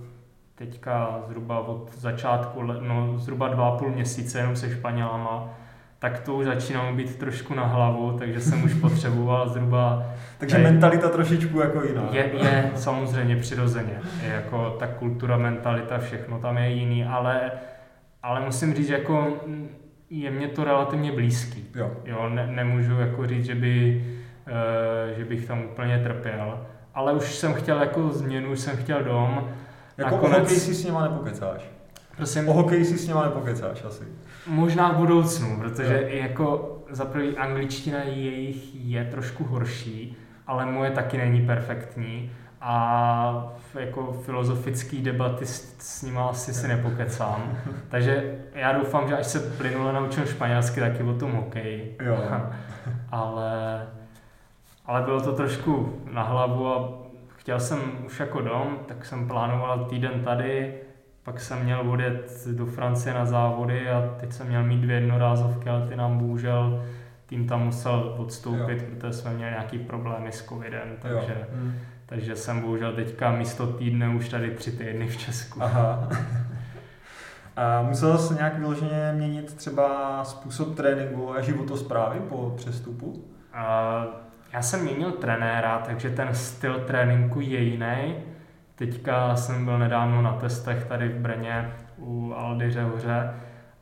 teďka 0.54 1.22
zhruba 1.26 1.58
od 1.60 1.94
začátku, 1.94 2.62
no 2.62 3.18
zhruba 3.18 3.48
dva 3.48 3.68
a 3.68 3.76
půl 3.76 3.90
měsíce 3.90 4.38
jenom 4.38 4.56
se 4.56 4.70
Španělama, 4.70 5.54
tak 5.98 6.18
to 6.18 6.34
už 6.34 6.46
začínalo 6.46 6.92
být 6.92 7.16
trošku 7.16 7.54
na 7.54 7.64
hlavu, 7.64 8.18
takže 8.18 8.40
jsem 8.40 8.64
už 8.64 8.74
potřeboval 8.80 9.48
zhruba... 9.48 10.06
takže 10.38 10.56
tady, 10.56 10.64
mentalita 10.64 11.08
trošičku 11.08 11.60
jako 11.60 11.82
jiná. 11.82 12.08
Je, 12.12 12.30
je 12.34 12.70
samozřejmě 12.74 13.36
přirozeně. 13.36 14.00
Je 14.22 14.32
jako 14.32 14.76
ta 14.78 14.86
kultura, 14.86 15.36
mentalita, 15.36 15.98
všechno 15.98 16.38
tam 16.38 16.58
je 16.58 16.70
jiný, 16.70 17.04
ale, 17.04 17.50
ale 18.22 18.40
musím 18.40 18.74
říct, 18.74 18.86
že 18.86 18.94
jako 18.94 19.36
je 20.10 20.30
mě 20.30 20.48
to 20.48 20.64
relativně 20.64 21.12
blízký. 21.12 21.66
Jo. 21.74 21.90
jo 22.04 22.28
ne, 22.28 22.46
nemůžu 22.46 23.00
jako 23.00 23.26
říct, 23.26 23.44
že, 23.44 23.54
by, 23.54 24.04
uh, 24.46 25.18
že 25.18 25.24
bych 25.24 25.46
tam 25.46 25.62
úplně 25.62 25.98
trpěl. 25.98 26.66
Ale 26.94 27.12
už 27.12 27.34
jsem 27.34 27.54
chtěl 27.54 27.80
jako 27.80 28.08
změnu, 28.08 28.52
už 28.52 28.60
jsem 28.60 28.76
chtěl 28.76 29.04
dom. 29.04 29.48
Jako 29.98 30.14
Nakonec... 30.14 30.36
o 30.36 30.40
hokej 30.40 30.56
si 30.56 30.74
s 30.74 30.84
nima 30.84 31.02
nepokecáš? 31.02 31.70
Prosím? 32.16 32.48
O 32.48 32.52
hokej 32.52 32.84
si 32.84 32.98
s 32.98 33.08
nima 33.08 33.24
nepokecáš 33.24 33.84
asi. 33.84 34.04
Možná 34.46 34.92
v 34.92 34.96
budoucnu, 34.96 35.56
protože 35.56 36.02
jo. 36.02 36.08
jako 36.10 36.78
za 36.90 37.04
prvý 37.04 37.36
angličtina 37.36 37.98
jejich 38.02 38.74
je 38.74 39.04
trošku 39.04 39.44
horší, 39.44 40.16
ale 40.46 40.66
moje 40.66 40.90
taky 40.90 41.18
není 41.18 41.46
perfektní 41.46 42.30
a 42.60 43.52
jako 43.74 44.12
filozofický 44.12 45.02
debaty 45.02 45.46
s, 45.46 45.76
s 45.78 46.02
nimi 46.02 46.18
asi 46.18 46.54
si 46.54 46.68
nepokecám. 46.68 47.58
Takže 47.88 48.38
já 48.54 48.72
doufám, 48.72 49.08
že 49.08 49.16
až 49.16 49.26
se 49.26 49.40
plynule 49.40 49.92
naučím 49.92 50.26
španělsky, 50.26 50.80
taky 50.80 51.02
o 51.02 51.14
tom 51.14 51.32
hokej. 51.32 51.96
Jo. 52.02 52.18
ale, 53.10 53.86
ale 54.86 55.02
bylo 55.02 55.20
to 55.20 55.32
trošku 55.32 56.02
na 56.12 56.22
hlavu 56.22 56.68
a 56.68 56.98
chtěl 57.36 57.60
jsem 57.60 57.78
už 58.06 58.20
jako 58.20 58.40
dom, 58.40 58.78
tak 58.86 59.04
jsem 59.04 59.28
plánoval 59.28 59.84
týden 59.84 60.24
tady, 60.24 60.74
pak 61.22 61.40
jsem 61.40 61.64
měl 61.64 61.90
odjet 61.90 62.46
do 62.52 62.66
Francie 62.66 63.14
na 63.14 63.24
závody 63.24 63.90
a 63.90 64.14
teď 64.20 64.32
jsem 64.32 64.46
měl 64.46 64.64
mít 64.64 64.80
dvě 64.80 64.96
jednorázovky, 64.96 65.68
ale 65.68 65.88
ty 65.88 65.96
nám 65.96 66.18
bohužel 66.18 66.84
tým 67.26 67.46
tam 67.46 67.64
musel 67.64 68.14
odstoupit, 68.18 68.82
jo. 68.82 68.88
protože 68.94 69.12
jsme 69.12 69.32
měli 69.34 69.50
nějaký 69.50 69.78
problémy 69.78 70.32
s 70.32 70.44
covidem, 70.44 70.88
takže 71.00 71.36
jo. 71.40 71.46
Hmm 71.54 71.74
takže 72.08 72.36
jsem 72.36 72.60
bohužel 72.60 72.92
teďka 72.92 73.32
místo 73.32 73.66
týdne 73.66 74.08
už 74.08 74.28
tady 74.28 74.50
tři 74.50 74.72
týdny 74.72 75.08
v 75.08 75.16
Česku. 75.16 75.62
Aha. 75.62 76.08
A 77.56 77.82
musel 77.82 78.18
jsi 78.18 78.34
nějak 78.34 78.58
vyloženě 78.58 79.12
měnit 79.14 79.54
třeba 79.54 80.24
způsob 80.24 80.76
tréninku 80.76 81.32
a 81.32 81.40
životosprávy 81.40 82.20
po 82.28 82.54
přestupu? 82.56 83.24
A 83.52 84.06
já 84.52 84.62
jsem 84.62 84.82
měnil 84.82 85.12
trenéra, 85.12 85.82
takže 85.86 86.10
ten 86.10 86.34
styl 86.34 86.80
tréninku 86.80 87.40
je 87.40 87.60
jiný. 87.60 88.14
Teďka 88.74 89.36
jsem 89.36 89.64
byl 89.64 89.78
nedávno 89.78 90.22
na 90.22 90.32
testech 90.32 90.84
tady 90.84 91.08
v 91.08 91.16
Brně 91.16 91.72
u 91.96 92.32
Aldy 92.36 92.70
Řehoře 92.70 93.30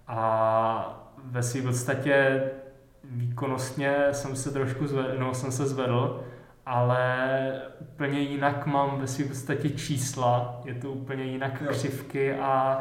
a 0.09 1.09
ve 1.25 1.43
své 1.43 1.63
podstatě 1.63 2.43
výkonnostně 3.05 3.97
jsem 4.13 4.37
se 4.37 4.51
trošku 4.51 4.87
zvedl, 4.87 5.19
no, 5.19 5.35
jsem 5.35 5.53
se 5.53 5.67
zvedl, 5.67 6.25
ale 6.67 7.53
úplně 7.79 8.21
jinak 8.21 8.67
mám 8.67 9.01
ve 9.01 9.07
svým 9.07 9.29
podstatě 9.29 9.71
čísla, 9.71 10.61
je 10.65 10.75
to 10.75 10.91
úplně 10.91 11.25
jinak 11.25 11.61
jo. 11.61 11.69
křivky 11.71 12.35
a 12.35 12.81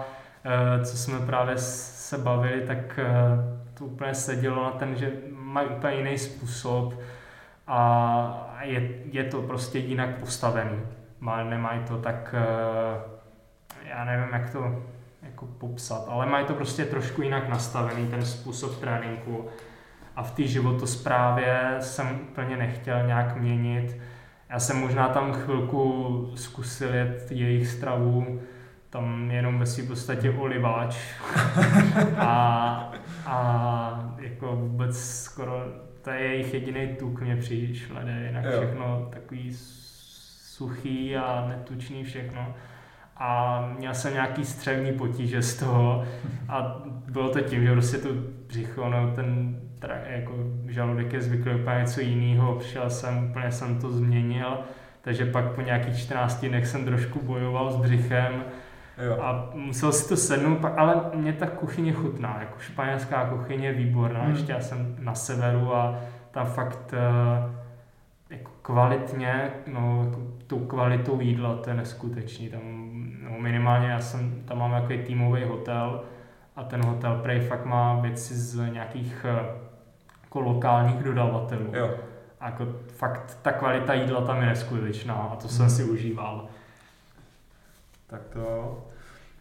e, 0.79 0.85
co 0.85 0.97
jsme 0.97 1.19
právě 1.19 1.57
se 1.57 2.17
bavili, 2.17 2.61
tak 2.61 2.99
e, 2.99 3.05
to 3.73 3.85
úplně 3.85 4.13
sedělo 4.15 4.63
na 4.63 4.71
ten, 4.71 4.95
že 4.95 5.11
mají 5.31 5.69
úplně 5.69 5.95
jiný 5.95 6.17
způsob 6.17 6.93
a 7.67 8.59
je, 8.61 8.89
je 9.11 9.23
to 9.23 9.41
prostě 9.41 9.79
jinak 9.79 10.19
postavený. 10.19 10.79
Má, 11.19 11.43
nemají 11.43 11.83
to 11.83 11.97
tak, 11.97 12.35
e, 12.37 12.45
já 13.89 14.05
nevím, 14.05 14.33
jak 14.33 14.49
to 14.49 14.83
jako 15.21 15.45
popsat, 15.45 16.05
ale 16.09 16.25
mají 16.25 16.45
to 16.45 16.53
prostě 16.53 16.85
trošku 16.85 17.21
jinak 17.21 17.49
nastavený, 17.49 18.07
ten 18.07 18.25
způsob 18.25 18.79
tréninku 18.79 19.49
a 20.15 20.23
v 20.23 20.31
té 20.31 20.43
životosprávě 20.43 21.75
jsem 21.79 22.19
úplně 22.21 22.57
nechtěl 22.57 23.07
nějak 23.07 23.37
měnit. 23.37 23.97
Já 24.49 24.59
jsem 24.59 24.77
možná 24.77 25.09
tam 25.09 25.33
chvilku 25.33 26.31
zkusil 26.35 26.95
jet 26.95 27.31
jejich 27.31 27.67
stravu, 27.67 28.41
tam 28.89 29.31
jenom 29.31 29.59
ve 29.59 29.65
svým 29.65 29.87
podstatě 29.87 30.31
oliváč. 30.31 30.97
A, 32.17 32.91
a 33.25 34.15
jako 34.19 34.55
vůbec 34.55 34.99
skoro 34.99 35.65
to 36.05 36.11
je 36.11 36.21
jejich 36.21 36.53
jediný 36.53 36.87
tuk 36.99 37.21
mě 37.21 37.35
přišlo, 37.35 37.99
jinak 38.27 38.45
všechno 38.45 39.09
takový 39.13 39.51
suchý 39.53 41.17
a 41.17 41.45
netučný 41.47 42.03
všechno. 42.03 42.55
A 43.17 43.61
měl 43.77 43.93
jsem 43.93 44.13
nějaký 44.13 44.45
střevní 44.45 44.93
potíže 44.93 45.41
z 45.41 45.59
toho. 45.59 46.05
A 46.49 46.81
bylo 47.11 47.29
to 47.29 47.41
tím, 47.41 47.63
že 47.63 47.71
prostě 47.71 47.97
to 47.97 48.09
břicho, 48.47 48.89
no 48.89 49.11
ten 49.15 49.59
jako 50.05 50.33
žaludek 50.67 51.13
je 51.13 51.21
zvyklý 51.21 51.55
úplně 51.55 51.79
něco 51.79 52.01
jiného, 52.01 52.55
přišel 52.55 52.89
jsem, 52.89 53.27
úplně 53.29 53.51
jsem 53.51 53.79
to 53.79 53.89
změnil, 53.89 54.59
takže 55.01 55.25
pak 55.25 55.51
po 55.51 55.61
nějakých 55.61 55.99
14 55.99 56.45
dnech 56.45 56.67
jsem 56.67 56.85
trošku 56.85 57.19
bojoval 57.23 57.71
s 57.71 57.75
břichem 57.75 58.43
jo. 59.05 59.17
a 59.21 59.49
musel 59.53 59.91
si 59.91 60.09
to 60.09 60.17
sednout, 60.17 60.65
ale 60.77 60.95
mě 61.13 61.33
ta 61.33 61.47
kuchyně 61.47 61.93
chutná, 61.93 62.37
jako 62.39 62.59
španělská 62.59 63.25
kuchyně 63.25 63.67
je 63.67 63.73
výborná, 63.73 64.21
hmm. 64.21 64.31
ještě 64.31 64.51
já 64.51 64.59
jsem 64.59 64.95
na 64.99 65.15
severu 65.15 65.75
a 65.75 65.99
tam 66.31 66.45
fakt 66.45 66.93
eh, 66.93 67.55
jako 68.29 68.51
kvalitně, 68.61 69.49
no 69.67 70.03
jako 70.05 70.21
tou 70.47 70.59
kvalitou 70.59 71.21
jídla, 71.21 71.55
to 71.55 71.69
je 71.69 71.75
neskutečný, 71.75 72.49
tam 72.49 72.61
no, 73.23 73.39
minimálně 73.39 73.87
já 73.87 73.99
jsem, 73.99 74.41
tam 74.45 74.57
mám 74.57 74.69
nějaký 74.71 74.97
týmový 74.97 75.43
hotel 75.43 76.01
a 76.55 76.63
ten 76.63 76.85
hotel 76.85 77.19
prej 77.23 77.39
fakt 77.39 77.65
má 77.65 77.99
věci 77.99 78.35
z 78.35 78.71
nějakých 78.71 79.25
eh, 79.29 79.64
jako 80.35 80.49
lokálních 80.49 81.03
dodavatelů. 81.03 81.71
Jo. 81.73 81.95
A 82.39 82.45
jako 82.45 82.67
fakt 82.87 83.37
ta 83.41 83.51
kvalita 83.51 83.93
jídla 83.93 84.21
tam 84.21 84.41
je 84.41 84.47
neskutečná 84.47 85.13
a 85.13 85.35
to 85.35 85.47
jsem 85.47 85.65
hmm. 85.65 85.75
si 85.75 85.83
užíval. 85.83 86.47
Tak 88.07 88.21
to. 88.33 88.77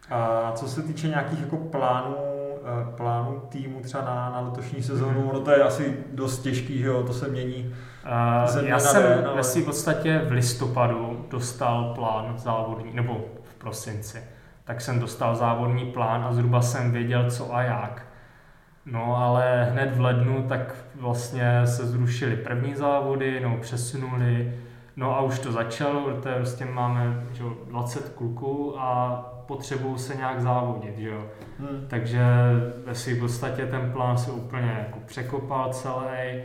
A 0.09 0.51
co 0.55 0.67
se 0.67 0.81
týče 0.81 1.07
nějakých 1.07 1.41
jako 1.41 1.57
plánů, 1.57 2.15
eh, 2.15 2.95
plánů 2.97 3.41
týmu 3.49 3.81
třeba 3.81 4.03
na, 4.03 4.29
na 4.29 4.39
letošní 4.39 4.83
sezónu, 4.83 5.21
mm. 5.21 5.29
ono 5.29 5.39
to 5.39 5.51
je 5.51 5.63
asi 5.63 5.97
dost 6.13 6.39
těžký, 6.39 6.79
že 6.79 6.87
jo, 6.87 7.03
to 7.03 7.13
se 7.13 7.27
mění. 7.27 7.75
Uh, 8.55 8.65
já 8.65 8.79
jsem 8.79 9.03
den, 9.03 9.27
ale... 9.27 9.43
v 9.43 9.65
podstatě 9.65 10.21
v 10.27 10.31
listopadu 10.31 11.25
dostal 11.29 11.93
plán 11.95 12.33
závodní, 12.37 12.93
nebo 12.93 13.25
v 13.43 13.53
prosinci, 13.53 14.23
tak 14.63 14.81
jsem 14.81 14.99
dostal 14.99 15.35
závodní 15.35 15.85
plán 15.85 16.25
a 16.25 16.33
zhruba 16.33 16.61
jsem 16.61 16.91
věděl 16.91 17.31
co 17.31 17.55
a 17.55 17.61
jak. 17.63 18.05
No 18.85 19.17
ale 19.17 19.67
hned 19.71 19.95
v 19.95 20.01
lednu 20.01 20.43
tak 20.47 20.75
vlastně 20.95 21.67
se 21.67 21.85
zrušily 21.85 22.35
první 22.35 22.75
závody, 22.75 23.39
no 23.39 23.57
přesunuli, 23.61 24.53
no 24.95 25.17
a 25.17 25.21
už 25.21 25.39
to 25.39 25.51
začalo, 25.51 26.01
protože 26.01 26.35
prostě 26.35 26.65
máme 26.65 27.23
že, 27.33 27.43
20 27.67 28.09
kluků 28.09 28.75
a 28.79 29.15
potřebují 29.47 29.97
se 29.97 30.15
nějak 30.15 30.41
závodit, 30.41 30.97
že 30.97 31.09
jo. 31.09 31.25
Hmm. 31.59 31.85
Takže 31.87 32.23
ve 32.85 32.95
svým 32.95 33.19
podstatě 33.19 33.65
ten 33.65 33.91
plán 33.91 34.17
se 34.17 34.31
úplně 34.31 34.75
jako 34.79 34.99
překopal 35.05 35.73
celý 35.73 36.41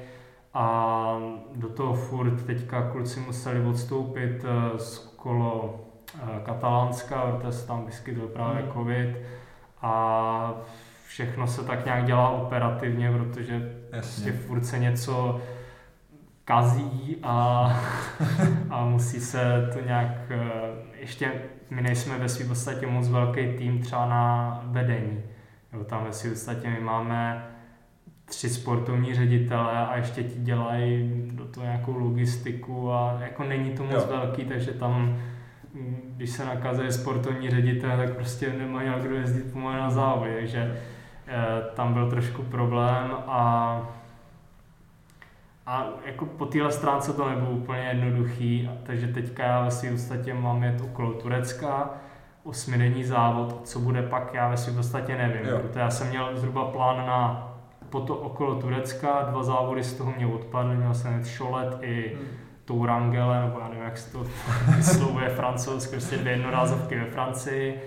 a 0.54 1.16
do 1.56 1.68
toho 1.68 1.94
furt 1.94 2.46
teďka 2.46 2.90
kluci 2.90 3.20
museli 3.20 3.60
odstoupit 3.60 4.44
eh, 4.44 4.78
z 4.78 4.98
kolo 4.98 5.80
eh, 6.14 6.40
Katalánska, 6.44 7.36
protože 7.36 7.52
se 7.52 7.66
tam 7.66 7.86
vyskytl 7.86 8.28
právě 8.28 8.62
hmm. 8.62 8.72
covid 8.72 9.16
a 9.82 10.54
všechno 11.10 11.46
se 11.46 11.64
tak 11.64 11.84
nějak 11.84 12.04
dělá 12.04 12.30
operativně, 12.30 13.12
protože 13.12 13.72
prostě 13.90 14.32
furt 14.32 14.64
se 14.64 14.78
něco 14.78 15.40
kazí 16.44 17.16
a, 17.22 17.66
a 18.70 18.84
musí 18.84 19.20
se 19.20 19.70
to 19.72 19.80
nějak, 19.80 20.16
eh, 20.30 20.40
ještě 21.00 21.32
my 21.70 21.82
nejsme 21.82 22.18
ve 22.18 22.28
svým 22.28 22.48
podstatě 22.48 22.86
moc 22.86 23.08
velký 23.08 23.56
tým 23.58 23.82
třeba 23.82 24.06
na 24.06 24.62
vedení. 24.64 25.22
Jo, 25.72 25.84
tam 25.84 26.04
ve 26.04 26.12
svým 26.12 26.32
podstatě 26.32 26.70
my 26.70 26.80
máme 26.80 27.46
tři 28.24 28.48
sportovní 28.48 29.14
ředitele 29.14 29.86
a 29.86 29.96
ještě 29.96 30.22
ti 30.22 30.40
dělají 30.40 31.10
do 31.32 31.44
toho 31.44 31.66
nějakou 31.66 31.98
logistiku 31.98 32.92
a 32.92 33.18
jako 33.20 33.44
není 33.44 33.70
to 33.70 33.84
moc 33.84 33.94
jo. 33.94 34.06
velký, 34.08 34.44
takže 34.44 34.72
tam 34.72 35.18
když 36.16 36.30
se 36.30 36.44
nakazuje 36.44 36.92
sportovní 36.92 37.50
ředitel, 37.50 37.96
tak 37.96 38.14
prostě 38.14 38.52
nemá 38.58 38.82
jak 38.82 39.02
kdo 39.02 39.14
jezdit 39.14 39.52
pomalu 39.52 39.76
na 39.76 39.90
závody, 39.90 40.34
takže 40.34 40.76
tam 41.74 41.92
byl 41.92 42.10
trošku 42.10 42.42
problém 42.42 43.14
a 43.26 43.80
a 45.66 45.88
jako 46.06 46.26
po 46.26 46.46
téhle 46.46 46.72
stránce 46.72 47.12
to 47.12 47.28
nebylo 47.28 47.50
úplně 47.50 47.80
jednoduchý, 47.80 48.70
takže 48.82 49.06
teďka 49.06 49.42
já 49.42 49.64
ve 49.64 49.70
svým 49.70 49.92
podstatě 49.92 50.34
mám 50.34 50.62
jet 50.62 50.80
okolo 50.80 51.12
Turecka, 51.12 51.90
osmidenní 52.44 53.04
závod, 53.04 53.60
co 53.64 53.78
bude 53.78 54.02
pak, 54.02 54.34
já 54.34 54.48
ve 54.48 54.56
svým 54.56 54.76
podstatě 54.76 55.16
nevím, 55.16 55.46
jo. 55.46 55.58
protože 55.58 55.80
já 55.80 55.90
jsem 55.90 56.08
měl 56.08 56.36
zhruba 56.36 56.64
plán 56.64 57.06
na 57.06 57.50
po 57.90 58.00
to 58.00 58.16
okolo 58.16 58.54
Turecka, 58.54 59.22
dva 59.30 59.42
závody 59.42 59.84
z 59.84 59.94
toho 59.94 60.12
mě 60.16 60.26
odpadly, 60.26 60.76
měl 60.76 60.94
jsem 60.94 61.12
jet 61.12 61.26
Šolet 61.26 61.78
i 61.82 62.16
hmm. 62.16 62.28
Tourangele, 62.64 63.40
nebo 63.40 63.60
já 63.60 63.68
nevím, 63.68 63.84
jak 63.84 63.98
se 63.98 64.12
to 64.12 64.26
vyslovuje 64.76 65.28
francouzsky, 65.36 65.90
prostě 65.90 66.16
dvě 66.16 66.32
jednorázovky 66.32 66.98
ve 66.98 67.04
Francii, 67.04 67.82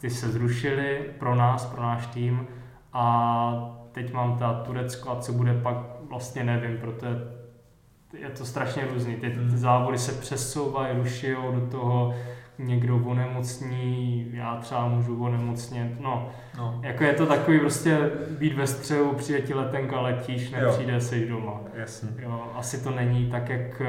ty 0.00 0.10
se 0.10 0.28
zrušily 0.28 1.00
pro 1.18 1.34
nás, 1.34 1.66
pro 1.66 1.82
náš 1.82 2.06
tým 2.06 2.46
a 2.92 3.78
teď 3.92 4.12
mám 4.12 4.38
ta 4.38 4.52
Turecko 4.52 5.10
a 5.10 5.20
co 5.20 5.32
bude 5.32 5.54
pak, 5.54 5.76
vlastně 6.08 6.44
nevím, 6.44 6.78
protože 6.78 7.08
je 8.18 8.30
to 8.30 8.44
strašně 8.44 8.82
různý. 8.92 9.14
Ty, 9.14 9.30
ty 9.30 9.36
hmm. 9.36 9.56
závody 9.56 9.98
se 9.98 10.12
přesouvají, 10.12 10.98
ruší 10.98 11.26
do 11.30 11.68
toho 11.70 12.14
někdo 12.58 12.96
onemocní, 12.96 14.26
já 14.32 14.56
třeba 14.56 14.88
můžu 14.88 15.24
onemocnět, 15.24 16.00
no. 16.00 16.28
no. 16.58 16.80
Jako 16.82 17.04
je 17.04 17.12
to 17.12 17.26
takový 17.26 17.60
prostě 17.60 17.98
být 18.38 18.54
ve 18.54 18.66
střehu, 18.66 19.12
přijde 19.12 19.40
ti 19.40 19.54
letenka, 19.54 20.00
letíš, 20.00 20.50
nepřijde, 20.50 21.00
jsi 21.00 21.28
doma. 21.28 21.60
Jasně. 21.74 22.08
Jo, 22.18 22.44
asi 22.54 22.84
to 22.84 22.90
není 22.90 23.30
tak, 23.30 23.48
jak 23.48 23.80
uh, 23.80 23.86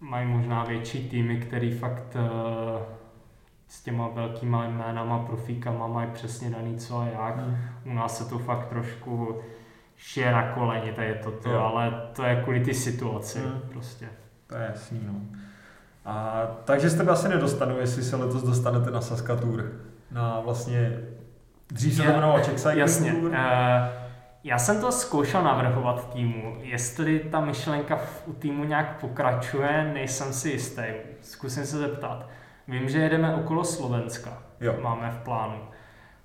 mají 0.00 0.28
možná 0.28 0.64
větší 0.64 1.08
týmy, 1.08 1.36
který 1.36 1.72
fakt 1.72 2.16
uh, 2.16 2.80
s 3.68 3.82
těma 3.82 4.08
velkýma 4.08 4.64
jménama, 4.64 5.18
profíkama 5.18 5.86
mají 5.86 6.10
přesně 6.12 6.50
daný 6.50 6.76
co 6.76 6.98
a 6.98 7.06
jak. 7.06 7.36
Hmm. 7.36 7.56
U 7.84 7.92
nás 7.92 8.18
se 8.18 8.24
to 8.30 8.38
fakt 8.38 8.68
trošku 8.68 9.40
šije 9.96 10.32
na 10.32 10.52
koleni, 10.52 10.92
to 10.92 11.00
je 11.00 11.14
to, 11.14 11.30
to 11.30 11.64
ale 11.64 12.08
to 12.12 12.24
je 12.24 12.36
kvůli 12.42 12.60
ty 12.60 12.74
situaci 12.74 13.38
hmm. 13.38 13.60
prostě. 13.68 14.08
To 14.46 14.56
je 14.56 14.66
jasný, 14.72 15.00
no. 15.06 15.14
A, 16.04 16.46
takže 16.64 16.90
z 16.90 16.94
tebe 16.94 17.12
asi 17.12 17.28
nedostanu, 17.28 17.78
jestli 17.78 18.02
se 18.02 18.16
letos 18.16 18.42
dostanete 18.42 18.90
na 18.90 19.00
Saskatour. 19.00 19.72
Na 20.10 20.40
vlastně, 20.40 20.98
dřív 21.68 21.94
se 21.94 22.02
to 22.02 22.08
jmenovalo 22.08 22.40
Czech 22.40 22.54
Cycling 22.54 22.78
Jasně. 22.78 23.12
Tour. 23.12 23.30
Uh, 23.30 23.36
já 24.44 24.58
jsem 24.58 24.80
to 24.80 24.92
zkoušel 24.92 25.42
navrhovat 25.42 26.12
týmu. 26.12 26.56
Jestli 26.60 27.18
ta 27.18 27.40
myšlenka 27.40 28.00
u 28.26 28.32
týmu 28.32 28.64
nějak 28.64 29.00
pokračuje, 29.00 29.90
nejsem 29.94 30.32
si 30.32 30.48
jistý. 30.50 30.82
Zkusím 31.20 31.66
se 31.66 31.78
zeptat. 31.78 32.28
Vím, 32.68 32.88
že 32.88 32.98
jedeme 32.98 33.34
okolo 33.34 33.64
Slovenska. 33.64 34.42
Jo. 34.60 34.74
Máme 34.82 35.10
v 35.10 35.24
plánu. 35.24 35.58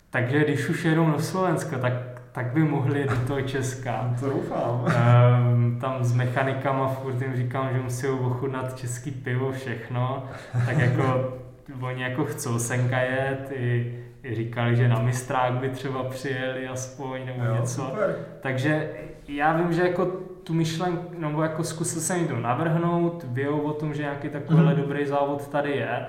Takže 0.10 0.44
když 0.44 0.70
už 0.70 0.86
jedou 0.86 1.12
do 1.12 1.20
Slovenska, 1.20 1.78
tak 1.78 1.94
tak 2.32 2.54
by 2.54 2.64
mohli 2.64 3.04
do 3.04 3.16
toho 3.28 3.42
Česka. 3.42 4.16
To 4.20 4.30
doufám. 4.30 4.86
Um, 4.86 5.80
tam 5.82 6.04
s 6.04 6.14
mechanikama 6.14 6.88
furt 6.88 7.22
jim 7.22 7.36
říkám, 7.36 7.70
že 7.74 7.80
musí 7.80 8.08
ochutnat 8.08 8.78
český 8.78 9.12
pivo, 9.12 9.52
všechno. 9.52 10.24
Tak 10.66 10.78
jako 10.78 11.34
oni 11.82 12.04
jako 12.04 12.26
chcou 12.26 12.60
senka 12.60 13.00
jet, 13.00 13.52
i, 13.52 14.00
i 14.24 14.36
říkali, 14.36 14.76
že 14.76 14.88
na 14.88 15.00
mistrák 15.00 15.54
by 15.54 15.70
třeba 15.70 16.04
přijeli 16.04 16.68
aspoň 16.68 17.26
nebo 17.26 17.44
jo, 17.44 17.56
něco. 17.56 17.82
Super. 17.82 18.16
Takže 18.42 18.90
já 19.28 19.58
vím, 19.58 19.74
že 19.74 19.82
jako 19.82 20.06
tu 20.44 20.54
myšlenku, 20.54 21.20
nebo 21.20 21.44
jako 21.44 21.64
zkusil 21.64 22.02
jsem 22.02 22.18
jim 22.18 22.28
to 22.28 22.40
navrhnout, 22.40 23.26
vějou 23.28 23.60
o 23.60 23.74
tom, 23.74 23.94
že 23.94 24.02
nějaký 24.02 24.30
takovýhle 24.30 24.74
mm. 24.74 24.82
dobrý 24.82 25.06
závod 25.06 25.48
tady 25.48 25.72
je 25.72 26.06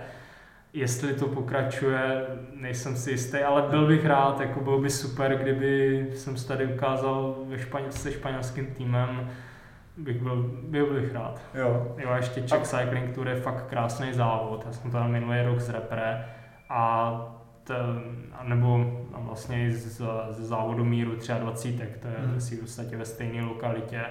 Jestli 0.73 1.15
to 1.15 1.27
pokračuje, 1.27 2.27
nejsem 2.55 2.97
si 2.97 3.11
jistý, 3.11 3.39
ale 3.39 3.63
byl 3.63 3.87
bych 3.87 4.07
rád, 4.07 4.41
jako 4.41 4.61
bylo 4.61 4.81
by 4.81 4.91
super, 4.91 5.37
kdyby 5.37 6.07
jsem 6.15 6.37
se 6.37 6.49
tady 6.49 6.67
ukázal 6.67 7.37
ve 7.49 7.59
Španěl, 7.59 7.93
se 7.93 8.13
španělským 8.13 8.67
týmem, 8.67 9.31
bych 9.97 10.23
byl, 10.23 10.51
byl 10.63 10.87
bych 10.87 11.15
rád. 11.15 11.41
Jo. 11.55 11.97
jo 11.99 12.15
ještě 12.17 12.43
Czech 12.43 12.63
Cycling 12.63 13.15
Tour 13.15 13.29
je 13.29 13.37
fakt 13.37 13.67
krásný 13.67 14.13
závod, 14.13 14.63
já 14.67 14.73
jsem 14.73 14.91
tam 14.91 15.11
minulý 15.11 15.43
rok 15.43 15.61
z 15.61 15.69
repre 15.69 16.25
a 16.69 17.13
ten, 17.65 18.03
nebo 18.43 19.01
vlastně 19.13 19.73
z, 19.73 20.03
z 20.31 20.39
závodu 20.39 20.85
míru 20.85 21.13
23, 21.39 21.73
to 22.03 22.09
je 22.09 22.15
hmm. 22.19 22.41
v 22.41 22.61
podstatě 22.61 22.97
ve 22.97 23.05
stejné 23.05 23.43
lokalitě 23.43 24.05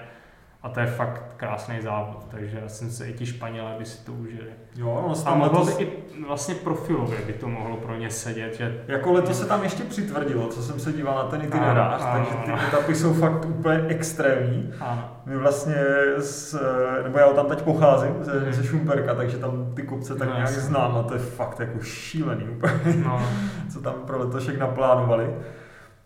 a 0.62 0.68
to 0.68 0.80
je 0.80 0.86
fakt 0.86 1.34
krásný 1.36 1.80
závod, 1.80 2.26
takže 2.30 2.58
já 2.62 2.68
jsem 2.68 2.90
se 2.90 3.08
i 3.08 3.12
ti 3.12 3.26
Španělé 3.26 3.74
by 3.78 3.84
si 3.84 4.04
to 4.04 4.12
užili. 4.12 4.50
Jo, 4.76 5.04
no, 5.08 5.14
a 5.26 5.34
mohlo 5.34 5.60
letos... 5.60 5.78
by 5.78 5.84
i 5.84 5.92
vlastně 6.26 6.54
profilově 6.54 7.18
by 7.26 7.32
to 7.32 7.48
mohlo 7.48 7.76
pro 7.76 7.96
ně 7.96 8.10
sedět. 8.10 8.54
Že... 8.54 8.84
Jako 8.88 9.12
letos 9.12 9.38
se 9.38 9.46
tam 9.46 9.62
ještě 9.62 9.84
přitvrdilo, 9.84 10.48
co 10.48 10.62
jsem 10.62 10.80
se 10.80 10.92
díval 10.92 11.14
na 11.14 11.24
ten 11.24 11.42
itinerář, 11.42 12.02
takže 12.12 12.36
ty 12.44 12.50
ano. 12.50 12.62
etapy 12.68 12.94
jsou 12.94 13.14
fakt 13.14 13.44
úplně 13.44 13.84
extrémní. 13.88 14.72
Ano. 14.80 15.08
My 15.26 15.36
vlastně, 15.36 15.76
z, 16.18 16.56
nebo 17.02 17.18
já 17.18 17.28
tam 17.28 17.46
teď 17.46 17.62
pocházím 17.62 18.14
ze, 18.20 18.40
hmm. 18.40 18.52
ze 18.52 18.64
Šumperka, 18.64 19.14
takže 19.14 19.38
tam 19.38 19.72
ty 19.74 19.82
kopce 19.82 20.14
tak 20.14 20.28
no, 20.28 20.34
nějak 20.34 20.50
jasný. 20.50 20.62
znám 20.62 20.96
a 20.96 21.02
to 21.02 21.14
je 21.14 21.20
fakt 21.20 21.60
jako 21.60 21.82
šílený 21.82 22.44
úplně, 22.44 22.74
no. 23.04 23.22
co 23.72 23.80
tam 23.80 23.94
pro 23.94 24.18
letošek 24.18 24.58
naplánovali. 24.58 25.34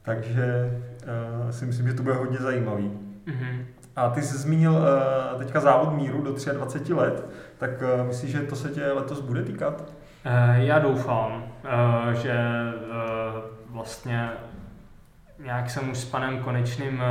Takže 0.02 0.70
uh, 1.44 1.50
si 1.50 1.66
myslím, 1.66 1.88
že 1.88 1.94
to 1.94 2.02
bude 2.02 2.14
hodně 2.14 2.38
zajímavý. 2.38 2.90
Mm-hmm. 3.26 3.64
A 3.96 4.10
ty 4.10 4.22
jsi 4.22 4.38
zmínil 4.38 4.72
uh, 4.72 5.38
teďka 5.38 5.60
závod 5.60 5.92
míru 5.92 6.22
do 6.22 6.34
23 6.52 6.94
let, 6.94 7.26
tak 7.58 7.70
uh, 7.82 8.06
myslíš, 8.06 8.32
že 8.32 8.40
to 8.40 8.56
se 8.56 8.68
tě 8.68 8.92
letos 8.92 9.20
bude 9.20 9.42
týkat? 9.42 9.80
Uh, 9.80 10.54
já 10.54 10.78
doufám, 10.78 11.44
uh, 11.64 12.12
že 12.12 12.34
uh, 12.74 13.74
vlastně 13.74 14.30
nějak 15.38 15.70
jsem 15.70 15.90
už 15.90 15.98
s 15.98 16.04
panem 16.04 16.38
Konečným 16.38 17.02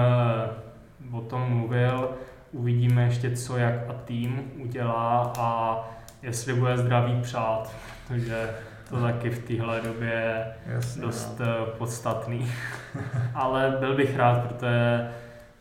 uh, 1.11 1.17
o 1.17 1.21
tom 1.21 1.41
mluvil, 1.41 2.09
uvidíme 2.51 3.03
ještě 3.03 3.35
co, 3.35 3.57
jak 3.57 3.73
a 3.89 3.93
tým 3.93 4.51
udělá 4.57 5.33
a 5.39 5.79
jestli 6.21 6.53
bude 6.53 6.77
zdravý 6.77 7.21
přát, 7.21 7.71
protože 8.07 8.49
to 8.89 9.01
taky 9.01 9.29
v 9.29 9.47
téhle 9.47 9.81
době 9.81 10.09
je 10.09 10.55
Jasně, 10.65 11.01
dost 11.01 11.39
no. 11.39 11.65
podstatný. 11.65 12.51
Ale 13.35 13.77
byl 13.79 13.95
bych 13.95 14.17
rád, 14.17 14.47
protože 14.47 15.09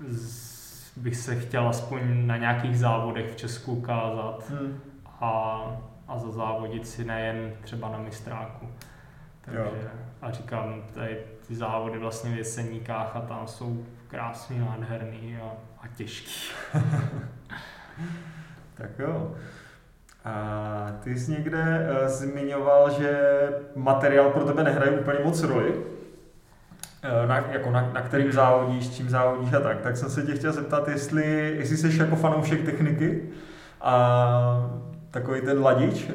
z 0.08 0.51
bych 0.96 1.16
se 1.16 1.36
chtěl 1.36 1.68
aspoň 1.68 2.26
na 2.26 2.36
nějakých 2.36 2.78
závodech 2.78 3.32
v 3.32 3.36
Česku 3.36 3.72
ukázat 3.72 4.50
hmm. 4.50 4.80
a, 5.20 5.62
a 6.08 6.18
zazávodit 6.18 6.88
si 6.88 7.04
nejen 7.04 7.52
třeba 7.62 7.88
na 7.88 7.98
mistráku. 7.98 8.68
Takže, 9.44 9.60
jo. 9.60 9.72
a 10.22 10.30
říkám, 10.30 10.82
tady 10.94 11.18
ty 11.48 11.54
závody 11.54 11.98
vlastně 11.98 12.34
v 12.34 12.38
jeseníkách 12.38 13.16
a 13.16 13.20
tam 13.20 13.46
jsou 13.46 13.86
krásný, 14.08 14.58
nádherný 14.58 15.36
a, 15.36 15.52
a 15.80 15.88
těžký. 15.96 16.52
tak 18.74 18.98
jo. 18.98 19.34
A 20.24 20.92
ty 21.00 21.18
jsi 21.18 21.30
někde 21.30 21.88
uh, 21.90 22.08
zmiňoval, 22.08 22.90
že 22.90 23.20
materiál 23.76 24.30
pro 24.30 24.44
tebe 24.44 24.64
nehraje 24.64 25.00
úplně 25.00 25.18
moc 25.24 25.42
roli. 25.42 25.74
Eh, 27.04 27.26
na, 27.26 27.36
jako 27.36 27.70
na, 27.70 27.90
na 27.92 28.00
kterým 28.02 28.32
závodíš, 28.32 28.90
čím 28.90 29.08
závodíš 29.08 29.52
a 29.52 29.60
tak, 29.60 29.80
tak 29.80 29.96
jsem 29.96 30.10
se 30.10 30.22
tě 30.22 30.34
chtěl 30.34 30.52
zeptat, 30.52 30.88
jestli, 30.88 31.54
jestli 31.58 31.76
jsi 31.76 31.98
jako 31.98 32.16
fanoušek 32.16 32.64
techniky 32.64 33.22
a 33.80 34.70
takový 35.10 35.40
ten 35.40 35.62
ladič. 35.62 36.10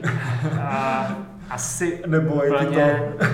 A, 0.61 1.07
asi 1.49 2.03
Nebo 2.07 2.33
úplně, 2.33 3.13
to... 3.19 3.25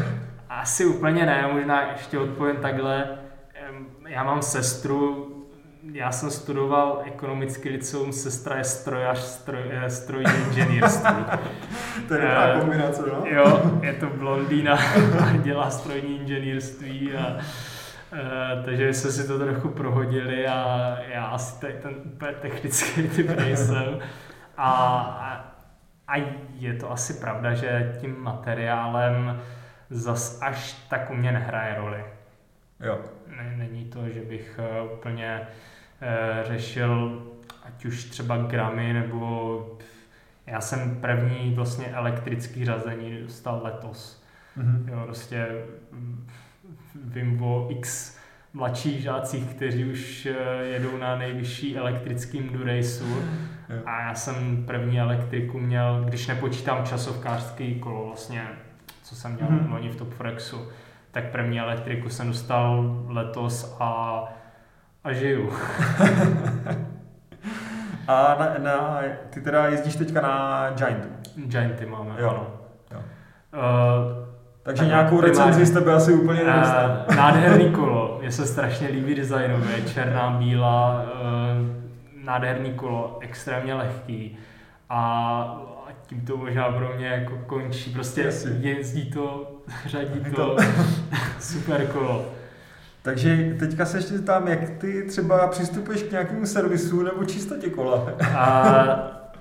asi 0.50 0.86
úplně 0.86 1.26
ne, 1.26 1.50
možná 1.54 1.92
ještě 1.92 2.20
odpovím 2.20 2.56
takhle. 2.56 3.08
já 4.08 4.24
mám 4.24 4.42
sestru, 4.42 5.33
já 5.94 6.12
jsem 6.12 6.32
studoval 6.32 7.02
ekonomický 7.06 7.70
liceum, 7.70 8.14
sestra 8.14 8.58
je 8.58 8.64
strojař, 8.64 9.20
stroj, 9.20 9.64
strojní 9.88 10.32
inženýrství. 10.48 11.26
to 12.08 12.14
je 12.14 12.22
dobrá 12.22 12.60
kombinace, 12.60 13.02
no? 13.02 13.26
Jo, 13.26 13.80
je 13.82 13.94
to 13.94 14.08
blondýna 14.08 14.78
a 15.24 15.38
dělá 15.38 15.70
strojní 15.70 16.20
inženýrství 16.20 17.14
a 17.14 17.38
Uh, 18.14 18.66
takže 18.66 18.94
jsme 18.94 19.12
si 19.12 19.28
to 19.28 19.40
trochu 19.40 19.70
prohodili 19.70 20.48
a 20.48 20.98
já 21.08 21.26
asi 21.26 21.62
tady 21.62 21.74
ten 21.74 21.96
úplně 22.06 22.32
technický 22.32 23.08
typ 23.08 23.30
nejsem. 23.38 24.00
A, 24.58 24.72
a, 25.02 25.56
a 26.08 26.34
je 26.54 26.74
to 26.74 26.92
asi 26.92 27.14
pravda, 27.14 27.54
že 27.54 27.98
tím 28.02 28.16
materiálem 28.20 29.42
zas 29.90 30.40
až 30.42 30.74
tak 30.90 31.12
u 31.12 31.14
mě 31.14 31.32
nehraje 31.32 31.76
roli. 31.78 32.06
Jo. 32.80 33.00
Není 33.56 33.86
to, 33.86 34.10
že 34.10 34.22
bych 34.22 34.60
úplně 35.00 35.42
uh, 35.42 35.48
řešil 36.44 37.24
ať 37.64 37.86
už 37.86 38.04
třeba 38.04 38.38
gramy 38.38 38.94
nebo 38.94 39.78
já 40.48 40.62
jsem 40.62 41.02
první 41.02 41.54
vlastně 41.54 41.88
elektrický 41.88 42.66
řazení 42.66 43.22
dostal 43.22 43.62
letos. 43.64 44.24
Mm-hmm. 44.58 44.90
Jo, 44.92 45.02
prostě 45.06 45.48
vím 47.06 47.44
o 47.44 47.68
x 47.70 48.18
mladších 48.54 49.02
žácích, 49.02 49.46
kteří 49.46 49.86
už 49.86 50.26
eh, 50.26 50.66
jedou 50.66 50.98
na 50.98 51.18
nejvyšší 51.18 51.78
elektrickým 51.78 52.50
Duraceu. 52.50 53.06
A 53.86 54.02
já 54.02 54.16
jsem 54.16 54.66
první 54.66 55.00
elektriku 55.00 55.60
měl, 55.60 56.04
když 56.06 56.28
nepočítám 56.28 56.86
časovkářský 56.86 57.76
kolo 57.80 58.06
vlastně, 58.06 58.48
co 59.04 59.16
jsem 59.16 59.34
měl 59.34 59.48
mm-hmm. 59.48 59.72
loni 59.72 59.90
v 59.90 59.96
Top 59.96 60.14
Forexu, 60.14 60.68
tak 61.12 61.32
první 61.32 61.60
elektriku 61.60 62.10
jsem 62.10 62.28
dostal 62.28 63.04
letos 63.08 63.78
a, 63.80 64.24
a 65.04 65.14
žiju. 65.14 65.50
a 68.08 68.36
na, 68.40 68.56
na, 68.58 69.02
ty 69.30 69.42
teda 69.42 69.68
jezdíš 69.68 69.96
teďka 69.96 70.22
na 70.22 70.70
Giantu? 70.72 71.08
Gianty 71.36 71.86
máme, 71.86 72.16
jo. 72.18 72.30
ano. 72.30 72.48
Jo. 72.92 73.00
Uh, 73.54 74.28
takže 74.64 74.82
tak 74.82 74.88
nějakou 74.88 75.22
recenzi 75.22 75.66
jste 75.66 75.82
byl 75.82 75.96
asi 75.96 76.14
úplně 76.14 76.42
uh, 76.42 77.16
Nádherný 77.16 77.72
kolo, 77.76 78.18
mně 78.22 78.32
se 78.32 78.46
strašně 78.46 78.88
líbí 78.88 79.16
designově, 79.16 79.82
černá, 79.82 80.30
bílá, 80.30 81.04
uh, 81.04 81.68
nádherný 82.24 82.74
kolo, 82.74 83.18
extrémně 83.22 83.74
lehký 83.74 84.38
a 84.90 85.62
tím 86.08 86.26
to 86.26 86.38
možná 86.38 86.72
pro 86.72 86.94
mě 86.96 87.08
jako 87.08 87.38
končí, 87.46 87.94
prostě 87.94 88.32
jezdí 88.60 89.12
to, 89.12 89.52
řadí 89.86 90.20
to, 90.20 90.56
to. 90.56 90.58
super 91.40 91.88
kolo. 91.88 92.26
Takže 93.04 93.56
teďka 93.60 93.86
se 93.86 93.98
ještě 93.98 94.20
tam, 94.20 94.48
jak 94.48 94.70
ty 94.70 95.04
třeba 95.04 95.48
přistupuješ 95.48 96.04
k 96.04 96.12
nějakému 96.12 96.46
servisu 96.46 97.04
nebo 97.04 97.26
čistotě 97.26 97.70
kola? 97.70 98.12
A, 98.38 98.96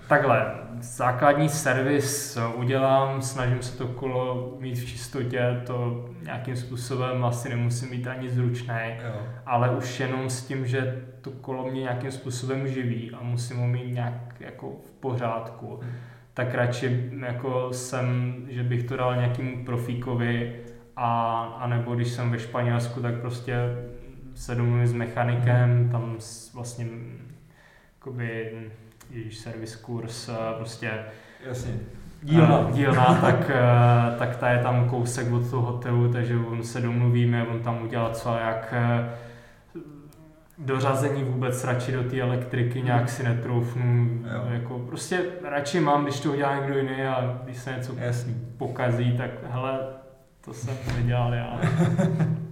takhle, 0.09 0.55
základní 0.81 1.49
servis 1.49 2.39
udělám, 2.57 3.23
snažím 3.23 3.63
se 3.63 3.79
to 3.79 3.89
kolo 3.89 4.55
mít 4.61 4.79
v 4.79 4.87
čistotě, 4.87 5.63
to 5.67 6.09
nějakým 6.23 6.57
způsobem 6.57 7.25
asi 7.25 7.49
nemusím 7.49 7.91
mít 7.91 8.07
ani 8.07 8.31
zručné, 8.31 9.01
ale 9.47 9.71
už 9.71 10.01
jenom 10.01 10.31
s 10.31 10.47
tím, 10.47 10.67
že 10.67 11.05
to 11.21 11.31
kolo 11.31 11.71
mě 11.71 11.81
nějakým 11.81 12.11
způsobem 12.11 12.69
živí 12.69 13.11
a 13.11 13.23
musím 13.23 13.57
ho 13.57 13.67
mít 13.67 13.95
nějak 13.95 14.41
jako 14.41 14.77
v 14.87 14.91
pořádku, 14.91 15.79
hmm. 15.83 15.93
tak 16.35 16.55
radši 16.55 17.11
jako 17.27 17.73
jsem, 17.73 18.35
že 18.49 18.63
bych 18.63 18.83
to 18.83 18.97
dal 18.97 19.17
nějakému 19.17 19.65
profíkovi 19.65 20.57
a, 20.97 21.43
a 21.61 21.67
nebo 21.67 21.95
když 21.95 22.09
jsem 22.09 22.31
ve 22.31 22.39
Španělsku, 22.39 23.03
tak 23.03 23.15
prostě 23.15 23.57
se 24.35 24.55
domluvím 24.55 24.87
s 24.87 24.93
mechanikem, 24.93 25.89
tam 25.93 26.17
vlastně 26.55 26.87
jakoby 27.99 28.53
jejíž 29.11 29.39
servis 29.39 29.77
kurz, 29.77 30.31
prostě 30.57 30.91
Jasně. 31.47 31.75
dílna, 32.23 32.71
dílna 32.73 33.05
tak, 33.21 33.51
eh, 33.51 34.19
tak 34.19 34.37
ta 34.37 34.51
je 34.51 34.63
tam 34.63 34.89
kousek 34.89 35.33
od 35.33 35.51
toho 35.51 35.73
hotelu, 35.73 36.13
takže 36.13 36.37
on 36.37 36.63
se 36.63 36.81
domluvíme, 36.81 37.47
on 37.47 37.61
tam 37.61 37.83
udělá 37.83 38.11
co 38.11 38.37
jak 38.37 38.75
eh, 38.77 39.11
dořazení 40.59 41.25
vůbec 41.25 41.65
radši 41.65 41.93
do 41.93 42.03
té 42.03 42.21
elektriky 42.21 42.83
nějak 42.83 43.09
si 43.09 43.23
netroufnu. 43.23 44.09
Jo. 44.35 44.45
Jako, 44.51 44.79
prostě 44.79 45.23
radši 45.45 45.81
mám, 45.81 46.05
když 46.05 46.21
to 46.21 46.33
udělá 46.33 46.57
někdo 46.57 46.79
jiný 46.79 47.03
a 47.03 47.41
když 47.45 47.57
se 47.57 47.73
něco 47.77 47.95
Jasný. 47.97 48.35
pokazí, 48.59 49.17
tak 49.17 49.31
hele, 49.51 49.79
to 50.45 50.55
jsem 50.55 50.77
nedělal 50.97 51.35
já. 51.35 51.61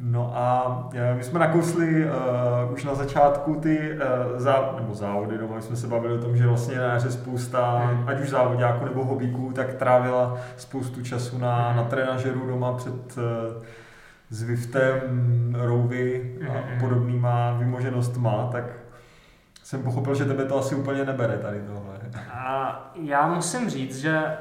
No 0.00 0.32
a 0.36 0.88
e, 0.94 1.14
my 1.14 1.24
jsme 1.24 1.38
nakousli 1.38 2.04
uh, 2.04 2.72
už 2.72 2.84
na 2.84 2.94
začátku 2.94 3.54
ty 3.54 3.92
uh, 3.92 4.40
zá, 4.40 4.74
nebo 4.80 4.94
závody, 4.94 5.38
no, 5.38 5.62
jsme 5.62 5.76
se 5.76 5.86
bavili 5.86 6.14
o 6.14 6.22
tom, 6.22 6.36
že 6.36 6.46
vlastně 6.46 6.76
na 6.76 6.82
jaře 6.82 7.10
spousta, 7.10 7.78
hmm. 7.78 8.08
ať 8.08 8.20
už 8.20 8.28
závodňáků 8.28 8.84
nebo 8.84 9.04
hobíků, 9.04 9.52
tak 9.52 9.74
trávila 9.74 10.38
spoustu 10.56 11.02
času 11.02 11.38
na, 11.38 11.68
hmm. 11.68 11.76
na 11.76 11.84
trenažeru 11.84 12.46
doma 12.46 12.72
před 12.72 13.16
uh, 13.16 13.22
Zwiftem, 14.30 15.56
Rouvy 15.58 16.34
a 16.48 16.52
hmm. 16.52 16.80
podobnýma 16.80 17.52
vymoženostma, 17.52 18.48
tak 18.52 18.64
jsem 19.62 19.82
pochopil, 19.82 20.14
že 20.14 20.24
tebe 20.24 20.44
to 20.44 20.58
asi 20.58 20.74
úplně 20.74 21.04
nebere 21.04 21.38
tady 21.38 21.60
tohle. 21.60 21.96
A 22.32 22.92
já 22.94 23.26
musím 23.26 23.70
říct, 23.70 23.98
že 23.98 24.36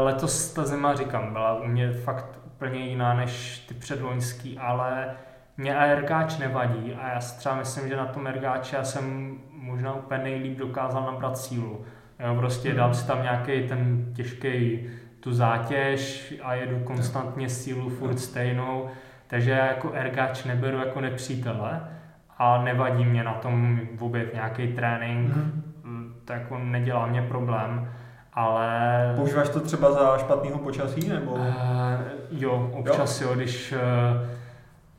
letos 0.00 0.52
ta 0.52 0.64
zima, 0.64 0.94
říkám, 0.94 1.32
byla 1.32 1.54
u 1.54 1.66
mě 1.66 1.92
fakt 1.92 2.38
úplně 2.46 2.80
jiná 2.80 3.14
než 3.14 3.58
ty 3.58 3.74
předloňský, 3.74 4.58
ale 4.58 5.14
mě 5.56 5.76
ARKáč 5.76 6.38
nevadí 6.38 6.94
a 6.94 7.08
já 7.08 7.18
třeba 7.18 7.54
myslím, 7.54 7.88
že 7.88 7.96
na 7.96 8.06
tom 8.06 8.26
ergáči 8.26 8.76
já 8.76 8.84
jsem 8.84 9.34
možná 9.52 9.94
úplně 9.94 10.22
nejlíp 10.22 10.58
dokázal 10.58 11.02
nabrat 11.02 11.38
sílu. 11.38 11.84
Jo, 12.20 12.34
prostě 12.34 12.68
hmm. 12.68 12.78
dám 12.78 12.94
si 12.94 13.06
tam 13.06 13.22
nějaký 13.22 13.68
ten 13.68 14.12
těžký 14.14 14.80
tu 15.20 15.32
zátěž 15.32 16.34
a 16.42 16.54
jedu 16.54 16.78
konstantně 16.84 17.48
sílu 17.48 17.90
furt 17.90 18.18
stejnou, 18.18 18.88
takže 19.26 19.50
já 19.50 19.66
jako 19.66 19.92
ergáč 19.92 20.44
neberu 20.44 20.78
jako 20.78 21.00
nepřítele 21.00 21.80
a 22.38 22.62
nevadí 22.64 23.04
mě 23.04 23.24
na 23.24 23.32
tom 23.32 23.80
vůbec 23.94 24.32
nějaký 24.34 24.72
trénink, 24.72 25.34
hmm. 25.34 26.14
tak 26.24 26.50
on 26.50 26.70
nedělá 26.70 27.06
mě 27.06 27.22
problém 27.22 27.92
ale... 28.32 29.12
Používáš 29.16 29.48
to 29.48 29.60
třeba 29.60 29.92
za 29.92 30.18
špatného 30.18 30.58
počasí, 30.58 31.08
nebo? 31.08 31.32
Uh, 31.32 31.46
jo, 32.30 32.70
občas 32.74 33.20
jo, 33.20 33.28
jo 33.28 33.34
když 33.34 33.72
uh, 33.72 34.28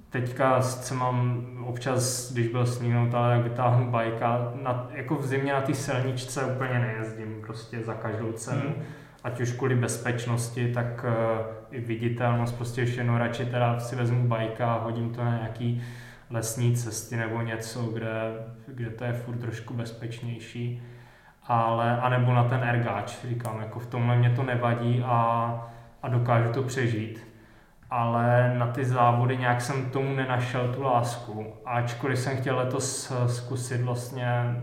teďka 0.10 0.62
se 0.62 0.94
mám 0.94 1.48
občas, 1.66 2.32
když 2.34 2.48
byl 2.48 2.66
sníh, 2.66 2.94
tak 3.12 3.44
vytáhnu 3.44 3.92
bajka, 3.92 4.52
na, 4.62 4.90
jako 4.94 5.16
v 5.16 5.26
zimě 5.26 5.54
na 5.54 5.62
té 5.62 5.74
silničce 5.74 6.46
úplně 6.46 6.80
nejezdím, 6.80 7.42
prostě 7.46 7.80
za 7.80 7.94
každou 7.94 8.32
cenu. 8.32 8.62
Hmm. 8.62 8.84
Ať 9.24 9.42
už 9.42 9.52
kvůli 9.52 9.76
bezpečnosti, 9.76 10.74
tak 10.74 11.06
uh, 11.06 11.46
i 11.72 11.82
viditelnost, 11.82 12.56
prostě 12.56 12.82
ještě 12.82 13.00
jenom 13.00 13.16
radši 13.16 13.46
teda 13.46 13.80
si 13.80 13.96
vezmu 13.96 14.28
bajka 14.28 14.74
a 14.74 14.84
hodím 14.84 15.10
to 15.10 15.24
na 15.24 15.38
nějaký 15.38 15.84
lesní 16.30 16.76
cesty 16.76 17.16
nebo 17.16 17.42
něco, 17.42 17.82
kde, 17.82 18.12
kde 18.68 18.90
to 18.90 19.04
je 19.04 19.14
furt 19.14 19.38
trošku 19.38 19.74
bezpečnější 19.74 20.84
ale, 21.48 22.02
anebo 22.02 22.34
na 22.34 22.44
ten 22.44 22.64
ergáč, 22.64 23.18
říkám, 23.28 23.60
jako 23.60 23.80
v 23.80 23.88
tomhle 23.88 24.16
mě 24.16 24.30
to 24.30 24.44
nevadí 24.44 25.04
a, 25.06 25.70
a 26.04 26.10
dokážu 26.10 26.54
to 26.54 26.64
přežít. 26.64 27.28
Ale 27.90 28.54
na 28.58 28.68
ty 28.68 28.86
závody 28.86 29.38
nějak 29.38 29.62
jsem 29.62 29.90
tomu 29.90 30.16
nenašel 30.16 30.74
tu 30.74 30.84
lásku. 30.84 31.54
Ačkoliv 31.66 32.20
jsem 32.20 32.38
chtěl 32.38 32.58
letos 32.58 33.12
eh, 33.12 33.30
zkusit 33.30 33.82
vlastně, 33.82 34.56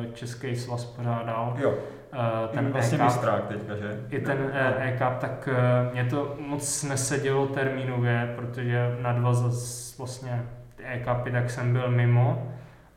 jak 0.00 0.14
Český 0.14 0.56
svaz 0.56 0.84
pořádal, 0.84 1.56
jo. 1.58 1.74
Eh, 2.12 2.48
ten 2.48 2.72
vlastně 2.72 2.98
e 2.98 3.42
teďka, 3.48 3.76
že? 3.76 4.00
I 4.10 4.20
ten 4.20 4.50
e-cup, 4.78 5.18
tak 5.18 5.48
eh, 5.52 5.92
mě 5.92 6.04
to 6.04 6.36
moc 6.46 6.82
nesedělo 6.82 7.46
termínově, 7.46 8.32
protože 8.36 8.96
na 9.00 9.12
dva 9.12 9.32
vlastně 9.98 10.42
e-cupy 10.84 11.30
tak 11.30 11.50
jsem 11.50 11.72
byl 11.72 11.90
mimo 11.90 12.52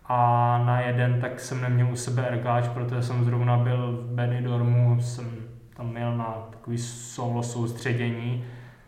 a 0.06 0.58
na 0.66 0.82
jeden 0.82 1.22
tak 1.22 1.40
jsem 1.40 1.62
neměl 1.62 1.92
u 1.92 1.96
sebe 1.96 2.28
ergáč, 2.28 2.68
protože 2.68 3.04
jsem 3.04 3.24
zrovna 3.24 3.58
byl 3.58 3.92
v 3.92 4.16
Benidormu, 4.16 5.02
jsem 5.02 5.32
tam 5.78 5.90
měl 5.90 6.18
na 6.18 6.48
takový 6.50 6.78
solo 6.78 7.44
soustředění, 7.44 8.46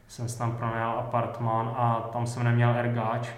jsem 0.08 0.30
si 0.30 0.38
tam 0.38 0.52
pronajal 0.58 1.00
apartmán 1.00 1.74
a 1.78 2.10
tam 2.14 2.28
jsem 2.28 2.44
neměl 2.44 2.70
ergáč, 2.78 3.30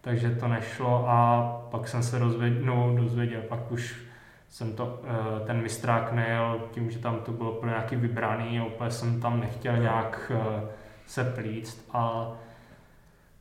takže 0.00 0.30
to 0.30 0.48
nešlo 0.48 1.04
a 1.08 1.42
pak 1.70 1.88
jsem 1.88 2.02
se 2.02 2.18
dozvěděl, 2.18 2.64
no, 2.64 2.94
dozvěděl 2.96 3.40
pak 3.40 3.72
už 3.72 4.02
jsem 4.48 4.72
to, 4.72 5.00
eh, 5.04 5.46
ten 5.46 5.62
mistrák 5.62 6.12
nejel 6.12 6.60
tím, 6.70 6.90
že 6.90 6.98
tam 6.98 7.18
to 7.18 7.32
bylo 7.32 7.52
pro 7.52 7.68
nějaký 7.68 7.96
vybraný 7.96 8.60
úplně 8.60 8.90
jsem 8.90 9.20
tam 9.20 9.40
nechtěl 9.40 9.76
nějak 9.76 10.32
eh, 10.34 10.62
se 11.06 11.24
plíct 11.24 11.84
a 11.92 12.32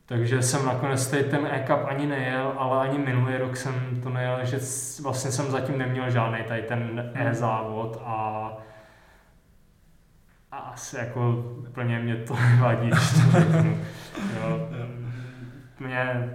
takže 0.10 0.42
jsem 0.42 0.66
nakonec 0.66 1.08
tady 1.08 1.24
ten 1.24 1.48
e-cup 1.52 1.80
ani 1.86 2.08
nejel, 2.08 2.54
ale 2.58 2.90
ani 2.90 2.98
minulý 2.98 3.38
rok 3.38 3.58
jsem 3.58 4.02
to 4.04 4.10
nejel, 4.10 4.40
že 4.44 4.58
vlastně 5.02 5.32
jsem 5.32 5.52
zatím 5.52 5.78
neměl 5.78 6.12
žádný 6.12 6.40
tady 6.48 6.62
ten 6.62 7.12
e-závod 7.14 8.02
a, 8.06 8.52
a 10.52 10.58
asi 10.58 10.98
jako 10.98 11.46
úplně 11.70 12.00
mě 12.00 12.16
to 12.16 12.36
nevadí, 12.56 12.90
jo. 14.36 14.70
mě, 15.80 16.30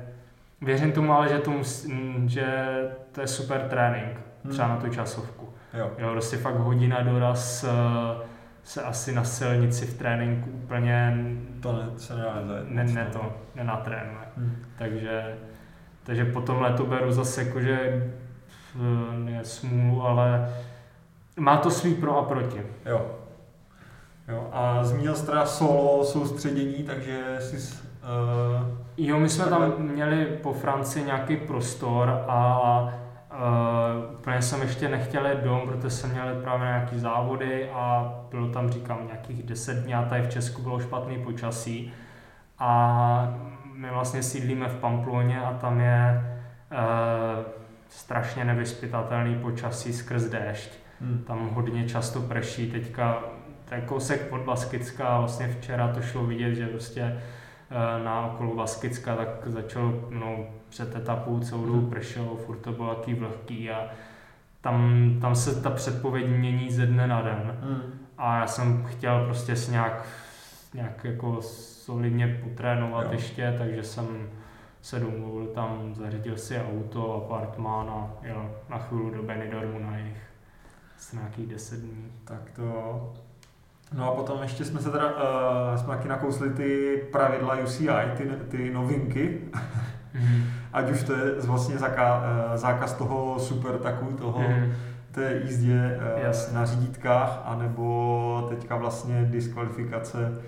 věřím 0.60 0.92
tomu, 0.92 1.12
ale 1.12 1.28
že 1.28 1.38
to, 1.38 1.50
mus, 1.50 1.86
že 2.26 2.64
to 3.12 3.20
je 3.20 3.26
super 3.26 3.60
trénink, 3.60 4.20
třeba 4.50 4.68
na 4.68 4.76
tu 4.76 4.88
časovku. 4.88 5.48
Jo. 5.74 5.90
jo, 5.98 6.10
prostě 6.10 6.36
fakt 6.36 6.56
hodina 6.56 7.02
doraz 7.02 7.64
eh, 7.64 8.33
se 8.64 8.82
asi 8.82 9.12
na 9.14 9.24
silnici 9.24 9.86
v 9.86 9.98
tréninku 9.98 10.50
úplně 10.50 11.26
to 11.60 11.72
ne, 11.72 11.90
se 11.96 12.14
nedá 12.14 12.34
ne, 12.68 12.84
ne, 12.84 13.08
to 13.12 13.32
nenatrénuje. 13.54 14.26
Hmm. 14.36 14.56
Takže, 14.78 15.38
takže 16.02 16.24
potom 16.24 16.66
to 16.76 16.86
beru 16.86 17.12
zase 17.12 17.42
jako, 17.42 17.60
že 17.60 18.04
je 19.26 19.44
smůlu, 19.44 20.02
ale 20.02 20.54
má 21.36 21.56
to 21.56 21.70
svý 21.70 21.94
pro 21.94 22.18
a 22.18 22.22
proti. 22.22 22.62
Jo. 22.86 23.10
jo. 24.28 24.48
A 24.52 24.84
zmínil 24.84 25.14
jsi 25.14 25.26
teda 25.26 25.46
solo 25.46 26.04
soustředění, 26.04 26.84
takže 26.84 27.36
jsi... 27.40 27.74
Uh, 28.04 28.68
jo, 28.96 29.18
my 29.18 29.28
jsme 29.28 29.44
tam 29.44 29.74
měli 29.78 30.26
po 30.26 30.52
Francii 30.52 31.04
nějaký 31.04 31.36
prostor 31.36 32.24
a 32.28 33.03
Uh, 33.34 34.14
úplně 34.14 34.42
jsem 34.42 34.62
ještě 34.62 34.88
nechtěl 34.88 35.26
jít 35.26 35.44
dom, 35.44 35.60
protože 35.68 35.90
jsem 35.90 36.10
měl 36.10 36.34
právě 36.42 36.66
nějaký 36.66 36.98
závody 36.98 37.70
a 37.70 38.14
bylo 38.30 38.48
tam, 38.48 38.70
říkám, 38.70 39.06
nějakých 39.06 39.42
10 39.42 39.74
dní 39.74 39.94
a 39.94 40.02
tady 40.02 40.22
v 40.22 40.30
Česku 40.30 40.62
bylo 40.62 40.80
špatný 40.80 41.24
počasí. 41.24 41.92
A 42.58 43.38
my 43.74 43.90
vlastně 43.90 44.22
sídlíme 44.22 44.68
v 44.68 44.76
Pamploně 44.76 45.40
a 45.40 45.52
tam 45.52 45.80
je 45.80 46.22
uh, 46.72 47.44
strašně 47.88 48.44
nevyspytatelný 48.44 49.34
počasí 49.34 49.92
skrz 49.92 50.24
déšť. 50.24 50.70
Hmm. 51.00 51.24
Tam 51.26 51.48
hodně 51.48 51.88
často 51.88 52.20
prší, 52.20 52.70
teďka 52.70 53.22
je 53.74 53.80
kousek 53.80 54.28
pod 54.28 54.40
Baskická, 54.40 55.18
vlastně 55.18 55.48
včera 55.48 55.88
to 55.88 56.02
šlo 56.02 56.24
vidět, 56.24 56.54
že 56.54 56.66
prostě 56.66 57.02
uh, 57.70 58.04
na 58.04 58.26
okolo 58.26 58.54
Baskicka 58.54 59.16
tak 59.16 59.28
začalo 59.46 59.92
no, 60.10 60.36
před 60.74 60.96
etapou 60.96 61.40
celou 61.40 61.66
dobu 61.66 61.86
pršelo, 61.86 62.36
furt 62.36 62.56
to 62.56 62.72
bylo 62.72 62.94
taký 62.94 63.14
vlhký 63.14 63.70
a 63.70 63.90
tam, 64.60 65.08
tam 65.20 65.34
se 65.34 65.62
ta 65.62 65.70
předpověď 65.70 66.26
mění 66.26 66.70
ze 66.70 66.86
dne 66.86 67.06
na 67.06 67.22
den. 67.22 67.58
Hmm. 67.60 67.82
A 68.18 68.38
já 68.38 68.46
jsem 68.46 68.84
chtěl 68.84 69.24
prostě 69.24 69.56
si 69.56 69.70
nějak, 69.70 70.06
nějak 70.74 71.04
jako 71.04 71.42
solidně 71.42 72.40
potrénovat 72.44 73.06
jo. 73.06 73.12
ještě, 73.12 73.54
takže 73.58 73.82
jsem 73.82 74.28
se 74.82 75.00
domluvil 75.00 75.46
tam, 75.46 75.94
zařídil 75.94 76.36
si 76.36 76.60
auto, 76.60 77.24
apartmán 77.24 77.90
a 77.90 78.10
jel 78.22 78.50
na 78.68 78.78
chvíli 78.78 79.16
do 79.16 79.22
Benidormu 79.22 79.78
na 79.78 79.98
jich. 79.98 80.22
Asi 80.96 81.16
nějakých 81.16 81.46
10 81.46 81.80
dní. 81.80 82.12
Tak 82.24 82.50
to 82.56 83.12
No 83.92 84.12
a 84.12 84.14
potom 84.14 84.42
ještě 84.42 84.64
jsme 84.64 84.80
se 84.80 84.90
teda, 84.90 85.12
uh, 85.12 85.76
jsme 85.76 85.96
taky 85.96 86.08
nakousli 86.08 86.50
ty 86.50 86.96
pravidla 87.12 87.58
UCI, 87.58 87.88
ty, 88.16 88.30
ty 88.48 88.70
novinky. 88.70 89.40
Mm. 90.14 90.44
Ať 90.72 90.90
už 90.90 91.02
to 91.02 91.12
je 91.12 91.32
vlastně 91.40 91.78
zákaz, 91.78 92.22
uh, 92.22 92.56
zákaz 92.56 92.92
toho 92.92 93.38
super 93.38 93.78
taku, 93.78 94.06
toho 94.06 94.40
mm. 94.40 94.72
té 95.10 95.40
jízdě 95.44 96.00
uh, 96.48 96.54
na 96.54 96.64
řídítkách, 96.64 97.42
anebo 97.44 98.46
teďka 98.48 98.76
vlastně 98.76 99.24
diskvalifikace 99.30 100.38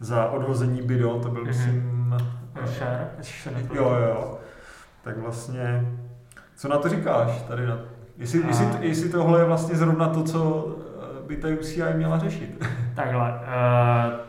za 0.00 0.30
odhození 0.30 0.82
bidon, 0.82 1.20
to 1.20 1.28
byl 1.28 1.42
mm. 1.42 1.48
myslím... 1.48 2.12
Uh, 2.12 3.74
jo, 3.74 3.96
jo. 4.08 4.38
Tak 5.02 5.18
vlastně, 5.18 5.86
co 6.56 6.68
na 6.68 6.78
to 6.78 6.88
říkáš 6.88 7.42
tady 7.42 7.66
na 7.66 7.78
Jestli, 8.18 8.44
a... 8.44 8.46
jestli, 8.46 8.88
jestli 8.88 9.08
tohle 9.08 9.40
je 9.40 9.44
vlastně 9.44 9.76
zrovna 9.76 10.08
to, 10.08 10.22
co 10.22 10.68
by 11.26 11.36
ta 11.36 11.48
UCI 11.48 11.82
měla 11.94 12.18
řešit? 12.18 12.66
Takhle, 12.94 13.30
uh, 13.30 14.20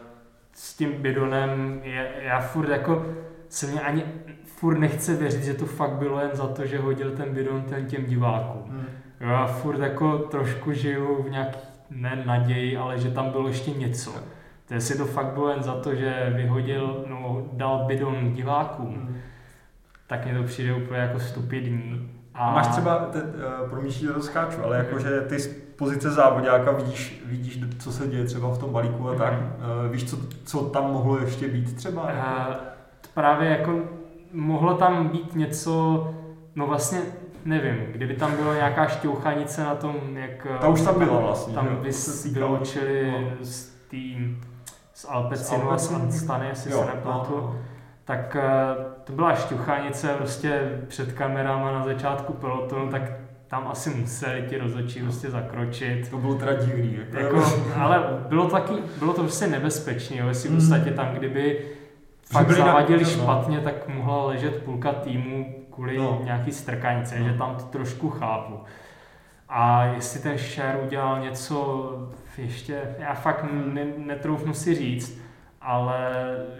s 0.54 0.74
tím 0.74 0.92
bidonem 0.92 1.80
je, 1.84 2.12
já 2.22 2.40
furt 2.40 2.70
jako 2.70 3.06
se 3.50 3.68
mě 3.68 3.82
ani 3.82 4.04
furt 4.58 4.78
nechce 4.78 5.16
věřit, 5.16 5.44
že 5.44 5.54
to 5.54 5.66
fakt 5.66 5.92
bylo 5.92 6.20
jen 6.20 6.30
za 6.34 6.48
to, 6.48 6.66
že 6.66 6.80
hodil 6.80 7.12
ten 7.12 7.34
bidon 7.34 7.62
ten 7.62 7.86
těm 7.86 8.06
divákům. 8.06 8.72
Hmm. 8.72 8.86
Já 9.20 9.48
furt 9.48 9.80
jako 9.80 10.18
trošku 10.18 10.74
žiju 10.74 11.24
v 11.24 11.30
nějaký, 11.30 11.60
ne 11.90 12.24
naději, 12.26 12.78
ale 12.78 13.00
že 13.00 13.12
tam 13.12 13.30
bylo 13.30 13.48
ještě 13.48 13.72
něco. 13.72 14.14
To 14.68 14.74
jestli 14.74 14.98
to 14.98 15.06
fakt 15.06 15.34
bylo 15.34 15.50
jen 15.50 15.64
za 15.64 15.74
to, 15.74 15.96
že 15.96 16.34
vyhodil, 16.36 17.06
no, 17.10 17.46
dal 17.54 17.86
bidon 17.86 18.34
divákům, 18.34 18.96
hmm. 18.96 19.18
tak 20.08 20.26
mi 20.26 20.34
to 20.34 20.44
přijde 20.44 20.74
úplně 20.74 21.00
jako 21.00 21.20
stupidní. 21.20 22.12
A, 22.34 22.52
máš 22.52 22.68
třeba, 22.68 22.98
te, 22.98 23.22
uh, 23.22 23.70
promiň, 23.70 23.92
to 24.14 24.22
skáču, 24.22 24.64
ale 24.64 24.78
jakože 24.78 25.22
ty 25.22 25.40
z 25.40 25.48
pozice 25.76 26.12
závodňáka 26.12 26.72
vidíš, 26.72 27.24
vidíš, 27.26 27.60
co 27.80 27.92
se 27.92 28.08
děje 28.08 28.26
třeba 28.26 28.50
v 28.50 28.58
tom 28.58 28.72
balíku 28.74 29.10
a 29.10 29.16
tak, 29.16 29.34
uh, 29.34 29.92
víš, 29.92 30.10
co, 30.10 30.18
co 30.46 30.60
tam 30.64 30.92
mohlo 30.92 31.20
ještě 31.20 31.48
být 31.48 31.76
třeba? 31.76 32.04
Uh, 32.04 32.56
právě 33.14 33.50
jako 33.50 33.97
mohlo 34.34 34.74
tam 34.74 35.08
být 35.08 35.36
něco, 35.36 36.08
no 36.56 36.68
vlastně 36.68 37.00
nevím, 37.46 37.76
kdyby 37.92 38.14
tam 38.14 38.36
bylo 38.36 38.54
nějaká 38.54 38.88
šťouchanice 38.88 39.64
na 39.64 39.76
tom, 39.76 39.96
jak... 40.14 40.48
Ta 40.62 40.68
už 40.68 40.82
tam 40.82 41.00
byla 41.00 41.20
vlastně. 41.20 41.54
Tam 41.54 41.68
by 41.82 41.92
vyloučili 42.32 43.12
no. 43.12 43.46
z 43.46 43.70
tým 43.88 44.42
z 44.94 45.06
Alpecinu 45.10 45.72
a 45.72 45.78
z 45.78 45.94
Anstany, 45.94 46.48
jestli 46.48 46.72
jo, 46.72 46.80
se 46.80 46.86
nepletu. 46.86 47.36
No, 47.36 47.42
no. 47.42 47.62
Tak 48.06 48.36
eh, 48.36 48.76
to 49.04 49.14
byla 49.14 49.36
šťuchanice 49.36 50.08
prostě 50.08 50.80
před 50.88 51.12
kamerama 51.14 51.72
na 51.72 51.86
začátku 51.86 52.34
pelotonu, 52.34 52.92
tak 52.92 53.02
tam 53.48 53.68
asi 53.68 53.90
museli 53.90 54.46
ti 54.50 54.58
rozhodčí 54.58 55.02
prostě 55.02 55.30
zakročit. 55.30 56.10
To 56.10 56.18
bylo 56.18 56.36
teda 56.36 56.54
divný. 56.54 57.00
Jako, 57.14 57.36
jako 57.38 57.52
ale 57.76 58.04
bylo 58.30 58.46
to 58.46 58.52
taky, 58.52 58.74
bylo 59.00 59.14
to 59.14 59.22
prostě 59.22 59.48
nebezpečné, 59.48 60.16
jestli 60.16 60.50
v 60.50 60.52
mm. 60.52 60.58
podstatě 60.58 60.92
tam, 60.92 61.08
kdyby 61.14 61.60
fakt 62.32 62.52
zavadili 62.52 63.04
na, 63.04 63.10
špatně, 63.10 63.58
no. 63.58 63.64
tak 63.64 63.88
mohla 63.88 64.26
ležet 64.26 64.64
půlka 64.64 64.94
týmu 64.94 65.56
kvůli 65.72 65.98
no. 65.98 66.22
nějaký 66.24 66.52
strkanice, 66.52 67.20
no. 67.20 67.26
že 67.26 67.34
tam 67.34 67.56
to 67.56 67.64
trošku 67.64 68.10
chápu. 68.10 68.60
A 69.50 69.86
jestli 69.86 70.20
ten 70.20 70.38
Share 70.38 70.80
udělal 70.80 71.20
něco 71.20 71.90
ještě, 72.38 72.82
já 73.00 73.14
fakt 73.14 73.46
ne, 73.52 73.86
netroufnu 73.98 74.54
si 74.54 74.76
říct, 74.76 75.22
ale 75.62 76.12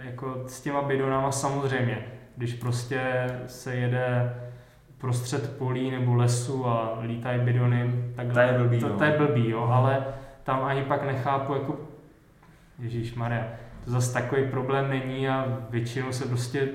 jako 0.04 0.42
s 0.46 0.60
těma 0.60 0.82
bidonama 0.82 1.32
samozřejmě, 1.32 1.98
když 2.36 2.54
prostě 2.54 3.26
se 3.46 3.76
jede 3.76 4.34
prostřed 4.98 5.58
polí 5.58 5.90
nebo 5.90 6.14
lesu 6.14 6.66
a 6.66 6.98
lítají 7.02 7.40
bidony, 7.40 8.04
tak 8.16 8.32
to 8.32 8.40
je 8.40 8.52
blbý, 8.58 8.80
to, 8.80 8.88
to 8.88 9.04
je 9.04 9.18
blbý 9.18 9.50
jo, 9.50 9.68
ale 9.72 10.04
tam 10.42 10.64
ani 10.64 10.82
pak 10.82 11.02
nechápu, 11.02 11.54
jako 11.54 11.76
Ježíš 12.78 13.14
Maria, 13.14 13.44
to 13.88 13.92
zase 13.92 14.12
takový 14.12 14.42
problém 14.50 14.90
není 14.90 15.28
a 15.28 15.58
většinou 15.70 16.12
se 16.12 16.24
prostě 16.24 16.68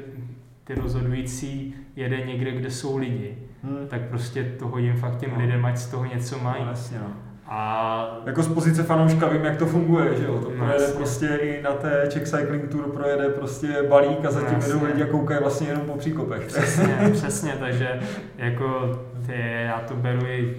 ty 0.63 0.75
rozhodující 0.75 1.75
jede 1.95 2.17
někde, 2.17 2.51
kde 2.51 2.71
jsou 2.71 2.97
lidi. 2.97 3.37
Hmm. 3.63 3.87
Tak 3.87 4.01
prostě 4.01 4.43
to 4.43 4.67
hodím 4.67 4.95
fakt 4.95 5.17
těm 5.17 5.31
no. 5.31 5.39
lidem, 5.39 5.65
ať 5.65 5.77
z 5.77 5.87
toho 5.87 6.05
něco 6.05 6.39
mají. 6.39 6.63
No, 6.63 6.69
jasně, 6.69 6.99
no. 6.99 7.13
A... 7.47 8.21
Jako 8.25 8.43
z 8.43 8.53
pozice 8.53 8.83
fanouška 8.83 9.27
vím, 9.27 9.45
jak 9.45 9.57
to 9.57 9.65
funguje, 9.65 10.17
že 10.17 10.25
jo? 10.25 10.39
To 10.39 10.49
no, 10.49 10.55
projede 10.55 10.83
jasně. 10.83 10.97
prostě 10.97 11.27
i 11.27 11.61
na 11.61 11.71
té 11.71 12.07
Czech 12.09 12.23
Cycling 12.23 12.71
Tour 12.71 12.91
projede 12.91 13.29
prostě 13.29 13.83
balík 13.89 14.25
a 14.25 14.31
zatím 14.31 14.59
no, 14.59 14.67
jedou 14.67 14.85
lidi 14.85 15.03
a 15.03 15.07
koukají 15.07 15.39
vlastně 15.39 15.67
jenom 15.67 15.85
po 15.85 15.97
příkopech. 15.97 16.47
Přesně, 16.47 16.97
přesně, 17.13 17.51
takže 17.59 17.99
jako 18.37 18.99
ty, 19.25 19.33
já 19.65 19.79
to 19.79 19.95
beru 19.95 20.25
i, 20.25 20.57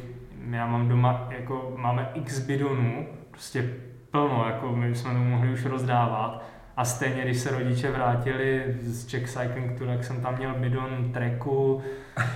já 0.50 0.66
mám 0.66 0.88
doma, 0.88 1.28
jako 1.38 1.72
máme 1.76 2.11
x 2.14 2.38
bidonů, 2.38 3.07
prostě 3.30 3.70
plno, 4.15 4.45
jako 4.47 4.73
my 4.73 4.95
jsme 4.95 5.12
to 5.12 5.19
mohli 5.19 5.53
už 5.53 5.65
rozdávat. 5.65 6.45
A 6.77 6.85
stejně, 6.85 7.23
když 7.23 7.39
se 7.39 7.51
rodiče 7.51 7.91
vrátili 7.91 8.77
z 8.83 9.07
Czech 9.07 9.31
Cycling 9.31 9.79
Tour, 9.79 9.89
tak 9.89 10.05
jsem 10.05 10.21
tam 10.21 10.37
měl 10.37 10.55
bidon 10.55 11.11
treku, 11.12 11.83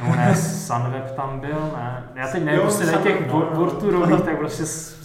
no 0.02 0.16
ne, 0.16 0.34
Sunweb 0.36 1.16
tam 1.16 1.40
byl, 1.40 1.70
ne. 1.76 2.04
Já 2.14 2.28
teď 2.28 2.44
nevím, 2.44 2.60
prostě 2.60 2.98
těch 3.02 3.30
Vorturových, 3.30 4.20
tak 4.20 4.36
prostě 4.36 4.62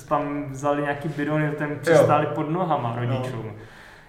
tam 0.10 0.52
vzali 0.52 0.82
nějaký 0.82 1.10
bidon, 1.10 1.52
ten 1.58 1.80
přistáli 1.82 2.26
pod 2.26 2.50
nohama 2.50 2.96
rodičům. 2.96 3.52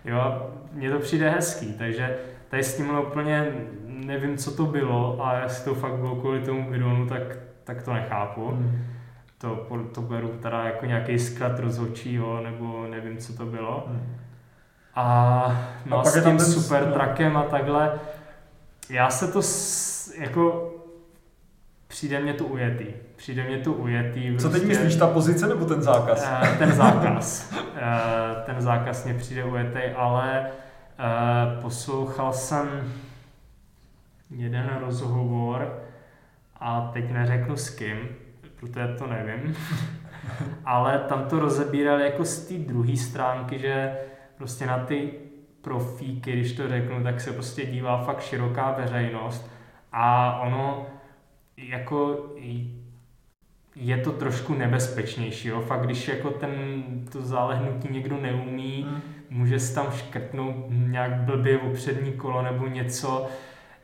Jo, 0.05 0.51
mně 0.73 0.91
to 0.91 0.99
přijde 0.99 1.31
hezký, 1.31 1.73
takže 1.79 2.17
tady 2.49 2.65
s 2.65 2.77
tím 2.77 2.99
úplně 3.09 3.47
nevím, 3.87 4.37
co 4.37 4.51
to 4.51 4.65
bylo 4.67 5.27
a 5.27 5.39
jestli 5.39 5.65
to 5.65 5.75
fakt 5.75 5.95
bylo 5.95 6.17
kvůli 6.17 6.41
tomu 6.41 6.71
bidonu, 6.71 7.07
tak, 7.07 7.23
tak 7.65 7.83
to 7.83 7.93
nechápu. 7.93 8.47
Hmm 8.47 8.93
to, 9.39 9.66
to 9.95 10.03
beru 10.03 10.28
teda 10.43 10.64
jako 10.64 10.87
nějaký 10.87 11.18
zkrat 11.18 11.59
rozhodčího, 11.59 12.41
nebo 12.41 12.87
nevím, 12.87 13.18
co 13.18 13.32
to 13.32 13.47
bylo. 13.47 13.85
Hmm. 13.87 14.16
A, 14.95 15.68
no 15.87 16.01
a, 16.01 16.05
s 16.05 16.24
tím 16.24 16.41
super 16.41 16.87
no. 16.87 16.93
trakem 16.93 17.37
a 17.37 17.43
takhle, 17.43 18.01
já 18.91 19.11
se 19.11 19.32
to 19.32 19.43
s, 19.43 20.14
jako 20.18 20.72
přijde 21.89 22.20
mě 22.20 22.35
to 22.35 22.45
ujetý. 22.45 22.87
Přijde 23.16 23.45
mě 23.45 23.59
to 23.59 23.72
ujetý. 23.72 24.37
Co 24.37 24.51
teď 24.51 24.64
myslíš, 24.64 24.97
ta 24.97 25.07
pozice 25.07 25.47
nebo 25.47 25.64
ten 25.64 25.82
zákaz? 25.82 26.28
Uh, 26.43 26.59
ten 26.59 26.72
zákaz. 26.72 27.53
uh, 27.53 27.59
ten 28.47 28.61
zákaz 28.61 29.05
mě 29.05 29.14
přijde 29.14 29.45
ujetý, 29.45 29.80
ale 29.97 30.47
uh, 30.47 31.62
poslouchal 31.62 32.32
jsem 32.32 32.93
jeden 34.30 34.78
rozhovor 34.80 35.78
a 36.61 36.91
teď 36.93 37.11
neřeknu 37.11 37.57
s 37.57 37.70
kým, 37.70 38.09
protože 38.73 38.95
to 38.99 39.07
nevím, 39.07 39.57
ale 40.65 40.99
tam 40.99 41.25
to 41.25 41.41
rozebírali 41.41 42.05
jako 42.05 42.25
z 42.25 42.47
té 42.47 42.55
druhé 42.55 42.97
stránky, 42.97 43.59
že 43.59 43.97
prostě 44.37 44.67
na 44.67 44.79
ty 44.79 45.12
profíky, 45.61 46.33
když 46.33 46.53
to 46.53 46.69
řeknu, 46.69 47.03
tak 47.03 47.21
se 47.21 47.33
prostě 47.33 47.67
dívá 47.67 48.05
fakt 48.05 48.23
široká 48.23 48.71
veřejnost 48.71 49.51
a 49.93 50.39
ono 50.41 50.87
jako 51.57 52.27
je 53.77 53.99
to 53.99 54.12
trošku 54.12 54.55
nebezpečnější, 54.55 55.49
jo? 55.49 55.61
fakt 55.61 55.87
když 55.87 56.09
jako 56.09 56.31
ten, 56.31 56.53
to 57.12 57.23
zálehnutí 57.23 57.89
někdo 57.91 58.17
neumí, 58.17 58.87
hmm. 58.89 59.01
může 59.31 59.61
se 59.61 59.75
tam 59.75 59.87
škrtnout 59.93 60.55
nějak 60.69 61.12
blbě 61.12 61.59
o 61.59 61.71
přední 61.71 62.12
kolo 62.12 62.43
nebo 62.43 62.67
něco, 62.67 63.27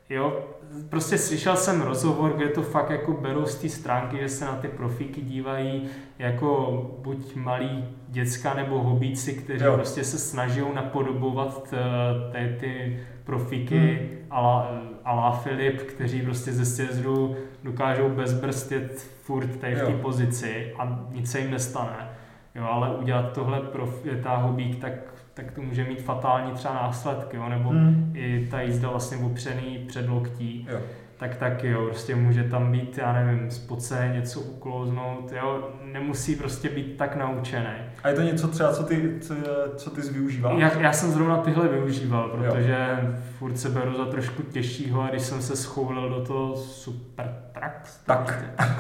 jo, 0.09 0.49
prostě 0.89 1.19
slyšel 1.19 1.57
jsem 1.57 1.81
rozhovor, 1.81 2.33
kde 2.37 2.49
to 2.49 2.63
fakt 2.63 2.91
jako 2.91 3.13
berou 3.13 3.47
z 3.47 3.55
té 3.55 3.69
stránky, 3.69 4.19
že 4.19 4.29
se 4.29 4.45
na 4.45 4.57
ty 4.57 4.69
profíky 4.69 5.21
dívají 5.21 5.89
jako 6.19 6.81
buď 7.03 7.35
malí 7.35 7.85
děcka 8.09 8.55
nebo 8.55 8.83
hobíci, 8.83 9.33
kteří 9.33 9.65
jo. 9.65 9.75
prostě 9.75 10.05
se 10.05 10.19
snaží 10.19 10.61
napodobovat 10.75 11.75
eh, 11.75 12.33
ty, 12.33 12.57
ty 12.61 13.01
profíky 13.25 13.79
hmm. 13.79 14.09
ala, 14.31 14.83
ala 15.05 15.31
Filip, 15.33 15.83
kteří 15.83 16.23
prostě 16.23 16.53
ze 16.53 16.67
sjezdu 16.67 17.37
dokážou 17.65 18.09
bezbrstit 18.09 19.11
furt 19.23 19.57
tady 19.57 19.75
v 19.75 19.87
té 19.87 19.93
pozici 19.93 20.75
a 20.79 21.07
nic 21.13 21.31
se 21.31 21.41
jim 21.41 21.51
nestane. 21.51 22.09
Jo, 22.55 22.65
ale 22.65 22.97
udělat 22.97 23.33
tohle 23.33 23.61
pro 23.61 23.95
ta 24.23 24.37
hobík, 24.37 24.81
tak 24.81 24.93
tak 25.35 25.53
to 25.53 25.63
může 25.63 25.85
mít 25.85 26.03
fatální 26.03 26.53
třeba 26.53 26.75
následky, 26.75 27.37
jo? 27.37 27.49
nebo 27.49 27.71
hmm. 27.71 28.13
i 28.17 28.49
ta 28.51 28.61
jízda 28.61 28.89
vlastně 28.89 29.17
opřený 29.17 29.85
před 29.89 30.09
loktí, 30.09 30.69
jo. 30.71 30.81
tak 31.17 31.37
taky, 31.37 31.69
jo, 31.69 31.87
prostě 31.87 32.15
může 32.15 32.45
tam 32.45 32.73
být, 32.73 32.99
já 32.99 33.13
nevím, 33.13 33.51
spoce, 33.51 34.11
něco 34.15 34.41
uklouznout, 34.41 35.33
jo, 35.33 35.71
nemusí 35.93 36.37
prostě 36.37 36.69
být 36.69 36.97
tak 36.97 37.17
naučený. 37.17 37.75
A 38.03 38.09
je 38.09 38.15
to 38.15 38.23
něco 38.23 38.49
třeba, 38.49 38.73
co 38.73 38.83
ty, 38.83 39.19
co, 39.21 39.35
co 39.77 39.91
ty 39.91 40.03
jsi 40.03 40.13
využíval? 40.13 40.59
Já, 40.59 40.79
já 40.79 40.93
jsem 40.93 41.11
zrovna 41.11 41.37
tyhle 41.37 41.69
využíval, 41.69 42.29
protože 42.29 42.99
jo. 43.03 43.09
furt 43.39 43.59
se 43.59 43.69
beru 43.69 43.97
za 43.97 44.05
trošku 44.05 44.43
těžšího 44.43 45.03
a 45.03 45.11
když 45.11 45.23
jsem 45.23 45.43
se 45.43 45.57
schoulil 45.57 46.09
do 46.09 46.25
toho 46.25 46.57
super 46.57 47.35
track, 47.53 47.89
tak. 48.07 48.45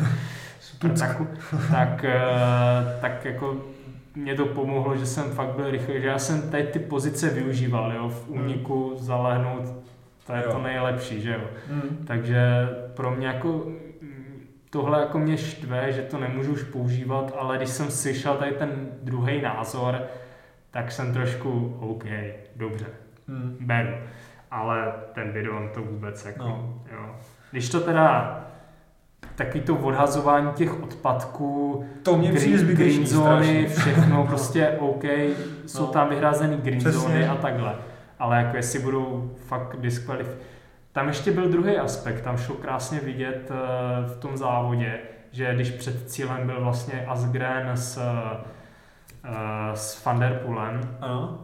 super 0.60 0.90
traku, 0.98 1.26
tak, 1.70 2.04
eh, 2.04 2.20
tak 3.00 3.24
jako 3.24 3.56
mě 4.14 4.34
to 4.34 4.46
pomohlo, 4.46 4.96
že 4.96 5.06
jsem 5.06 5.24
fakt 5.32 5.48
byl 5.56 5.70
rychlý, 5.70 6.00
že 6.00 6.06
já 6.06 6.18
jsem 6.18 6.50
tady 6.50 6.64
ty 6.64 6.78
pozice 6.78 7.30
využíval, 7.30 7.92
jo, 7.92 8.08
v 8.08 8.28
hmm. 8.28 8.42
úniku 8.42 8.92
zalehnout, 8.96 9.62
to 10.26 10.32
je 10.32 10.42
jo. 10.44 10.52
to 10.52 10.58
nejlepší, 10.58 11.20
že 11.20 11.32
jo. 11.32 11.50
Hmm. 11.68 12.04
Takže 12.06 12.68
pro 12.94 13.10
mě 13.10 13.26
jako 13.26 13.66
tohle 14.70 15.00
jako 15.00 15.18
mě 15.18 15.36
štve, 15.36 15.92
že 15.92 16.02
to 16.02 16.18
nemůžu 16.18 16.52
už 16.52 16.62
používat, 16.62 17.34
ale 17.38 17.56
když 17.56 17.68
jsem 17.68 17.90
slyšel 17.90 18.36
tady 18.36 18.52
ten 18.52 18.88
druhý 19.02 19.42
názor, 19.42 20.02
tak 20.70 20.92
jsem 20.92 21.12
trošku 21.12 21.76
OK, 21.80 22.04
dobře, 22.56 22.86
hmm. 23.28 23.56
beru. 23.60 23.94
Ale 24.50 24.92
ten 25.14 25.32
video 25.32 25.70
to 25.74 25.82
vůbec 25.82 26.24
jako, 26.24 26.44
no. 26.44 26.82
jo. 26.92 27.16
Když 27.50 27.68
to 27.68 27.80
teda 27.80 28.36
taky 29.40 29.60
to 29.60 29.76
odhazování 29.76 30.52
těch 30.52 30.82
odpadků, 30.82 31.84
to 32.02 32.16
mě 32.16 32.32
green, 32.32 32.66
green 32.66 33.06
zóny, 33.06 33.66
všechno 33.66 34.26
prostě 34.28 34.68
OK, 34.78 35.04
jsou 35.66 35.86
no. 35.86 35.92
tam 35.92 36.08
vyhrazený 36.08 36.56
green 36.56 36.78
Přesně. 36.78 37.00
zóny 37.00 37.28
a 37.28 37.34
takhle. 37.34 37.74
Ale 38.18 38.36
jako 38.36 38.56
jestli 38.56 38.78
budou 38.78 39.34
fakt 39.46 39.76
diskvalif... 39.80 40.36
Tam 40.92 41.08
ještě 41.08 41.32
byl 41.32 41.48
druhý 41.48 41.76
aspekt, 41.76 42.20
tam 42.20 42.36
šlo 42.36 42.54
krásně 42.54 43.00
vidět 43.00 43.50
uh, 43.50 43.56
v 44.10 44.18
tom 44.18 44.36
závodě, 44.36 44.98
že 45.32 45.54
když 45.54 45.70
před 45.70 46.10
cílem 46.10 46.46
byl 46.46 46.60
vlastně 46.60 47.06
Asgren 47.06 47.70
s, 47.74 47.96
uh, 47.96 49.32
s 49.74 50.04
Van 50.04 50.20
Der 50.20 50.40
Poolem, 50.44 50.96
ano. 51.00 51.40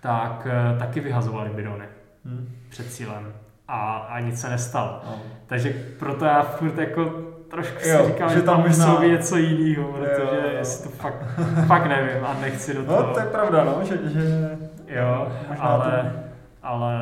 tak 0.00 0.46
uh, 0.46 0.78
taky 0.78 1.00
vyhazovali 1.00 1.50
bidony 1.50 1.84
hmm. 2.24 2.48
před 2.68 2.92
cílem 2.92 3.32
a, 3.68 3.96
a 3.96 4.20
nic 4.20 4.40
se 4.40 4.50
nestalo. 4.50 5.00
No. 5.06 5.22
Takže 5.46 5.74
proto 5.98 6.24
já 6.24 6.42
furt 6.42 6.78
jako 6.78 7.25
trošku 7.50 7.88
jo, 7.88 7.98
si 7.98 8.06
říkám, 8.06 8.30
že 8.30 8.42
tam 8.42 8.62
možná... 8.62 8.96
být 9.00 9.08
něco 9.08 9.36
jiného, 9.36 9.92
protože 9.92 10.10
jo, 10.18 10.28
jo. 10.32 10.58
jestli 10.58 10.90
to 10.90 10.96
fakt, 10.96 11.24
fakt 11.66 11.86
nevím 11.86 12.24
a 12.24 12.36
nechci 12.40 12.74
do 12.74 12.84
toho. 12.84 13.02
No 13.02 13.14
to 13.14 13.20
je 13.20 13.26
pravda, 13.26 13.64
no, 13.64 13.84
že, 13.84 13.98
že 14.04 14.58
jo, 14.88 15.32
ale, 15.58 16.12
to... 16.12 16.18
ale 16.62 16.94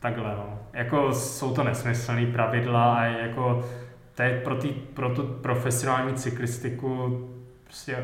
takhle, 0.00 0.34
no. 0.36 0.58
Jako 0.72 1.12
jsou 1.12 1.54
to 1.54 1.64
nesmyslné 1.64 2.26
pravidla 2.26 2.94
a 2.94 3.04
jako 3.04 3.64
to 4.14 4.22
je 4.22 4.40
pro, 4.44 4.54
tý, 4.54 4.68
pro 4.68 5.14
tu 5.14 5.22
profesionální 5.22 6.14
cyklistiku 6.14 7.20
prostě 7.64 7.96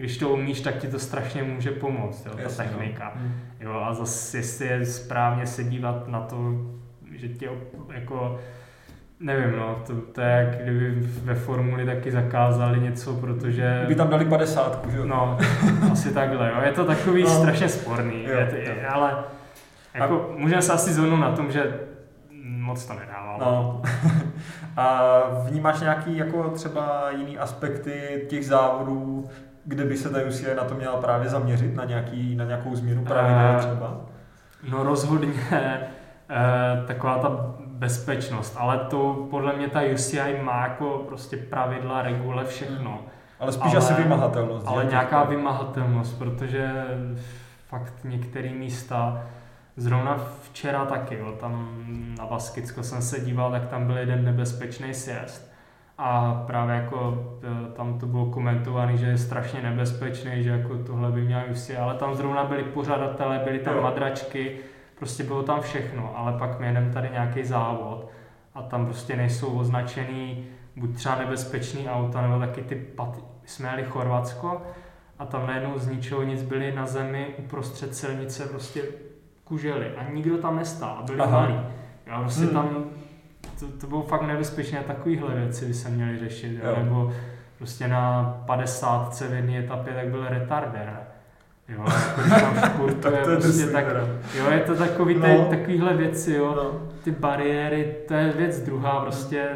když 0.00 0.18
to 0.18 0.28
umíš, 0.28 0.60
tak 0.60 0.76
ti 0.76 0.88
to 0.88 0.98
strašně 0.98 1.42
může 1.42 1.70
pomoct, 1.70 2.26
jo, 2.26 2.32
Jasně, 2.38 2.64
ta 2.64 2.70
no. 2.70 2.78
technika. 2.78 3.12
No. 3.16 3.30
Jo, 3.60 3.82
a 3.84 3.94
zase, 3.94 4.36
jestli 4.36 4.66
je 4.66 4.86
správně 4.86 5.46
se 5.46 5.64
dívat 5.64 6.08
na 6.08 6.20
to, 6.20 6.36
že 7.12 7.28
tě 7.28 7.50
jako 7.94 8.40
Nevím, 9.20 9.56
no, 9.56 9.82
to, 9.86 9.92
to 9.96 10.20
je 10.20 10.30
jak 10.30 10.62
kdyby 10.62 10.94
ve 11.00 11.34
formuli 11.34 11.86
taky 11.86 12.10
zakázali 12.12 12.80
něco, 12.80 13.14
protože... 13.14 13.84
By 13.88 13.94
tam 13.94 14.08
dali 14.08 14.24
50, 14.24 14.86
že 14.90 14.96
jo? 14.96 15.04
No, 15.04 15.38
asi 15.92 16.14
takhle, 16.14 16.52
jo. 16.54 16.62
Je 16.64 16.72
to 16.72 16.84
takový 16.84 17.22
no. 17.28 17.28
strašně 17.28 17.68
sporný, 17.68 18.24
jo, 18.24 18.38
je 18.38 18.46
to, 18.46 18.56
je, 18.56 18.86
ale 18.86 19.24
jako, 19.94 20.30
a... 20.34 20.38
můžeme 20.38 20.62
se 20.62 20.72
asi 20.72 20.92
zhodnout 20.92 21.16
na 21.16 21.32
tom, 21.32 21.52
že 21.52 21.80
moc 22.44 22.86
to 22.86 22.94
nedává. 22.94 23.36
No. 23.40 23.82
A 24.76 25.12
vnímáš 25.48 25.80
nějaký 25.80 26.16
jako 26.16 26.50
třeba 26.50 27.10
jiný 27.10 27.38
aspekty 27.38 28.26
těch 28.28 28.46
závodů, 28.46 29.24
kde 29.64 29.84
by 29.84 29.96
se 29.96 30.10
ta 30.10 30.18
UCI 30.28 30.54
na 30.54 30.64
to 30.64 30.74
měla 30.74 31.00
právě 31.00 31.28
zaměřit, 31.28 31.74
na, 31.74 31.84
nějaký, 31.84 32.36
na 32.36 32.44
nějakou 32.44 32.76
změnu 32.76 33.04
pravidel 33.04 33.54
uh, 33.54 33.60
třeba? 33.60 34.00
No 34.70 34.82
rozhodně 34.82 35.28
uh, 35.28 36.86
taková 36.86 37.18
ta 37.18 37.54
bezpečnost, 37.80 38.56
ale 38.58 38.78
to 38.78 39.26
podle 39.30 39.56
mě 39.56 39.68
ta 39.68 39.80
UCI 39.94 40.40
má 40.42 40.62
jako 40.62 41.04
prostě 41.08 41.36
pravidla, 41.36 42.02
regule, 42.02 42.44
všechno. 42.44 42.90
Hmm. 42.90 43.08
Ale 43.40 43.52
spíš 43.52 43.74
ale, 43.74 43.76
asi 43.76 43.94
vymahatelnost. 43.94 44.66
Ale 44.66 44.84
nějaká 44.84 45.24
vymahatelnost, 45.24 46.18
protože 46.18 46.72
fakt 47.68 47.94
některé 48.04 48.50
místa, 48.50 49.22
zrovna 49.76 50.16
včera 50.42 50.84
taky, 50.84 51.18
jo, 51.18 51.32
tam 51.40 51.84
na 52.18 52.26
Baskicko 52.26 52.82
jsem 52.82 53.02
se 53.02 53.20
díval, 53.20 53.50
tak 53.50 53.66
tam 53.66 53.86
byl 53.86 53.98
jeden 53.98 54.24
nebezpečný 54.24 54.94
sjezd. 54.94 55.50
A 55.98 56.34
právě 56.46 56.74
jako 56.74 57.24
e, 57.42 57.72
tam 57.72 57.98
to 57.98 58.06
bylo 58.06 58.26
komentované, 58.26 58.96
že 58.96 59.06
je 59.06 59.18
strašně 59.18 59.62
nebezpečný, 59.62 60.42
že 60.42 60.50
jako 60.50 60.78
tohle 60.78 61.12
by 61.12 61.20
měla 61.20 61.44
UCI, 61.44 61.76
ale 61.76 61.94
tam 61.94 62.14
zrovna 62.14 62.44
byli 62.44 62.62
pořadatelé, 62.62 63.38
byly 63.44 63.58
tam 63.58 63.76
jo. 63.76 63.82
madračky, 63.82 64.58
prostě 65.00 65.24
bylo 65.24 65.42
tam 65.42 65.60
všechno, 65.60 66.18
ale 66.18 66.38
pak 66.38 66.60
my 66.60 66.66
jedeme 66.66 66.92
tady 66.92 67.08
nějaký 67.12 67.44
závod 67.44 68.08
a 68.54 68.62
tam 68.62 68.84
prostě 68.86 69.16
nejsou 69.16 69.58
označený 69.58 70.46
buď 70.76 70.94
třeba 70.94 71.18
nebezpečný 71.18 71.88
auta, 71.88 72.22
nebo 72.22 72.38
taky 72.38 72.62
ty 72.62 72.74
paty. 72.74 73.20
My 73.42 73.48
jsme 73.48 73.68
jeli 73.68 73.84
Chorvatsko 73.84 74.62
a 75.18 75.26
tam 75.26 75.46
najednou 75.46 75.78
z 75.78 75.88
ničeho 75.88 76.22
nic 76.22 76.42
byli 76.42 76.72
na 76.72 76.86
zemi 76.86 77.26
uprostřed 77.38 77.94
silnice 77.94 78.46
prostě 78.46 78.82
kuželi 79.44 79.96
a 79.96 80.10
nikdo 80.10 80.38
tam 80.38 80.56
nestál 80.56 80.96
a 80.98 81.02
byli 81.02 81.20
Aha. 81.20 81.40
malí. 81.40 81.60
Já 82.06 82.20
prostě 82.20 82.44
hmm. 82.44 82.52
tam, 82.52 82.84
to, 83.60 83.66
to 83.80 83.86
bylo 83.86 84.02
fakt 84.02 84.22
nebezpečné 84.22 84.78
a 84.78 84.82
takovýhle 84.82 85.34
věci 85.34 85.66
by 85.66 85.74
se 85.74 85.88
měly 85.88 86.18
řešit. 86.18 86.60
Jo. 86.64 86.76
Nebo 86.78 87.12
prostě 87.58 87.88
na 87.88 88.24
50 88.46 89.20
v 89.20 89.32
jedné 89.32 89.58
etapě 89.58 89.94
tak 89.94 90.08
byl 90.08 90.28
retardér 90.28 91.09
Jo, 91.70 91.84
jako 92.30 92.94
tak 93.00 93.12
to 93.24 93.30
je 93.30 93.36
prostě 93.36 93.66
tak, 93.66 93.84
jo, 94.34 94.50
je 94.50 94.60
to 94.60 94.74
takový, 94.74 95.14
no. 95.14 95.46
takovýhle 95.50 95.96
věci, 95.96 96.32
jo, 96.32 96.54
no. 96.56 96.88
ty 97.04 97.10
bariéry, 97.10 97.96
to 98.08 98.14
je 98.14 98.32
věc 98.32 98.60
druhá, 98.60 99.00
prostě, 99.00 99.48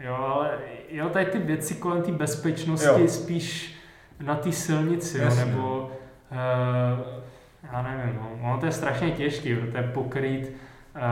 jo, 0.00 0.14
ale 0.14 0.50
jo, 0.90 1.08
tady 1.08 1.26
ty 1.26 1.38
věci 1.38 1.74
kolem 1.74 2.02
té 2.02 2.12
bezpečnosti 2.12 3.00
jo. 3.00 3.08
spíš 3.08 3.76
na 4.20 4.34
té 4.34 4.52
silnici, 4.52 5.18
jo, 5.18 5.34
nebo, 5.34 5.90
uh, 6.30 7.06
já 7.72 7.82
nevím, 7.82 8.16
no, 8.16 8.48
ono 8.48 8.60
to 8.60 8.66
je 8.66 8.72
strašně 8.72 9.10
to 9.10 9.76
je 9.76 9.90
pokrýt 9.94 10.52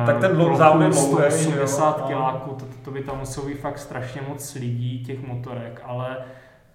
uh, 0.00 0.06
tak 0.06 0.18
ten 0.20 0.56
závod 0.56 0.82
je 0.82 0.92
180 0.92 2.06
kiláků, 2.06 2.50
to, 2.50 2.64
to, 2.64 2.74
to 2.84 2.90
by 2.90 3.00
tam 3.00 3.18
muselo 3.18 3.46
být 3.46 3.60
fakt 3.60 3.78
strašně 3.78 4.20
moc 4.28 4.54
lidí, 4.54 5.04
těch 5.04 5.26
motorek, 5.26 5.80
ale 5.84 6.16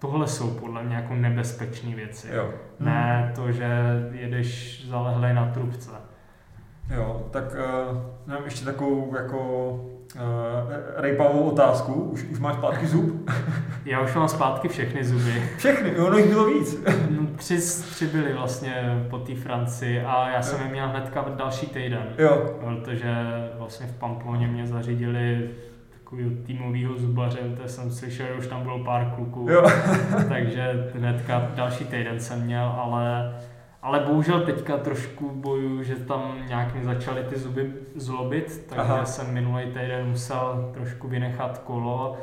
tohle 0.00 0.26
jsou 0.26 0.50
podle 0.50 0.82
mě 0.82 0.96
jako 0.96 1.14
nebezpečné 1.14 1.94
věci. 1.94 2.28
Jo. 2.32 2.50
Ne 2.80 3.32
to, 3.34 3.52
že 3.52 3.68
jedeš 4.12 4.82
zalehlej 4.88 5.34
na 5.34 5.46
trubce. 5.46 5.90
Jo, 6.94 7.26
tak 7.30 7.44
uh, 7.44 7.98
mám 8.26 8.44
ještě 8.44 8.64
takovou 8.64 9.14
jako 9.16 9.70
uh, 10.14 10.20
rejpavou 10.96 11.40
otázku. 11.40 11.92
Už, 11.92 12.24
už 12.24 12.38
máš 12.38 12.54
zpátky 12.54 12.86
zub? 12.86 13.30
Já 13.84 14.00
už 14.00 14.14
mám 14.14 14.28
zpátky 14.28 14.68
všechny 14.68 15.04
zuby. 15.04 15.42
Všechny? 15.56 15.96
Ono 15.96 16.18
jich 16.18 16.28
bylo 16.28 16.46
víc. 16.46 16.84
no, 17.10 17.26
tři, 17.36 17.56
tři 17.90 18.06
byly 18.06 18.32
vlastně 18.32 19.06
po 19.10 19.18
té 19.18 19.34
Francii 19.34 20.00
a 20.00 20.28
já 20.28 20.42
jsem 20.42 20.60
je 20.60 20.68
měl 20.68 20.88
hnedka 20.88 21.24
další 21.36 21.66
týden. 21.66 22.14
Jo. 22.18 22.56
Protože 22.60 23.14
vlastně 23.58 23.86
v 23.86 23.98
Pamploně 23.98 24.46
mě 24.46 24.66
zařídili 24.66 25.50
takového 26.10 26.30
týmového 26.46 26.98
zubaře, 26.98 27.38
to 27.62 27.68
jsem 27.68 27.90
slyšel, 27.90 28.26
že 28.26 28.34
už 28.34 28.46
tam 28.46 28.62
bylo 28.62 28.84
pár 28.84 29.12
kluků, 29.14 29.46
jo. 29.50 29.62
takže 30.28 30.90
hnedka 30.94 31.50
další 31.54 31.84
týden 31.84 32.20
jsem 32.20 32.42
měl, 32.42 32.64
ale, 32.64 33.34
Ale 33.82 34.00
bohužel 34.00 34.40
teďka 34.40 34.76
trošku 34.76 35.30
boju, 35.30 35.82
že 35.82 35.96
tam 35.96 36.36
nějak 36.48 36.74
mi 36.74 36.84
začaly 36.84 37.22
ty 37.22 37.38
zuby 37.38 37.72
zlobit, 37.96 38.66
takže 38.68 38.92
Aha. 38.92 39.04
jsem 39.04 39.34
minulý 39.34 39.66
týden 39.66 40.06
musel 40.06 40.70
trošku 40.74 41.08
vynechat 41.08 41.58
kolo. 41.58 42.18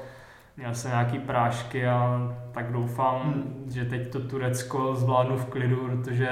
Měl 0.58 0.74
jsem 0.74 0.92
nějaký 0.92 1.20
prášky 1.20 1.88
a 1.88 2.32
tak 2.52 2.72
doufám, 2.72 3.22
hmm. 3.22 3.72
že 3.74 3.86
teď 3.86 4.12
to 4.12 4.20
Turecko 4.20 4.96
zvládnu 4.96 5.38
v 5.38 5.46
klidu, 5.46 5.88
protože 5.88 6.30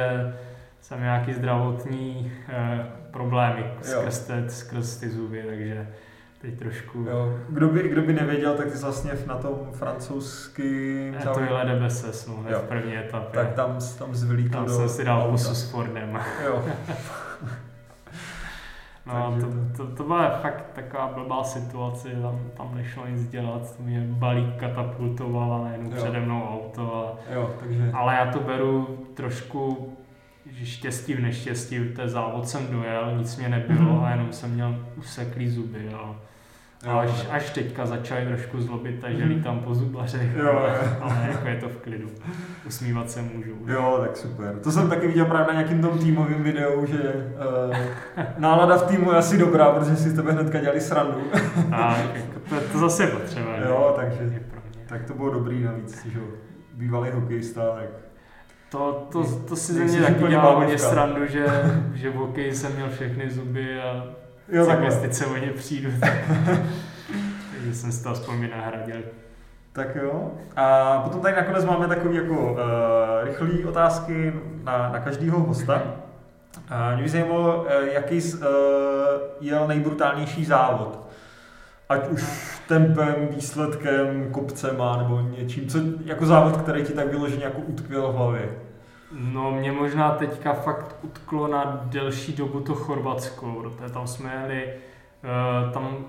jsem 0.82 1.02
nějaký 1.02 1.34
zdravotní 1.34 2.32
eh, 2.50 2.86
problémy 3.12 3.66
skrz, 3.82 4.28
te, 4.28 4.50
skrz 4.50 4.98
ty 4.98 5.10
zuby, 5.10 5.44
takže 5.48 5.88
teď 6.46 6.60
trošku... 6.60 7.06
Jo. 7.10 7.40
Kdo, 7.50 7.70
by, 7.70 7.90
kdo 7.90 8.02
by 8.02 8.14
nevěděl, 8.14 8.54
tak 8.54 8.72
ty 8.72 8.78
vlastně 8.78 9.12
na 9.28 9.36
tom 9.36 9.54
francouzsky... 9.74 10.96
Je 11.20 11.30
to 11.34 11.40
je 11.40 11.50
Ledebeses, 11.50 12.28
no, 12.28 12.34
v 12.34 12.68
první 12.68 12.98
etapě. 12.98 13.40
Tak 13.40 13.54
tam, 13.54 13.78
tam 14.00 14.16
zvylítl 14.16 14.54
Tam 14.54 14.66
do 14.66 14.74
jsem 14.74 14.90
si 14.90 15.06
dal 15.06 15.32
pusu 15.32 15.56
s 15.56 15.72
Fordem. 15.72 16.20
Jo. 16.46 16.66
No, 19.06 19.38
to, 19.42 19.78
to, 19.78 19.96
to 19.96 20.04
byla 20.04 20.30
fakt 20.30 20.66
taková 20.74 21.08
blbá 21.08 21.44
situace, 21.44 22.10
tam, 22.10 22.40
tam 22.58 22.76
nešlo 22.76 23.08
nic 23.08 23.30
dělat, 23.30 23.80
mě 23.80 24.06
balík 24.10 24.56
katapultoval 24.60 25.54
a 25.54 25.64
najednou 25.64 25.90
přede 25.90 26.20
mnou 26.20 26.50
auto. 26.50 26.96
A, 26.96 27.34
jo, 27.34 27.56
takže... 27.60 27.92
Ale 27.94 28.16
já 28.16 28.32
to 28.32 28.40
beru 28.40 28.98
trošku 29.14 29.92
že 30.52 30.66
štěstí 30.66 31.14
v 31.14 31.20
neštěstí, 31.20 31.80
ten 31.96 32.10
závod 32.10 32.48
jsem 32.48 32.68
dojel, 32.68 33.18
nic 33.18 33.38
mě 33.38 33.50
nebylo 33.50 33.92
mm-hmm. 33.92 34.04
a 34.04 34.12
jenom 34.12 34.34
jsem 34.34 34.52
měl 34.52 34.76
useklý 34.98 35.50
zuby. 35.50 35.90
A, 35.94 36.16
a 36.88 37.00
až, 37.00 37.28
až 37.30 37.50
teďka 37.50 37.86
začali 37.86 38.26
trošku 38.26 38.62
zlobit, 38.62 39.00
takže 39.02 39.26
mm. 39.26 39.30
lítám 39.30 39.60
po 39.60 39.76
zubařech, 39.76 40.36
jo, 40.36 40.50
ale, 40.50 40.80
ale 41.02 41.28
jako 41.32 41.48
je 41.48 41.56
to 41.56 41.70
v 41.70 41.78
klidu. 41.78 42.10
Usmívat 42.68 43.10
se 43.10 43.22
můžu. 43.22 43.52
Jo, 43.68 43.98
tak 44.02 44.18
super. 44.18 44.60
To 44.64 44.72
jsem 44.72 44.90
taky 44.90 45.08
viděl 45.08 45.26
právě 45.26 45.48
na 45.48 45.54
nějakým 45.54 45.82
tom 45.82 46.00
týmovém 46.00 46.44
videu, 46.44 46.86
že 46.86 46.98
uh, 47.68 47.76
nálada 48.38 48.78
v 48.78 48.88
týmu 48.88 49.12
je 49.12 49.18
asi 49.18 49.38
dobrá, 49.38 49.72
protože 49.72 49.96
si 49.96 50.10
z 50.10 50.16
tebe 50.16 50.32
hnedka 50.32 50.60
dělali 50.60 50.82
srandu. 50.82 51.22
a, 51.72 51.98
to, 52.50 52.56
to 52.72 52.80
zase 52.80 53.08
potřeba. 53.08 53.58
Jo, 53.68 53.94
takže 53.96 54.44
tak 54.86 55.04
to 55.04 55.14
bylo 55.14 55.34
dobrý 55.34 55.64
navíc, 55.64 56.06
že 56.06 56.20
bývalý 56.74 57.12
hokejista, 57.12 57.62
tak 57.62 57.90
to, 58.70 59.08
to, 59.12 59.24
to 59.24 59.56
si 59.56 59.74
ze 59.74 59.84
mě 59.84 60.02
taky 60.02 60.28
dělá 60.28 60.56
hodně 60.56 60.78
srandu, 60.78 61.28
že, 61.28 61.46
že 61.94 62.10
v 62.10 62.14
hokeji 62.14 62.56
jsem 62.56 62.76
měl 62.76 62.90
všechny 62.90 63.30
zuby 63.30 63.82
a 63.82 64.06
jo, 64.50 64.66
cyklistice 64.66 65.26
o 65.26 65.38
ně 65.38 65.52
přijdu, 65.52 65.90
tak, 66.00 66.14
takže 67.52 67.76
jsem 67.76 67.92
si 67.92 68.04
to 68.04 68.10
aspoň 68.10 68.42
vynahradil. 68.42 69.02
Tak 69.76 69.96
jo. 69.96 70.32
A 70.56 70.98
potom 71.04 71.22
tady 71.22 71.36
nakonec 71.36 71.66
máme 71.66 71.88
takové 71.88 72.16
jako 72.16 72.52
uh, 72.52 72.58
rychlé 73.24 73.70
otázky 73.70 74.34
na, 74.64 74.90
na 74.90 75.00
každého 75.00 75.40
hosta. 75.40 75.82
Uh, 76.72 76.94
mě 76.94 77.04
by 77.04 77.10
zajímalo, 77.10 77.62
uh, 77.62 77.88
jaký 77.92 78.22
uh, 78.34 78.42
jel 79.42 79.68
nejbrutálnější 79.68 80.46
závod. 80.46 81.00
Ať 81.90 82.10
už 82.10 82.24
tempem, 82.68 83.16
výsledkem, 83.36 84.32
kopcema 84.32 84.98
nebo 84.98 85.22
něčím, 85.22 85.68
co, 85.68 85.80
jako 86.06 86.26
závod, 86.26 86.58
který 86.58 86.84
ti 86.84 86.94
tak 86.94 87.08
vyloženě 87.08 87.44
jako 87.44 87.62
utkvěl 87.62 88.12
v 88.12 88.16
hlavě. 88.16 88.50
No 89.20 89.52
mě 89.52 89.72
možná 89.72 90.12
teďka 90.12 90.54
fakt 90.54 90.96
utklo 91.02 91.48
na 91.48 91.82
delší 91.84 92.34
dobu 92.34 92.60
to 92.60 92.76
Chorvatsko, 92.76 93.54
protože 93.62 93.94
tam 93.94 94.08
jsme 94.08 94.34
jeli, 94.42 94.74
uh, 95.24 95.72
tam 95.72 96.06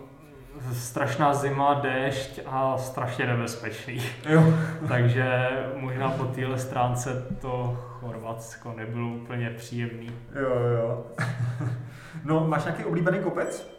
strašná 0.73 1.35
zima, 1.35 1.75
déšť 1.75 2.41
a 2.47 2.79
strašně 2.79 3.27
nebezpečný. 3.27 4.03
Jo. 4.29 4.43
Takže 4.89 5.49
možná 5.77 6.11
po 6.11 6.25
téhle 6.25 6.59
stránce 6.59 7.27
to 7.41 7.79
Chorvatsko 7.83 8.75
nebylo 8.77 9.09
úplně 9.09 9.51
příjemný. 9.51 10.11
Jo, 10.35 10.51
jo. 10.51 11.07
No, 12.25 12.47
máš 12.47 12.65
nějaký 12.65 12.85
oblíbený 12.85 13.19
kopec? 13.19 13.71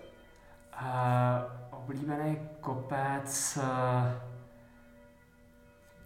Uh, 0.81 1.77
oblíbený 1.83 2.39
kopec... 2.61 3.59
Uh, 3.61 4.11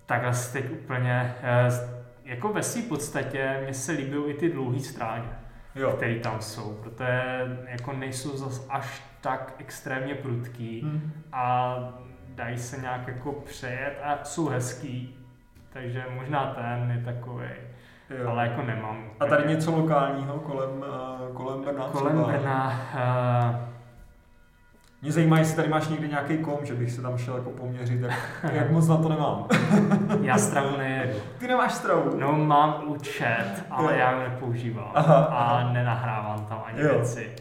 takhle 0.06 0.32
teď 0.54 0.72
úplně... 0.72 1.36
Uh, 1.68 2.01
jako 2.26 2.54
ve 2.54 2.64
své 2.64 2.82
podstatě 2.82 3.60
mně 3.64 3.74
se 3.74 3.92
líbí 3.92 4.18
i 4.28 4.34
ty 4.34 4.50
dlouhé 4.50 4.80
stráně, 4.80 5.30
které 5.96 6.20
tam 6.20 6.42
jsou, 6.42 6.80
protože 6.84 7.22
jako 7.68 7.94
nejsou 7.94 8.38
zas 8.38 8.68
až 8.70 9.04
tak 9.22 9.56
extrémně 9.58 10.16
prudký 10.16 10.82
hmm. 10.82 11.12
a 11.34 11.76
dají 12.36 12.58
se 12.58 12.82
nějak 12.82 13.08
jako 13.08 13.32
přejet 13.32 14.00
a 14.04 14.24
jsou 14.24 14.48
hezký, 14.48 15.18
takže 15.70 16.06
možná 16.16 16.54
ten 16.54 16.92
je 16.98 17.14
takový. 17.14 17.46
Jo. 18.10 18.30
Ale 18.30 18.48
jako 18.48 18.62
nemám. 18.62 19.04
A 19.20 19.26
tady 19.26 19.50
něco 19.50 19.72
lokálního 19.72 20.40
kolem, 20.40 20.70
uh, 20.70 21.36
kolem 21.36 21.62
Brna? 21.62 21.84
Kolem 21.84 22.24
třeba? 22.24 22.38
Brna. 22.38 22.82
Uh, 22.94 23.71
mě 25.02 25.12
zajímá, 25.12 25.39
jestli 25.39 25.56
tady 25.56 25.68
máš 25.68 25.88
někdy 25.88 26.08
nějaký 26.08 26.38
kom, 26.38 26.58
že 26.64 26.74
bych 26.74 26.91
se 26.91 27.02
tam 27.02 27.18
šel 27.18 27.36
jako 27.36 27.49
poměřit, 27.49 28.02
jak, 28.02 28.14
jak 28.54 28.72
moc 28.72 28.88
na 28.88 28.97
to 28.97 29.10
nemám. 29.10 29.47
já 30.22 30.38
stravu 30.38 30.78
nejedu. 30.78 31.20
Ty 31.38 31.47
nemáš 31.47 31.74
stravu? 31.74 32.20
No 32.20 32.32
mám 32.32 32.84
účet, 32.88 33.66
ale 33.70 33.93
jo. 33.93 33.99
já 33.99 34.16
ho 34.16 34.20
nepoužívám 34.20 34.91
aha, 34.93 35.16
a 35.16 35.43
aha. 35.43 35.74
nenahrávám 35.74 36.45
tam 36.45 36.64
ani 36.66 36.82
jo. 36.82 36.89
věci. 36.89 37.32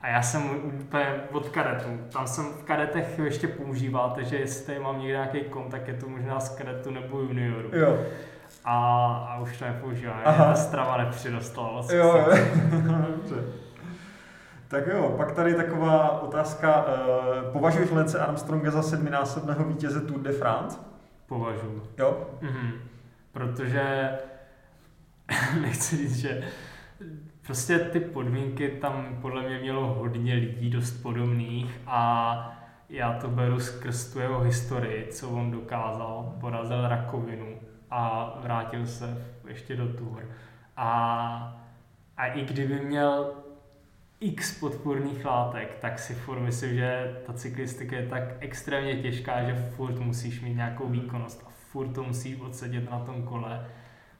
A 0.00 0.08
já 0.08 0.22
jsem 0.22 0.42
úplně 0.64 1.06
od 1.32 1.48
kadetu. 1.48 1.88
Tam 2.12 2.26
jsem 2.26 2.44
v 2.44 2.62
kadetech 2.62 3.18
ještě 3.18 3.48
používal, 3.48 4.12
takže 4.14 4.36
jestli 4.36 4.66
tady 4.66 4.78
mám 4.78 4.98
někde 4.98 5.12
nějaký 5.12 5.40
kom, 5.40 5.70
tak 5.70 5.88
je 5.88 5.94
to 5.94 6.08
možná 6.08 6.40
z 6.40 6.48
kadetu 6.48 6.90
nebo 6.90 7.20
junioru. 7.20 7.68
Jo. 7.72 7.98
A, 8.64 9.06
a 9.30 9.40
už 9.40 9.56
to 9.56 9.64
nepoužívám. 9.64 10.20
Ta 10.24 10.54
strava 10.54 10.96
nepřidostala. 10.96 11.82
Jo, 11.92 12.16
jo. 12.16 12.38
Tak 14.68 14.86
jo, 14.86 15.14
pak 15.16 15.32
tady 15.32 15.54
taková 15.54 16.22
otázka. 16.22 16.84
Uh, 16.86 17.52
považuješ 17.52 17.90
Lence 17.90 18.18
Armstronga 18.18 18.70
za 18.70 18.82
sedminásobného 18.82 19.64
vítěze 19.64 20.00
Tour 20.00 20.20
de 20.20 20.32
France? 20.32 20.78
Považuji. 21.26 21.82
Jo? 21.98 22.30
Mhm. 22.40 22.72
Protože 23.32 24.10
nechci 25.60 25.96
říct, 25.96 26.16
že 26.16 26.42
prostě 27.46 27.78
ty 27.78 28.00
podmínky 28.00 28.68
tam 28.68 29.18
podle 29.20 29.42
mě 29.42 29.58
mělo 29.58 29.94
hodně 29.94 30.34
lidí 30.34 30.70
dost 30.70 30.90
podobných 30.90 31.80
a 31.86 32.58
já 32.88 33.12
to 33.12 33.28
beru 33.28 33.60
skrz 33.60 34.12
tu 34.12 34.20
jeho 34.20 34.40
historii, 34.40 35.08
co 35.12 35.28
on 35.28 35.50
dokázal, 35.50 36.36
porazil 36.40 36.88
rakovinu 36.88 37.58
a 37.90 38.32
vrátil 38.42 38.86
se 38.86 39.26
ještě 39.48 39.76
do 39.76 39.92
Tour. 39.92 40.24
A, 40.76 41.62
a 42.16 42.26
i 42.26 42.44
kdyby 42.44 42.80
měl 42.80 43.32
x 44.20 44.60
podpůrných 44.60 45.24
látek, 45.24 45.78
tak 45.80 45.98
si 45.98 46.14
furt 46.14 46.40
myslím, 46.40 46.74
že 46.74 47.16
ta 47.26 47.32
cyklistika 47.32 47.96
je 47.96 48.06
tak 48.06 48.22
extrémně 48.40 48.96
těžká, 48.96 49.44
že 49.44 49.54
furt 49.54 49.98
musíš 49.98 50.40
mít 50.40 50.54
nějakou 50.54 50.86
výkonnost 50.88 51.44
a 51.46 51.50
furt 51.50 51.88
to 51.88 52.02
musíš 52.02 52.40
odsedět 52.40 52.90
na 52.90 52.98
tom 52.98 53.22
kole, 53.22 53.66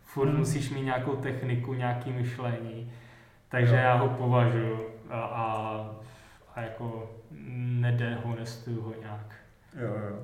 furt 0.02 0.28
hmm. 0.28 0.38
musíš 0.38 0.70
mít 0.70 0.82
nějakou 0.82 1.16
techniku, 1.16 1.74
nějaký 1.74 2.12
myšlení, 2.12 2.92
takže 3.48 3.74
jo. 3.74 3.80
já 3.80 3.94
ho 3.94 4.08
považuji 4.08 5.00
a, 5.10 5.20
a, 5.20 5.90
a 6.54 6.60
jako 6.60 7.10
nedehonestuju 7.80 8.82
ho 8.82 8.94
nějak. 9.00 9.34
Jo, 9.80 9.94
jo. 10.10 10.18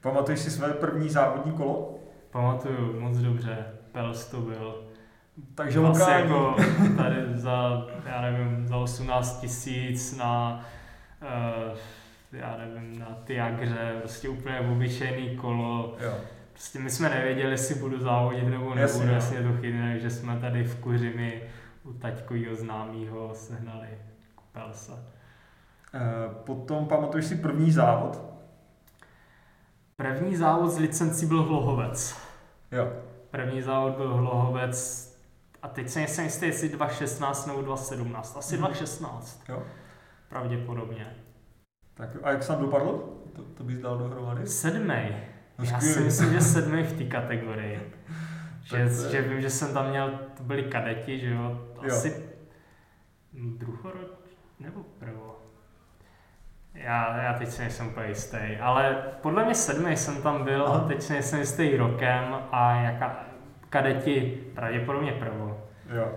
Pamatuješ 0.00 0.40
si 0.40 0.50
své 0.50 0.72
první 0.72 1.08
závodní 1.08 1.52
kolo? 1.52 1.98
Pamatuju, 2.30 3.00
moc 3.00 3.18
dobře. 3.18 3.66
Pels 3.92 4.30
to 4.30 4.40
byl. 4.40 4.85
Takže 5.54 5.80
vlastně 5.80 6.14
jako 6.14 6.56
tady 6.96 7.16
za, 7.34 7.86
já 8.06 8.20
nevím, 8.22 8.68
za 8.68 8.76
18 8.76 9.40
tisíc 9.40 10.16
na, 10.16 10.64
uh, 11.22 11.78
já 12.32 12.56
nevím, 12.56 12.98
na 12.98 13.18
Tiagře, 13.24 13.96
prostě 13.98 14.28
úplně 14.28 14.60
obyčejný 14.60 15.36
kolo. 15.36 15.96
Jo. 16.00 16.14
Prostě 16.52 16.78
my 16.78 16.90
jsme 16.90 17.08
nevěděli, 17.08 17.50
jestli 17.50 17.74
budu 17.74 18.00
závodit 18.00 18.44
nebo 18.44 18.74
nebudu, 18.74 18.80
jasně, 18.80 19.10
jasně 19.10 19.42
to 19.42 19.52
chytne, 19.52 20.00
že 20.00 20.10
jsme 20.10 20.36
tady 20.40 20.64
v 20.64 20.80
Kuřimi 20.80 21.42
u 21.84 21.92
taťkovýho 21.92 22.56
známýho 22.56 23.30
sehnali 23.34 23.88
Pelsa. 24.52 24.92
Uh, 24.92 26.34
potom 26.34 26.86
pamatuješ 26.86 27.26
si 27.26 27.36
první 27.36 27.72
závod? 27.72 28.22
První 29.96 30.36
závod 30.36 30.70
z 30.70 30.78
licencí 30.78 31.26
byl 31.26 31.42
Hlohovec. 31.42 32.16
Jo. 32.72 32.92
První 33.30 33.62
závod 33.62 33.96
byl 33.96 34.14
Hlohovec 34.14 35.05
a 35.66 35.68
teď 35.68 35.88
se 35.88 35.98
nejsem 35.98 36.24
jistý, 36.24 36.46
jestli 36.46 36.68
2.16 36.68 37.46
nebo 37.46 37.74
2.17. 37.74 38.38
Asi 38.38 38.56
hmm. 38.56 38.66
2.16. 38.66 39.20
Jo. 39.48 39.62
Pravděpodobně. 40.28 41.16
Tak 41.94 42.10
a 42.22 42.30
jak 42.30 42.42
jsem 42.42 42.60
dopadl? 42.60 43.22
To, 43.36 43.42
to 43.42 43.64
bys 43.64 43.78
dal 43.78 43.98
dohromady? 43.98 44.46
Sedmý. 44.46 45.16
No, 45.58 45.64
Já 45.64 45.80
si 45.80 46.00
myslím, 46.00 46.32
že 46.32 46.40
sedmý 46.40 46.82
v 46.82 46.92
té 46.92 47.04
kategorii. 47.04 47.92
že, 48.62 48.88
že 49.10 49.22
vím, 49.22 49.40
že 49.40 49.50
jsem 49.50 49.74
tam 49.74 49.90
měl, 49.90 50.20
to 50.36 50.42
byli 50.42 50.62
kadeti, 50.62 51.20
že 51.20 51.30
jo, 51.30 51.68
asi 51.86 52.08
jo. 52.08 53.50
druhoroč 53.58 54.10
nebo 54.60 54.80
prvo. 54.98 55.38
Já, 56.74 57.16
já 57.22 57.32
teď 57.38 57.48
si 57.48 57.62
nejsem 57.62 57.88
úplně 57.88 58.08
jistý, 58.08 58.56
ale 58.60 59.04
podle 59.22 59.44
mě 59.44 59.54
sedmý 59.54 59.96
jsem 59.96 60.22
tam 60.22 60.44
byl 60.44 60.66
Aha. 60.66 60.78
a 60.78 60.88
teď 60.88 61.02
si 61.02 61.12
nejsem 61.12 61.38
jistý 61.38 61.76
rokem 61.76 62.36
a 62.52 62.74
jaká, 62.74 63.25
kadeti 63.76 64.38
pravděpodobně 64.54 65.12
prvo. 65.12 65.58
Jo. 65.96 66.08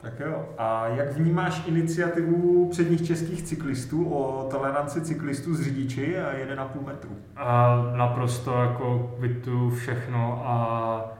Tak 0.00 0.20
jo. 0.20 0.48
A 0.58 0.86
jak 0.86 1.12
vnímáš 1.12 1.62
iniciativu 1.66 2.68
předních 2.70 3.06
českých 3.06 3.42
cyklistů 3.42 4.14
o 4.14 4.48
toleranci 4.50 5.00
cyklistů 5.00 5.54
s 5.54 5.62
řidiči 5.62 6.18
a 6.18 6.32
1,5 6.32 6.86
metru? 6.86 7.10
A 7.36 7.76
naprosto 7.96 8.62
jako 8.62 9.14
kvituju 9.18 9.70
všechno 9.70 10.42
a 10.46 11.18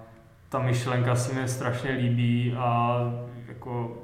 ta 0.49 0.59
myšlenka 0.59 1.15
se 1.15 1.41
mi 1.41 1.49
strašně 1.49 1.91
líbí 1.91 2.55
a 2.59 2.99
jako 3.49 4.03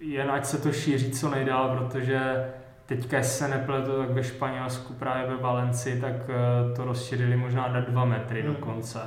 jen 0.00 0.30
ať 0.30 0.44
se 0.44 0.58
to 0.62 0.72
šíří 0.72 1.10
co 1.10 1.30
nejdál, 1.30 1.76
protože 1.76 2.46
teďka 2.86 3.22
se 3.22 3.48
nepletu, 3.48 3.98
tak 3.98 4.10
ve 4.10 4.24
Španělsku 4.24 4.94
právě 4.94 5.26
ve 5.26 5.36
Valenci, 5.36 6.00
tak 6.00 6.14
eh, 6.28 6.76
to 6.76 6.84
rozšířili 6.84 7.36
možná 7.36 7.68
na 7.68 7.80
dva 7.80 8.04
metry 8.04 8.42
hmm. 8.42 8.54
dokonce. 8.54 8.98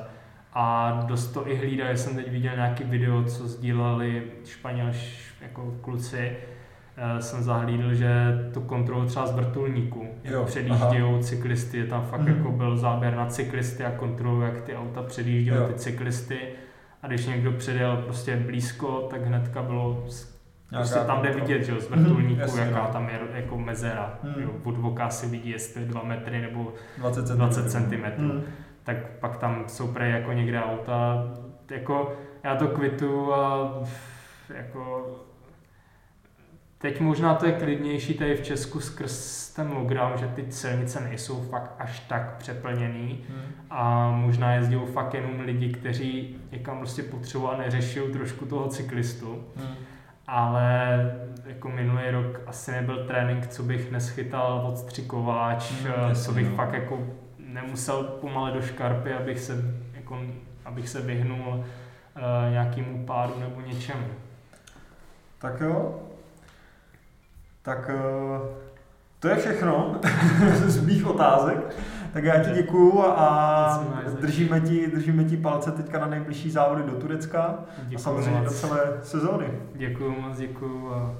A 0.53 0.91
dost 1.07 1.27
to 1.27 1.49
i 1.49 1.55
hlídají, 1.55 1.97
jsem 1.97 2.15
teď 2.15 2.31
viděl 2.31 2.55
nějaký 2.55 2.83
video, 2.83 3.23
co 3.23 3.47
sdíleli 3.47 4.23
španělš 4.45 5.31
jako 5.41 5.73
kluci, 5.81 6.31
eh, 6.97 7.21
jsem 7.21 7.43
zahlídl, 7.43 7.93
že 7.93 8.09
to 8.53 8.61
kontrolu 8.61 9.05
třeba 9.05 9.27
z 9.27 9.35
vrtulníku, 9.35 10.07
předjíždějí 10.45 11.23
cyklisty, 11.23 11.77
je 11.77 11.85
tam 11.85 12.05
fakt 12.05 12.21
mm. 12.21 12.27
jako 12.27 12.51
byl 12.51 12.77
záběr 12.77 13.15
na 13.15 13.25
cyklisty 13.25 13.85
a 13.85 13.91
kontrolu, 13.91 14.41
jak 14.41 14.61
ty 14.61 14.75
auta 14.75 15.03
předjíždějí 15.03 15.57
ty 15.67 15.73
cyklisty 15.73 16.39
a 17.03 17.07
když 17.07 17.25
někdo 17.25 17.51
předjel 17.51 17.97
prostě 17.97 18.35
blízko, 18.35 19.07
tak 19.09 19.25
hnedka 19.25 19.63
bylo 19.63 20.05
Prostě 20.69 20.99
tam 20.99 21.21
jde 21.21 21.31
vidět, 21.33 21.63
že 21.63 21.81
z 21.81 21.89
vrtulníku, 21.89 22.41
jasně, 22.41 22.61
jaká 22.61 22.83
no. 22.83 22.93
tam 22.93 23.09
je 23.09 23.19
jako 23.33 23.57
mezera. 23.57 24.19
Hmm. 24.23 24.43
Jo, 24.43 24.49
od 24.63 25.11
si 25.11 25.27
vidí, 25.27 25.49
jestli 25.49 25.85
2 25.85 26.03
metry 26.03 26.41
nebo 26.41 26.73
20 26.97 27.27
cm. 27.27 27.33
20 27.35 27.71
cm. 27.71 28.03
Hmm. 28.17 28.43
Tak 28.89 28.97
pak 29.19 29.37
tam 29.37 29.63
jsou 29.67 29.87
prej 29.87 30.11
jako 30.11 30.33
někde 30.33 30.63
auta. 30.63 31.31
Jako, 31.71 32.13
já 32.43 32.55
to 32.55 32.67
kvitu 32.67 33.33
a 33.33 33.73
jako 34.55 35.15
Teď 36.77 36.99
možná 36.99 37.35
to 37.35 37.45
je 37.45 37.51
klidnější 37.51 38.13
tady 38.13 38.35
v 38.35 38.41
Česku 38.41 38.79
skrz 38.79 39.49
ten 39.49 39.71
lockdown, 39.71 40.17
že 40.17 40.27
ty 40.27 40.51
silnice 40.51 40.99
nejsou 40.99 41.43
fakt 41.43 41.71
až 41.79 41.99
tak 41.99 42.37
přeplněný 42.37 43.25
hmm. 43.29 43.41
a 43.69 44.11
možná 44.11 44.53
jezdí 44.53 44.75
fakt 44.93 45.13
jenom 45.13 45.39
lidi, 45.39 45.73
kteří 45.73 46.37
někam 46.51 46.77
prostě 46.77 47.03
potřebují 47.03 47.51
a 47.51 47.57
neřeší 47.57 47.99
trošku 48.13 48.45
toho 48.45 48.67
cyklistu. 48.67 49.43
Hmm 49.55 49.75
ale 50.31 50.99
jako 51.45 51.69
minulý 51.69 52.09
rok 52.11 52.41
asi 52.47 52.71
nebyl 52.71 53.05
trénink, 53.07 53.47
co 53.47 53.63
bych 53.63 53.91
neschytal 53.91 54.65
odstřikováč, 54.67 55.71
mm, 55.71 56.15
co 56.15 56.31
bych 56.31 56.49
no. 56.49 56.55
fakt 56.55 56.73
jako 56.73 57.07
nemusel 57.53 58.03
pomalet 58.03 58.53
do 58.53 58.61
škarpy, 58.61 59.13
abych 59.13 59.39
se, 59.39 59.63
jako, 59.93 60.19
abych 60.65 60.89
se 60.89 61.01
vyhnul 61.01 61.47
uh, 61.47 62.51
nějakému 62.51 63.05
pádu 63.05 63.39
nebo 63.39 63.61
něčemu. 63.61 64.07
Tak 65.39 65.61
jo. 65.61 66.01
Tak 67.61 67.89
uh, 67.89 68.47
to 69.19 69.27
je 69.27 69.35
všechno 69.35 69.99
z 70.65 70.85
mých 70.85 71.07
otázek. 71.07 71.75
Tak 72.13 72.23
já 72.23 72.43
ti 72.43 72.51
děkuju 72.51 73.01
a 73.01 73.83
držíme 74.21 74.61
ti, 74.61 74.87
držíme 74.87 75.23
ti 75.23 75.37
palce 75.37 75.71
teďka 75.71 75.99
na 75.99 76.07
nejbližší 76.07 76.51
závody 76.51 76.83
do 76.83 76.91
Turecka 76.91 77.59
děkuju 77.77 77.95
a 77.95 77.99
samozřejmě 77.99 78.39
moc. 78.39 78.43
do 78.43 78.51
celé 78.51 78.79
sezóny. 79.03 79.47
Děkuju 79.75 80.21
moc, 80.21 80.37
děkuju 80.37 80.93
a 80.93 81.15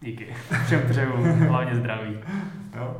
díky. 0.00 0.34
Všem 0.64 0.82
přeju 0.90 1.12
hlavně 1.48 1.76
zdraví. 1.76 2.18
Jo. 2.76 2.96